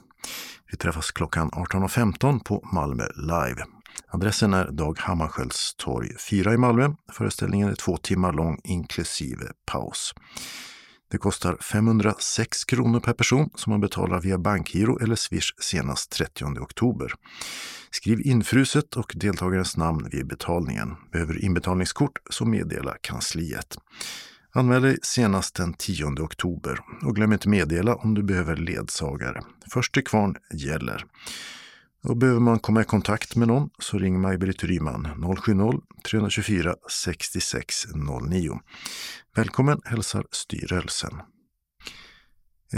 Vi 0.71 0.77
träffas 0.77 1.11
klockan 1.11 1.49
18.15 1.51 2.43
på 2.43 2.69
Malmö 2.73 3.03
Live. 3.15 3.65
Adressen 4.07 4.53
är 4.53 4.71
Dag 4.71 4.99
Hammarskjölds 4.99 5.75
torg 5.75 6.17
4 6.29 6.53
i 6.53 6.57
Malmö. 6.57 6.93
Föreställningen 7.11 7.69
är 7.69 7.75
två 7.75 7.97
timmar 7.97 8.33
lång 8.33 8.59
inklusive 8.63 9.45
paus. 9.65 10.13
Det 11.11 11.17
kostar 11.17 11.57
506 11.61 12.65
kronor 12.65 12.99
per 12.99 13.13
person 13.13 13.49
som 13.55 13.71
man 13.71 13.81
betalar 13.81 14.21
via 14.21 14.37
bankgiro 14.37 14.99
eller 14.99 15.15
swish 15.15 15.55
senast 15.59 16.11
30 16.11 16.45
oktober. 16.45 17.13
Skriv 17.91 18.21
infruset 18.21 18.95
och 18.95 19.13
deltagarens 19.15 19.77
namn 19.77 20.09
vid 20.11 20.27
betalningen. 20.27 20.95
Behöver 21.11 21.45
inbetalningskort 21.45 22.19
så 22.29 22.45
meddela 22.45 22.97
kansliet. 23.01 23.77
Anmäl 24.53 24.81
dig 24.81 24.97
senast 25.01 25.55
den 25.55 25.73
10 25.73 26.05
oktober 26.05 26.79
och 27.01 27.15
glöm 27.15 27.33
inte 27.33 27.49
meddela 27.49 27.95
om 27.95 28.13
du 28.13 28.23
behöver 28.23 28.55
ledsagare. 28.55 29.41
Först 29.71 29.93
till 29.93 30.03
kvarn 30.03 30.35
gäller. 30.53 31.05
Och 32.03 32.17
behöver 32.17 32.39
man 32.39 32.59
komma 32.59 32.81
i 32.81 32.83
kontakt 32.83 33.35
med 33.35 33.47
någon 33.47 33.69
så 33.79 33.97
ring 33.97 34.21
Maj-Britt 34.21 34.63
Ryman 34.63 35.07
070-324 36.05 36.75
6609. 36.89 38.59
Välkommen 39.35 39.81
hälsar 39.85 40.25
styrelsen. 40.31 41.21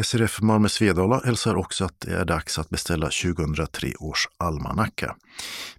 SRF 0.02 0.42
Malmö 0.42 0.70
Svedala 0.70 1.22
hälsar 1.26 1.56
också 1.56 1.86
att 1.86 2.00
det 2.00 2.14
är 2.14 2.26
dags 2.26 2.60
att 2.60 2.70
beställa 2.70 3.06
2003 3.06 3.94
års 4.00 4.28
almanacka. 4.38 5.16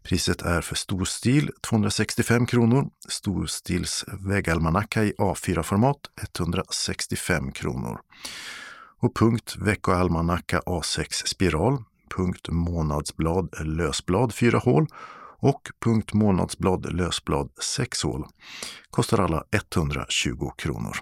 Priset 0.02 0.42
är 0.42 0.60
för 0.60 0.74
storstil 0.74 1.50
265 1.68 2.46
kronor, 2.46 2.90
storstils 3.08 4.04
vägalmanacka 4.28 5.04
i 5.04 5.12
A4-format 5.12 5.96
165 6.38 7.52
kronor. 7.52 8.00
Och 9.00 9.16
punkt 9.16 9.56
veckoalmanacka 9.58 10.60
A6 10.60 11.26
spiral, 11.26 11.84
punkt 12.16 12.48
månadsblad 12.48 13.66
lösblad 13.66 14.34
4 14.34 14.58
hål 14.58 14.86
och 15.38 15.70
punkt 15.84 16.12
månadsblad 16.12 16.92
lösblad 16.92 17.50
6 17.76 18.02
hål 18.02 18.26
kostar 18.90 19.18
alla 19.18 19.44
120 19.50 20.50
kronor. 20.56 20.96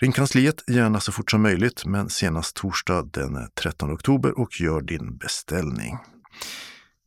Ring 0.00 0.12
kansliet 0.12 0.64
gärna 0.66 1.00
så 1.00 1.12
fort 1.12 1.30
som 1.30 1.42
möjligt, 1.42 1.86
men 1.86 2.10
senast 2.10 2.56
torsdag 2.56 3.02
den 3.02 3.48
13 3.54 3.92
oktober 3.92 4.38
och 4.38 4.60
gör 4.60 4.80
din 4.80 5.16
beställning. 5.16 5.98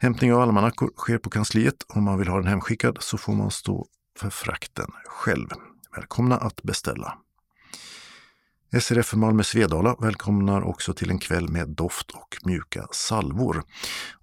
Hämtning 0.02 0.34
av 0.34 0.42
almanackor 0.42 0.90
sker 0.98 1.18
på 1.18 1.30
kansliet. 1.30 1.76
Om 1.88 2.04
man 2.04 2.20
vill 2.20 2.28
ha 2.28 2.38
den 2.38 2.48
hemskickad 2.48 2.98
så 3.00 3.18
får 3.18 3.34
man 3.34 3.52
stå 3.52 3.88
för 4.20 4.30
frakten 4.30 4.92
själv. 5.06 5.48
Välkomna 5.96 6.38
att 6.38 6.64
beställa! 6.64 7.18
SRF 8.72 9.14
Malmö 9.14 9.44
Svedala 9.44 9.96
välkomnar 10.00 10.62
också 10.62 10.94
till 10.94 11.10
en 11.10 11.20
kväll 11.20 11.50
med 11.50 11.70
doft 11.70 12.12
och 12.12 12.38
mjuka 12.44 12.88
salvor. 12.92 13.64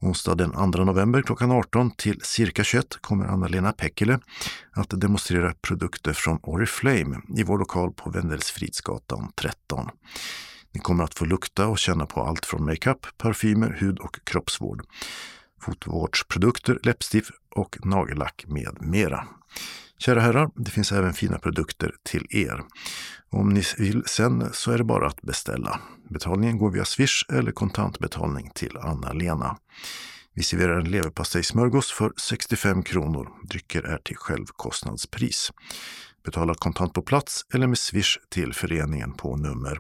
Onsdag 0.01 0.35
den 0.35 0.73
2 0.73 0.85
november 0.85 1.23
klockan 1.23 1.51
18 1.51 1.91
till 1.91 2.21
cirka 2.23 2.65
21 2.65 2.99
kommer 3.01 3.27
Anna-Lena 3.27 3.73
Pekkele 3.73 4.19
att 4.73 5.01
demonstrera 5.01 5.55
produkter 5.63 6.13
från 6.13 6.39
Oriflame 6.43 7.21
i 7.37 7.43
vår 7.43 7.59
lokal 7.59 7.93
på 7.93 8.11
Vendelsfridsgatan 8.11 9.33
13. 9.35 9.89
Ni 10.73 10.81
kommer 10.81 11.05
att 11.05 11.15
få 11.15 11.25
lukta 11.25 11.67
och 11.67 11.79
känna 11.79 12.07
på 12.07 12.23
allt 12.23 12.47
från 12.47 12.65
makeup, 12.65 13.07
parfymer, 13.19 13.77
hud 13.81 13.99
och 13.99 14.19
kroppsvård, 14.25 14.83
fotvårdsprodukter, 15.61 16.79
läppstift 16.83 17.31
och 17.55 17.77
nagellack 17.85 18.45
med 18.49 18.77
mera. 18.81 19.27
Kära 19.99 20.21
herrar, 20.21 20.51
det 20.55 20.71
finns 20.71 20.93
även 20.93 21.13
fina 21.13 21.39
produkter 21.39 21.95
till 22.03 22.27
er. 22.31 22.63
Om 23.31 23.49
ni 23.49 23.63
vill 23.79 24.03
sen 24.07 24.49
så 24.53 24.73
är 24.73 24.79
det 24.79 24.85
bara 24.85 25.07
att 25.07 25.23
beställa. 25.23 25.81
Betalningen 26.11 26.59
går 26.59 26.71
via 26.71 26.85
Swish 26.85 27.25
eller 27.33 27.53
kontantbetalning 27.53 28.51
till 28.55 28.77
Anna-Lena. 28.77 29.57
Vi 30.35 30.43
serverar 30.43 30.81
en 30.81 30.91
leverpastejsmörgås 30.91 31.93
för 31.93 32.13
65 32.17 32.83
kronor. 32.83 33.29
Drycker 33.49 33.83
är 33.83 33.99
till 33.99 34.17
självkostnadspris. 34.17 35.53
Betala 36.25 36.55
kontant 36.55 36.93
på 36.93 37.03
plats 37.03 37.47
eller 37.55 37.67
med 37.67 37.79
swish 37.79 38.19
till 38.29 38.55
föreningen 38.55 39.13
på 39.13 39.37
nummer 39.37 39.79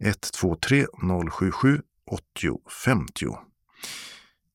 123 0.00 0.86
077 1.30 1.82
80 2.10 2.60
50. 2.84 3.26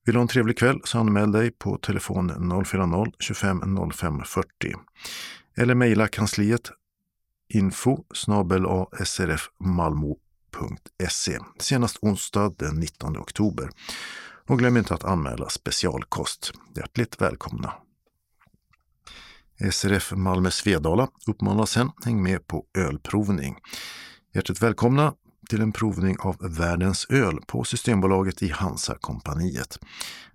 Vill 0.05 0.13
du 0.13 0.19
ha 0.19 0.21
en 0.21 0.27
trevlig 0.27 0.57
kväll 0.57 0.81
så 0.83 0.99
anmäl 0.99 1.31
dig 1.31 1.51
på 1.51 1.77
telefon 1.77 2.31
040-25 2.31 3.91
05 3.91 4.21
40 4.25 4.47
eller 5.57 5.75
mejla 5.75 6.07
kansliet 6.07 6.71
info 7.53 8.03
srfmalmo.se 9.05 10.09
senast 11.59 11.97
onsdag 12.01 12.55
den 12.57 12.75
19 12.75 13.17
oktober. 13.17 13.69
Och 14.47 14.59
glöm 14.59 14.77
inte 14.77 14.93
att 14.93 15.03
anmäla 15.03 15.49
specialkost. 15.49 16.51
Hjärtligt 16.75 17.21
välkomna! 17.21 17.73
SRF 19.71 20.11
Malmö 20.15 20.51
Svedala 20.51 21.07
uppmanar 21.27 21.65
sen 21.65 21.91
häng 22.05 22.23
med 22.23 22.47
på 22.47 22.65
ölprovning. 22.77 23.57
Hjärtligt 24.33 24.61
välkomna 24.63 25.13
till 25.49 25.61
en 25.61 25.71
provning 25.71 26.17
av 26.19 26.37
världens 26.39 27.05
öl 27.09 27.39
på 27.47 27.63
Systembolaget 27.63 28.43
i 28.43 28.49
Hansa-kompaniet. 28.49 29.79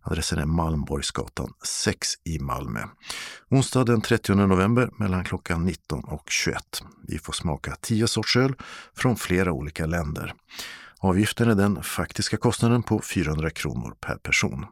Adressen 0.02 0.38
är 0.38 0.46
Malmborgsgatan 0.46 1.52
6 1.64 2.08
i 2.24 2.38
Malmö. 2.38 2.80
Onsdag 3.50 3.84
den 3.84 4.00
30 4.00 4.34
november 4.34 4.90
mellan 4.98 5.24
klockan 5.24 5.64
19 5.64 6.04
och 6.04 6.30
21. 6.30 6.82
Vi 7.08 7.18
får 7.18 7.32
smaka 7.32 7.76
tio 7.80 8.08
sorts 8.08 8.36
öl 8.36 8.54
från 8.96 9.16
flera 9.16 9.52
olika 9.52 9.86
länder. 9.86 10.34
Avgiften 10.98 11.50
är 11.50 11.54
den 11.54 11.82
faktiska 11.82 12.36
kostnaden 12.36 12.82
på 12.82 13.00
400 13.00 13.50
kronor 13.50 13.94
per 14.00 14.16
person. 14.16 14.66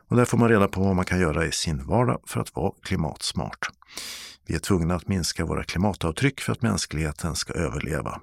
Och 0.09 0.17
där 0.17 0.25
får 0.25 0.39
man 0.39 0.49
reda 0.49 0.69
på 0.69 0.81
vad 0.81 0.97
man 0.97 1.05
kan 1.05 1.21
göra 1.21 1.47
i 1.47 1.53
sin 1.53 1.87
vardag 1.87 2.21
för 2.27 2.41
att 2.41 2.57
vara 2.57 2.73
klimatsmart. 2.83 3.71
Vi 4.47 4.55
är 4.55 4.59
tvungna 4.59 4.95
att 4.95 5.09
minska 5.09 5.45
våra 5.45 5.65
klimatavtryck 5.65 6.41
för 6.41 6.53
att 6.53 6.63
mänskligheten 6.63 7.37
ska 7.37 7.53
överleva. 7.53 8.21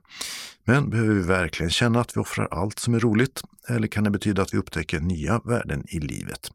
Men 0.64 0.90
behöver 0.90 1.14
vi 1.14 1.22
verkligen 1.22 1.70
känna 1.70 2.02
att 2.02 2.18
vi 2.18 2.22
offrar 2.22 2.48
allt 2.52 2.80
som 2.80 2.94
är 2.94 3.00
roligt? 3.00 3.42
Eller 3.68 3.88
kan 3.88 4.04
det 4.04 4.10
betyda 4.10 4.42
att 4.42 4.54
vi 4.54 4.58
upptäcker 4.58 5.00
nya 5.00 5.40
värden 5.40 5.86
i 5.88 6.00
livet? 6.00 6.52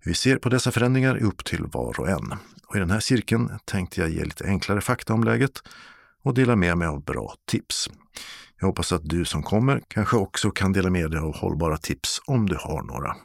Hur 0.00 0.10
vi 0.10 0.14
ser 0.14 0.36
på 0.36 0.48
dessa 0.48 0.72
förändringar 0.72 1.14
är 1.14 1.22
upp 1.24 1.44
till 1.44 1.64
var 1.66 2.00
och 2.00 2.08
en. 2.08 2.34
Och 2.66 2.76
I 2.76 2.78
den 2.78 2.90
här 2.90 3.00
cirkeln 3.00 3.58
tänkte 3.64 4.00
jag 4.00 4.10
ge 4.10 4.24
lite 4.24 4.44
enklare 4.44 4.80
fakta 4.80 5.14
om 5.14 5.24
läget 5.24 5.62
och 6.22 6.34
dela 6.34 6.56
med 6.56 6.78
mig 6.78 6.88
av 6.88 7.04
bra 7.04 7.34
tips. 7.46 7.90
Jag 8.60 8.66
hoppas 8.66 8.92
att 8.92 9.08
du 9.08 9.24
som 9.24 9.42
kommer 9.42 9.82
kanske 9.88 10.16
också 10.16 10.50
kan 10.50 10.72
dela 10.72 10.90
med 10.90 11.10
dig 11.10 11.20
av 11.20 11.36
hållbara 11.36 11.76
tips 11.76 12.20
om 12.26 12.46
du 12.46 12.56
har 12.60 12.82
några. 12.82 13.16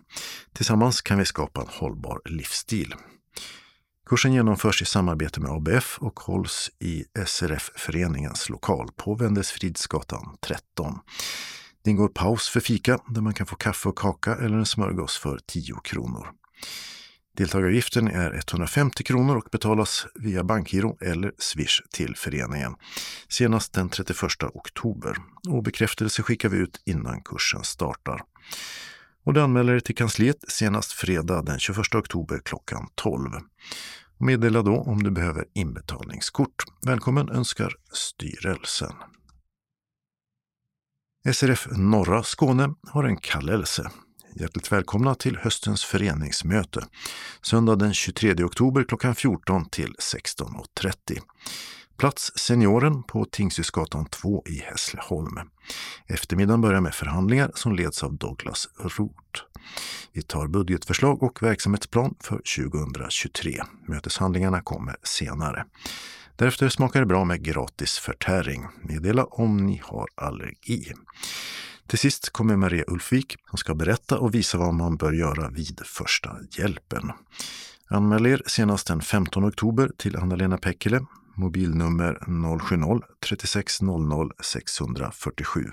Tillsammans 0.53 1.01
kan 1.01 1.17
vi 1.17 1.25
skapa 1.25 1.61
en 1.61 1.67
hållbar 1.69 2.21
livsstil. 2.25 2.95
Kursen 4.09 4.33
genomförs 4.33 4.81
i 4.81 4.85
samarbete 4.85 5.39
med 5.39 5.51
ABF 5.51 5.97
och 5.99 6.19
hålls 6.19 6.71
i 6.79 7.03
SRF-föreningens 7.25 8.49
lokal 8.49 8.89
på 8.95 9.15
Vendelsfridsgatan 9.15 10.37
13. 10.41 10.99
Det 11.83 11.91
ingår 11.91 12.07
paus 12.07 12.49
för 12.49 12.59
fika 12.59 12.99
där 13.07 13.21
man 13.21 13.33
kan 13.33 13.47
få 13.47 13.55
kaffe 13.55 13.89
och 13.89 13.97
kaka 13.97 14.35
eller 14.35 14.57
en 14.57 14.65
smörgås 14.65 15.17
för 15.17 15.39
10 15.47 15.75
kronor. 15.83 16.27
Deltagaravgiften 17.37 18.07
är 18.07 18.33
150 18.33 19.03
kronor 19.03 19.37
och 19.37 19.49
betalas 19.51 20.07
via 20.15 20.43
bankgiro 20.43 20.97
eller 21.01 21.31
swish 21.37 21.81
till 21.93 22.15
föreningen 22.15 22.75
senast 23.29 23.73
den 23.73 23.89
31 23.89 24.43
oktober. 24.53 25.17
Och 25.49 25.63
bekräftelse 25.63 26.23
skickar 26.23 26.49
vi 26.49 26.57
ut 26.57 26.81
innan 26.85 27.21
kursen 27.21 27.63
startar. 27.63 28.21
Och 29.25 29.33
du 29.33 29.41
anmäler 29.41 29.73
dig 29.73 29.81
till 29.81 29.95
kansliet 29.95 30.37
senast 30.47 30.91
fredag 30.91 31.41
den 31.41 31.59
21 31.59 31.95
oktober 31.95 32.41
klockan 32.45 32.87
12. 32.95 33.31
Och 34.17 34.25
meddela 34.25 34.61
då 34.61 34.75
om 34.75 35.03
du 35.03 35.11
behöver 35.11 35.45
inbetalningskort. 35.53 36.63
Välkommen 36.85 37.29
önskar 37.29 37.73
styrelsen. 37.93 38.93
SRF 41.33 41.67
Norra 41.71 42.23
Skåne 42.23 42.73
har 42.87 43.03
en 43.03 43.17
kallelse 43.17 43.91
Hjärtligt 44.35 44.71
välkomna 44.71 45.15
till 45.15 45.37
höstens 45.37 45.83
föreningsmöte. 45.83 46.85
Söndag 47.41 47.75
den 47.75 47.93
23 47.93 48.43
oktober 48.43 48.83
klockan 48.83 49.15
14 49.15 49.69
till 49.69 49.95
16.30. 49.99 51.19
Plats 51.97 52.31
Senioren 52.35 53.03
på 53.03 53.25
Tingshusgatan 53.25 54.05
2 54.05 54.43
i 54.45 54.59
Hässleholm. 54.59 55.39
Eftermiddagen 56.07 56.61
börjar 56.61 56.81
med 56.81 56.93
förhandlingar 56.93 57.51
som 57.55 57.75
leds 57.75 58.03
av 58.03 58.17
Douglas 58.17 58.69
Roth. 58.79 59.41
Vi 60.11 60.21
tar 60.21 60.47
budgetförslag 60.47 61.23
och 61.23 61.43
verksamhetsplan 61.43 62.15
för 62.19 62.41
2023. 62.69 63.63
Möteshandlingarna 63.87 64.61
kommer 64.61 64.95
senare. 65.03 65.65
Därefter 66.35 66.69
smakar 66.69 66.99
det 66.99 67.05
bra 67.05 67.25
med 67.25 67.43
gratis 67.43 67.97
förtäring. 67.97 68.65
Meddela 68.81 69.25
om 69.25 69.57
ni 69.57 69.81
har 69.83 70.07
allergi. 70.15 70.93
Till 71.87 71.99
sist 71.99 72.29
kommer 72.29 72.55
Maria 72.55 72.83
Ulfvik 72.87 73.35
som 73.49 73.57
ska 73.57 73.75
berätta 73.75 74.19
och 74.19 74.35
visa 74.35 74.57
vad 74.57 74.73
man 74.73 74.97
bör 74.97 75.13
göra 75.13 75.49
vid 75.49 75.81
första 75.85 76.37
hjälpen. 76.57 77.11
Anmäl 77.87 78.25
er 78.25 78.41
senast 78.45 78.87
den 78.87 79.01
15 79.01 79.45
oktober 79.45 79.91
till 79.97 80.15
Anna-Lena 80.15 80.57
Pekkele, 80.57 81.05
mobilnummer 81.35 82.19
070-36 82.27 83.83
00 84.09 84.31
647 84.43 85.71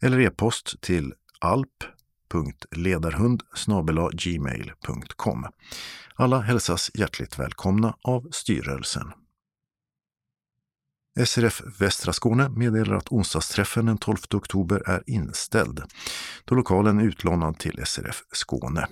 eller 0.00 0.20
e-post 0.20 0.80
till 0.80 1.14
alp.ledarhund 1.40 3.42
gmail.com. 4.12 5.46
Alla 6.14 6.40
hälsas 6.40 6.90
hjärtligt 6.94 7.38
välkomna 7.38 7.96
av 8.02 8.28
styrelsen. 8.32 9.12
SRF 11.26 11.62
Västra 11.78 12.12
Skåne 12.12 12.48
meddelar 12.48 12.96
att 12.96 13.08
onsdagsträffen 13.08 13.86
den 13.86 13.98
12 13.98 14.16
oktober 14.34 14.82
är 14.86 15.02
inställd 15.06 15.82
då 16.44 16.54
lokalen 16.54 16.98
är 16.98 17.04
utlånad 17.04 17.58
till 17.58 17.80
SRF 17.86 18.22
Skåne. 18.32 18.86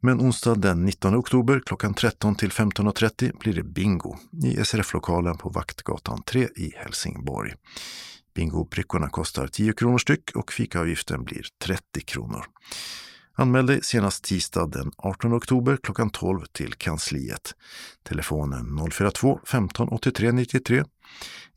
Men 0.00 0.20
onsdag 0.20 0.54
den 0.54 0.84
19 0.84 1.16
oktober 1.16 1.62
klockan 1.66 1.94
13 1.94 2.34
till 2.34 2.50
15.30 2.50 3.38
blir 3.38 3.54
det 3.54 3.62
bingo 3.62 4.16
i 4.44 4.64
SRF-lokalen 4.64 5.36
på 5.36 5.48
Vaktgatan 5.48 6.22
3 6.22 6.48
i 6.56 6.72
Helsingborg. 6.76 7.52
Bingobrickorna 8.34 9.08
kostar 9.08 9.46
10 9.46 9.72
kronor 9.72 9.98
styck 9.98 10.30
och 10.34 10.52
fikaavgiften 10.52 11.24
blir 11.24 11.46
30 11.64 12.00
kronor. 12.00 12.44
Anmäl 13.34 13.66
dig 13.66 13.80
senast 13.82 14.24
tisdag 14.24 14.66
den 14.66 14.92
18 14.96 15.34
oktober 15.34 15.78
klockan 15.82 16.10
12 16.10 16.44
till 16.52 16.74
kansliet. 16.74 17.54
Telefonen 18.02 18.90
042 18.90 19.40
15 19.46 19.88
83 19.88 20.32
93 20.32 20.84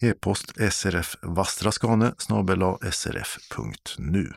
E-post 0.02 0.54
srfvastraskane 0.72 2.14
srf.nu. 2.92 4.34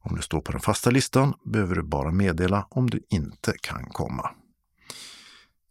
Om 0.00 0.16
du 0.16 0.22
står 0.22 0.40
på 0.40 0.52
den 0.52 0.60
fasta 0.60 0.90
listan 0.90 1.34
behöver 1.44 1.74
du 1.74 1.82
bara 1.82 2.10
meddela 2.10 2.66
om 2.70 2.90
du 2.90 3.00
inte 3.10 3.54
kan 3.60 3.84
komma. 3.84 4.30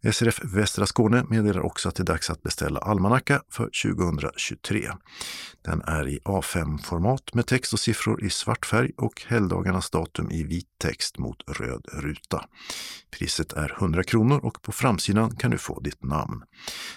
SRF 0.03 0.39
Västra 0.43 0.85
Skåne 0.85 1.23
meddelar 1.29 1.61
också 1.61 1.89
att 1.89 1.95
det 1.95 2.03
är 2.03 2.05
dags 2.05 2.29
att 2.29 2.43
beställa 2.43 2.79
almanacka 2.79 3.41
för 3.49 3.69
2023. 3.93 4.91
Den 5.61 5.81
är 5.81 6.07
i 6.07 6.19
A5-format 6.19 7.33
med 7.33 7.45
text 7.45 7.73
och 7.73 7.79
siffror 7.79 8.23
i 8.23 8.29
svart 8.29 8.65
färg 8.65 8.91
och 8.97 9.21
helgdagarnas 9.27 9.89
datum 9.89 10.31
i 10.31 10.43
vit 10.43 10.67
text 10.77 11.17
mot 11.17 11.37
röd 11.47 11.85
ruta. 11.91 12.45
Priset 13.11 13.53
är 13.53 13.75
100 13.79 14.03
kronor 14.03 14.45
och 14.45 14.61
på 14.61 14.71
framsidan 14.71 15.35
kan 15.35 15.51
du 15.51 15.57
få 15.57 15.79
ditt 15.79 16.03
namn. 16.03 16.43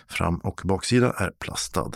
Fram 0.09 0.39
och 0.39 0.61
baksida 0.65 1.13
är 1.13 1.31
plastad. 1.31 1.93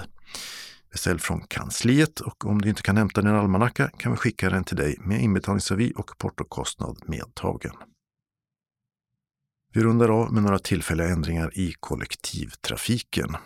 Beställ 0.93 1.21
från 1.21 1.41
kansliet 1.41 2.21
och 2.21 2.45
om 2.45 2.63
du 2.63 2.69
inte 2.69 2.83
kan 2.83 2.97
hämta 2.97 3.23
din 3.23 3.35
almanacka 3.35 3.91
kan 3.99 4.13
vi 4.13 4.19
skicka 4.19 4.51
den 4.51 4.65
till 4.65 4.77
dig 4.77 4.97
med 5.01 5.23
inbetalningsavi 5.23 5.93
och 5.97 6.19
portokostnad 6.19 6.97
medtagen. 7.07 7.73
Vi 9.79 9.85
rundar 9.85 10.09
av 10.09 10.33
med 10.33 10.43
några 10.43 10.59
tillfälliga 10.59 11.09
ändringar 11.09 11.59
i 11.59 11.75
kollektivtrafiken. 11.81 13.37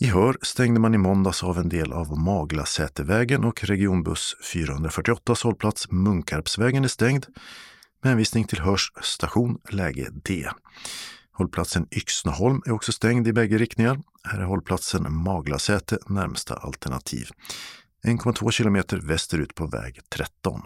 I 0.00 0.06
Hör 0.06 0.36
stängde 0.42 0.80
man 0.80 0.94
i 0.94 0.98
måndags 0.98 1.42
av 1.42 1.58
en 1.58 1.68
del 1.68 1.92
av 1.92 2.18
Maglasätevägen 2.18 3.44
och 3.44 3.64
regionbuss 3.64 4.36
448 4.52 5.34
hållplats 5.42 5.90
Munkarpsvägen 5.90 6.84
är 6.84 6.88
stängd 6.88 7.26
med 8.02 8.10
hänvisning 8.10 8.44
till 8.44 8.60
Hörs 8.60 8.92
station 9.02 9.58
läge 9.70 10.08
D. 10.24 10.48
Hållplatsen 11.32 11.86
Yxnaholm 11.90 12.62
är 12.66 12.72
också 12.72 12.92
stängd 12.92 13.28
i 13.28 13.32
bägge 13.32 13.58
riktningar. 13.58 14.00
Här 14.22 14.38
är 14.38 14.44
hållplatsen 14.44 15.12
Maglasäte 15.12 15.98
närmsta 16.06 16.54
alternativ. 16.54 17.28
1,2 18.06 18.50
kilometer 18.50 18.96
västerut 18.96 19.54
på 19.54 19.66
väg 19.66 20.00
13. 20.08 20.62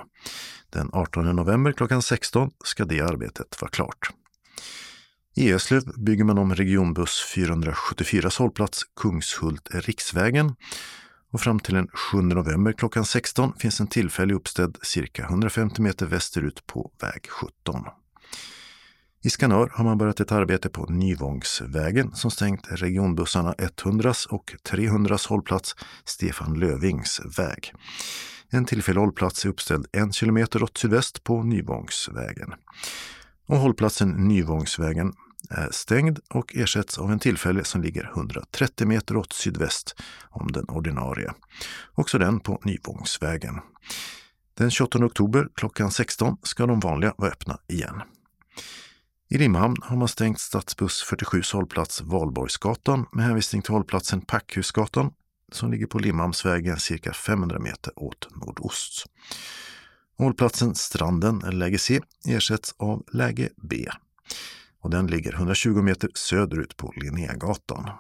Den 0.70 0.91
18 0.93 1.37
november 1.37 1.73
klockan 1.73 2.03
16 2.03 2.51
ska 2.65 2.85
det 2.85 3.01
arbetet 3.01 3.61
vara 3.61 3.70
klart. 3.70 4.11
I 5.37 5.51
Eslöv 5.51 5.83
bygger 5.97 6.24
man 6.24 6.39
om 6.39 6.55
regionbuss 6.55 7.24
474 7.35 8.31
hållplats 8.39 8.83
Kungshult-Riksvägen 9.01 10.55
och 11.33 11.41
fram 11.41 11.61
till 11.61 11.74
den 11.74 11.89
7 11.89 12.23
november 12.23 12.73
klockan 12.73 13.05
16 13.05 13.53
finns 13.59 13.81
en 13.81 13.87
tillfällig 13.87 14.35
uppställd 14.35 14.78
cirka 14.83 15.23
150 15.24 15.83
meter 15.83 16.07
västerut 16.07 16.66
på 16.66 16.91
väg 17.01 17.27
17. 17.31 17.85
I 19.24 19.31
Skanör 19.31 19.70
har 19.74 19.85
man 19.85 19.99
börjat 19.99 20.20
ett 20.20 20.33
arbete 20.33 20.69
på 20.69 20.87
Nyvångsvägen 20.87 22.15
som 22.15 22.31
stängt 22.31 22.66
regionbussarna 22.70 23.55
100 23.59 24.15
och 24.31 24.55
300 24.62 25.19
hållplats 25.28 25.74
Stefan 26.05 26.59
Lövings 26.59 27.20
väg. 27.39 27.73
En 28.51 28.65
tillfällig 28.65 29.01
hållplats 29.01 29.45
är 29.45 29.49
uppställd 29.49 29.87
en 29.93 30.12
kilometer 30.12 30.62
åt 30.62 30.78
sydväst 30.78 31.24
på 31.24 31.43
Nyvångsvägen. 31.43 32.55
Och 33.47 33.56
hållplatsen 33.56 34.10
Nyvångsvägen 34.10 35.12
är 35.51 35.70
stängd 35.70 36.18
och 36.31 36.56
ersätts 36.56 36.98
av 36.98 37.12
en 37.12 37.18
tillfällig 37.18 37.66
som 37.66 37.82
ligger 37.82 38.10
130 38.14 38.86
meter 38.86 39.16
åt 39.16 39.32
sydväst 39.32 39.94
om 40.31 40.52
den 40.52 40.64
ordinarie. 40.68 41.32
Också 41.94 42.18
den 42.18 42.40
på 42.40 42.60
Nyvångsvägen. 42.64 43.60
Den 44.55 44.70
28 44.70 45.05
oktober 45.05 45.48
klockan 45.55 45.90
16 45.90 46.36
ska 46.43 46.66
de 46.66 46.81
vanliga 46.81 47.14
vara 47.16 47.31
öppna 47.31 47.59
igen. 47.68 48.02
I 49.28 49.39
Limhamn 49.39 49.77
har 49.82 49.97
man 49.97 50.09
stängt 50.09 50.40
stadsbuss 50.40 51.02
47 51.02 51.43
hållplats 51.52 52.02
Valborgsgatan 52.02 53.06
med 53.12 53.24
hänvisning 53.24 53.62
till 53.62 53.73
hållplatsen 53.73 54.20
Packhusgatan 54.20 55.10
som 55.52 55.70
ligger 55.70 55.86
på 55.86 55.98
Limhamnsvägen 55.98 56.78
cirka 56.78 57.12
500 57.12 57.59
meter 57.59 57.93
åt 57.97 58.28
nordost. 58.31 59.06
Hållplatsen 60.18 60.74
Stranden, 60.74 61.38
läge 61.38 61.78
C, 61.78 62.01
ersätts 62.26 62.74
av 62.78 63.05
läge 63.12 63.48
B 63.62 63.86
och 64.80 64.90
den 64.90 65.06
ligger 65.06 65.32
120 65.32 65.82
meter 65.82 66.10
söderut 66.14 66.76
på 66.76 66.93
Linnégatan. 66.97 67.90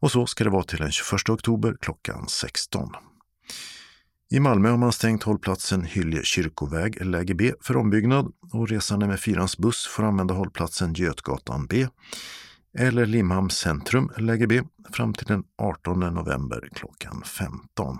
Och 0.00 0.10
så 0.10 0.26
ska 0.26 0.44
det 0.44 0.50
vara 0.50 0.64
till 0.64 0.78
den 0.78 0.90
21 0.90 1.28
oktober 1.28 1.76
klockan 1.80 2.28
16. 2.28 2.90
I 4.30 4.40
Malmö 4.40 4.70
har 4.70 4.76
man 4.76 4.92
stängt 4.92 5.22
hållplatsen 5.22 5.84
Hylje 5.84 6.24
kyrkoväg, 6.24 7.04
läge 7.06 7.34
B, 7.34 7.52
för 7.60 7.76
ombyggnad 7.76 8.32
och 8.52 8.68
resande 8.68 9.06
med 9.06 9.20
fyrans 9.20 9.58
buss 9.58 9.86
får 9.86 10.02
använda 10.02 10.34
hållplatsen 10.34 10.94
Götgatan 10.94 11.66
B 11.66 11.86
eller 12.78 13.06
Limhamn 13.06 13.50
centrum, 13.50 14.10
läge 14.18 14.46
B, 14.46 14.62
fram 14.92 15.14
till 15.14 15.26
den 15.26 15.44
18 15.58 16.00
november 16.00 16.68
klockan 16.74 17.22
15. 17.24 17.98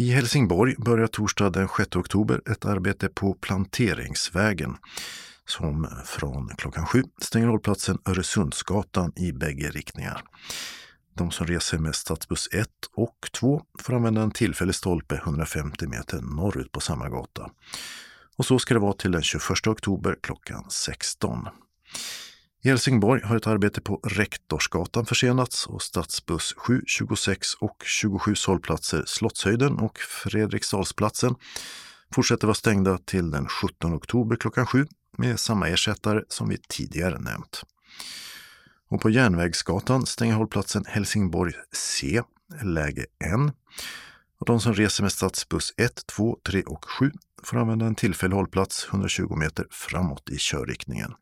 I 0.00 0.10
Helsingborg 0.10 0.74
börjar 0.78 1.06
torsdag 1.06 1.50
den 1.50 1.68
6 1.76 1.96
oktober 1.96 2.40
ett 2.50 2.64
arbete 2.64 3.08
på 3.08 3.34
Planteringsvägen 3.34 4.76
som 5.46 5.88
från 6.04 6.48
klockan 6.48 6.86
sju 6.86 7.02
stänger 7.22 7.46
hållplatsen 7.46 7.98
Öresundsgatan 8.04 9.12
i 9.16 9.32
bägge 9.32 9.70
riktningar. 9.70 10.22
De 11.14 11.30
som 11.30 11.46
reser 11.46 11.78
med 11.78 11.94
stadsbuss 11.94 12.48
1 12.52 12.68
och 12.94 13.28
2 13.32 13.62
får 13.78 13.94
använda 13.94 14.22
en 14.22 14.30
tillfällig 14.30 14.74
stolpe 14.74 15.14
150 15.14 15.86
meter 15.86 16.20
norrut 16.20 16.72
på 16.72 16.80
samma 16.80 17.08
gata. 17.08 17.50
Och 18.36 18.46
så 18.46 18.58
ska 18.58 18.74
det 18.74 18.80
vara 18.80 18.92
till 18.92 19.12
den 19.12 19.22
21 19.22 19.66
oktober 19.66 20.16
klockan 20.22 20.64
16. 20.70 21.48
I 22.62 22.68
Helsingborg 22.68 23.22
har 23.22 23.36
ett 23.36 23.46
arbete 23.46 23.80
på 23.80 24.00
Rektorsgatan 24.04 25.06
försenats 25.06 25.66
och 25.66 25.82
stadsbuss 25.82 26.54
7, 26.56 26.82
26 26.86 27.54
och 27.54 27.82
27 27.84 28.34
hållplatser 28.46 29.04
Slottshöjden 29.06 29.78
och 29.78 29.98
Fredriksdalsplatsen 29.98 31.34
fortsätter 32.14 32.46
vara 32.46 32.54
stängda 32.54 32.98
till 32.98 33.30
den 33.30 33.48
17 33.48 33.94
oktober 33.94 34.36
klockan 34.36 34.66
7 34.66 34.86
med 35.18 35.40
samma 35.40 35.68
ersättare 35.68 36.22
som 36.28 36.48
vi 36.48 36.58
tidigare 36.68 37.18
nämnt. 37.18 37.62
Och 38.90 39.00
på 39.00 39.10
Järnvägsgatan 39.10 40.06
stänger 40.06 40.34
hållplatsen 40.34 40.84
Helsingborg 40.86 41.52
C, 41.72 42.22
läge 42.62 43.06
N. 43.24 43.52
Och 44.40 44.46
de 44.46 44.60
som 44.60 44.74
reser 44.74 45.02
med 45.02 45.12
stadsbuss 45.12 45.74
1, 45.76 46.06
2, 46.06 46.38
3 46.46 46.62
och 46.62 46.84
7 46.84 47.10
får 47.42 47.58
använda 47.58 47.86
en 47.86 47.94
tillfällig 47.94 48.36
hållplats 48.36 48.86
120 48.88 49.34
meter 49.36 49.66
framåt 49.70 50.30
i 50.30 50.36
körriktningen. 50.38 51.14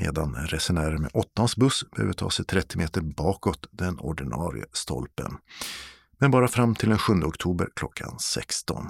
Medan 0.00 0.34
resenärer 0.34 0.98
med 0.98 1.10
åttans 1.14 1.56
buss 1.56 1.84
behöver 1.90 2.12
ta 2.12 2.30
sig 2.30 2.44
30 2.44 2.78
meter 2.78 3.00
bakåt 3.00 3.68
den 3.70 3.98
ordinarie 3.98 4.64
stolpen. 4.72 5.36
Men 6.18 6.30
bara 6.30 6.48
fram 6.48 6.74
till 6.74 6.88
den 6.88 6.98
7 6.98 7.12
oktober 7.12 7.68
klockan 7.76 8.18
16. 8.18 8.86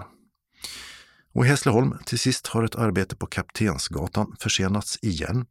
Och 1.35 1.45
i 1.45 1.49
Hässleholm 1.49 1.95
till 2.05 2.19
sist 2.19 2.47
har 2.47 2.65
ett 2.65 2.77
arbete 2.77 3.17
på 3.17 3.27
Kaptensgatan 3.27 4.37
försenats 4.41 4.99
igen 5.03 5.47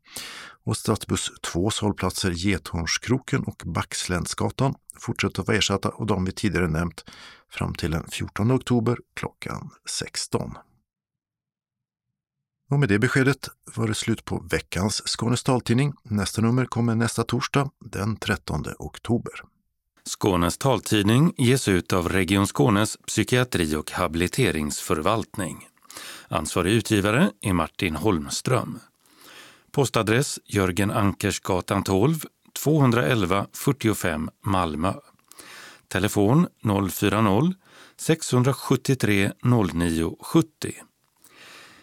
och 0.66 0.78
stadsbuss 0.78 1.32
2 1.42 1.70
hållplatser 1.82 2.32
Gethornskroken 2.32 3.44
och 3.44 3.64
Backsländsgatan 3.66 4.76
fortsätter 5.00 5.42
att 5.42 5.48
vara 5.48 5.58
ersatta 5.58 5.90
av 5.90 6.06
de 6.06 6.26
vi 6.26 6.32
tidigare 6.32 6.68
nämnt 6.68 7.06
fram 7.52 7.74
till 7.74 7.92
den 7.92 8.08
14 8.12 8.52
oktober 8.52 8.98
klockan 9.16 9.70
16. 9.90 10.54
Och 12.70 12.80
med 12.80 12.90
det 12.90 13.00
beskedet 13.00 13.50
var 13.76 13.88
det 13.88 13.94
slut 13.94 14.26
på 14.26 14.44
veckans 14.50 15.02
Skånes 15.06 15.44
taltidning. 15.44 15.94
Nästa 16.04 16.42
nummer 16.42 16.66
kommer 16.66 16.96
nästa 16.96 17.24
torsdag 17.24 17.70
den 17.80 18.18
13 18.18 18.66
oktober. 18.80 19.34
Skånes 20.04 20.58
taltidning 20.58 21.34
ges 21.38 21.68
ut 21.68 21.94
av 21.94 22.10
Region 22.10 22.48
Skånes 22.48 22.98
psykiatri 22.98 23.76
och 23.76 23.92
habiliteringsförvaltning. 23.92 25.68
Ansvarig 26.28 26.74
utgivare 26.74 27.32
är 27.42 27.54
Martin 27.54 27.96
Holmström. 27.96 28.80
Postadress 29.72 30.40
Jörgen 30.46 30.92
Ankersgatan 30.92 31.84
12, 31.84 32.16
211 32.64 33.48
45 33.54 34.30
Malmö. 34.46 34.94
Telefon 35.88 36.48
040-673 36.64 39.32
0970. 39.44 40.74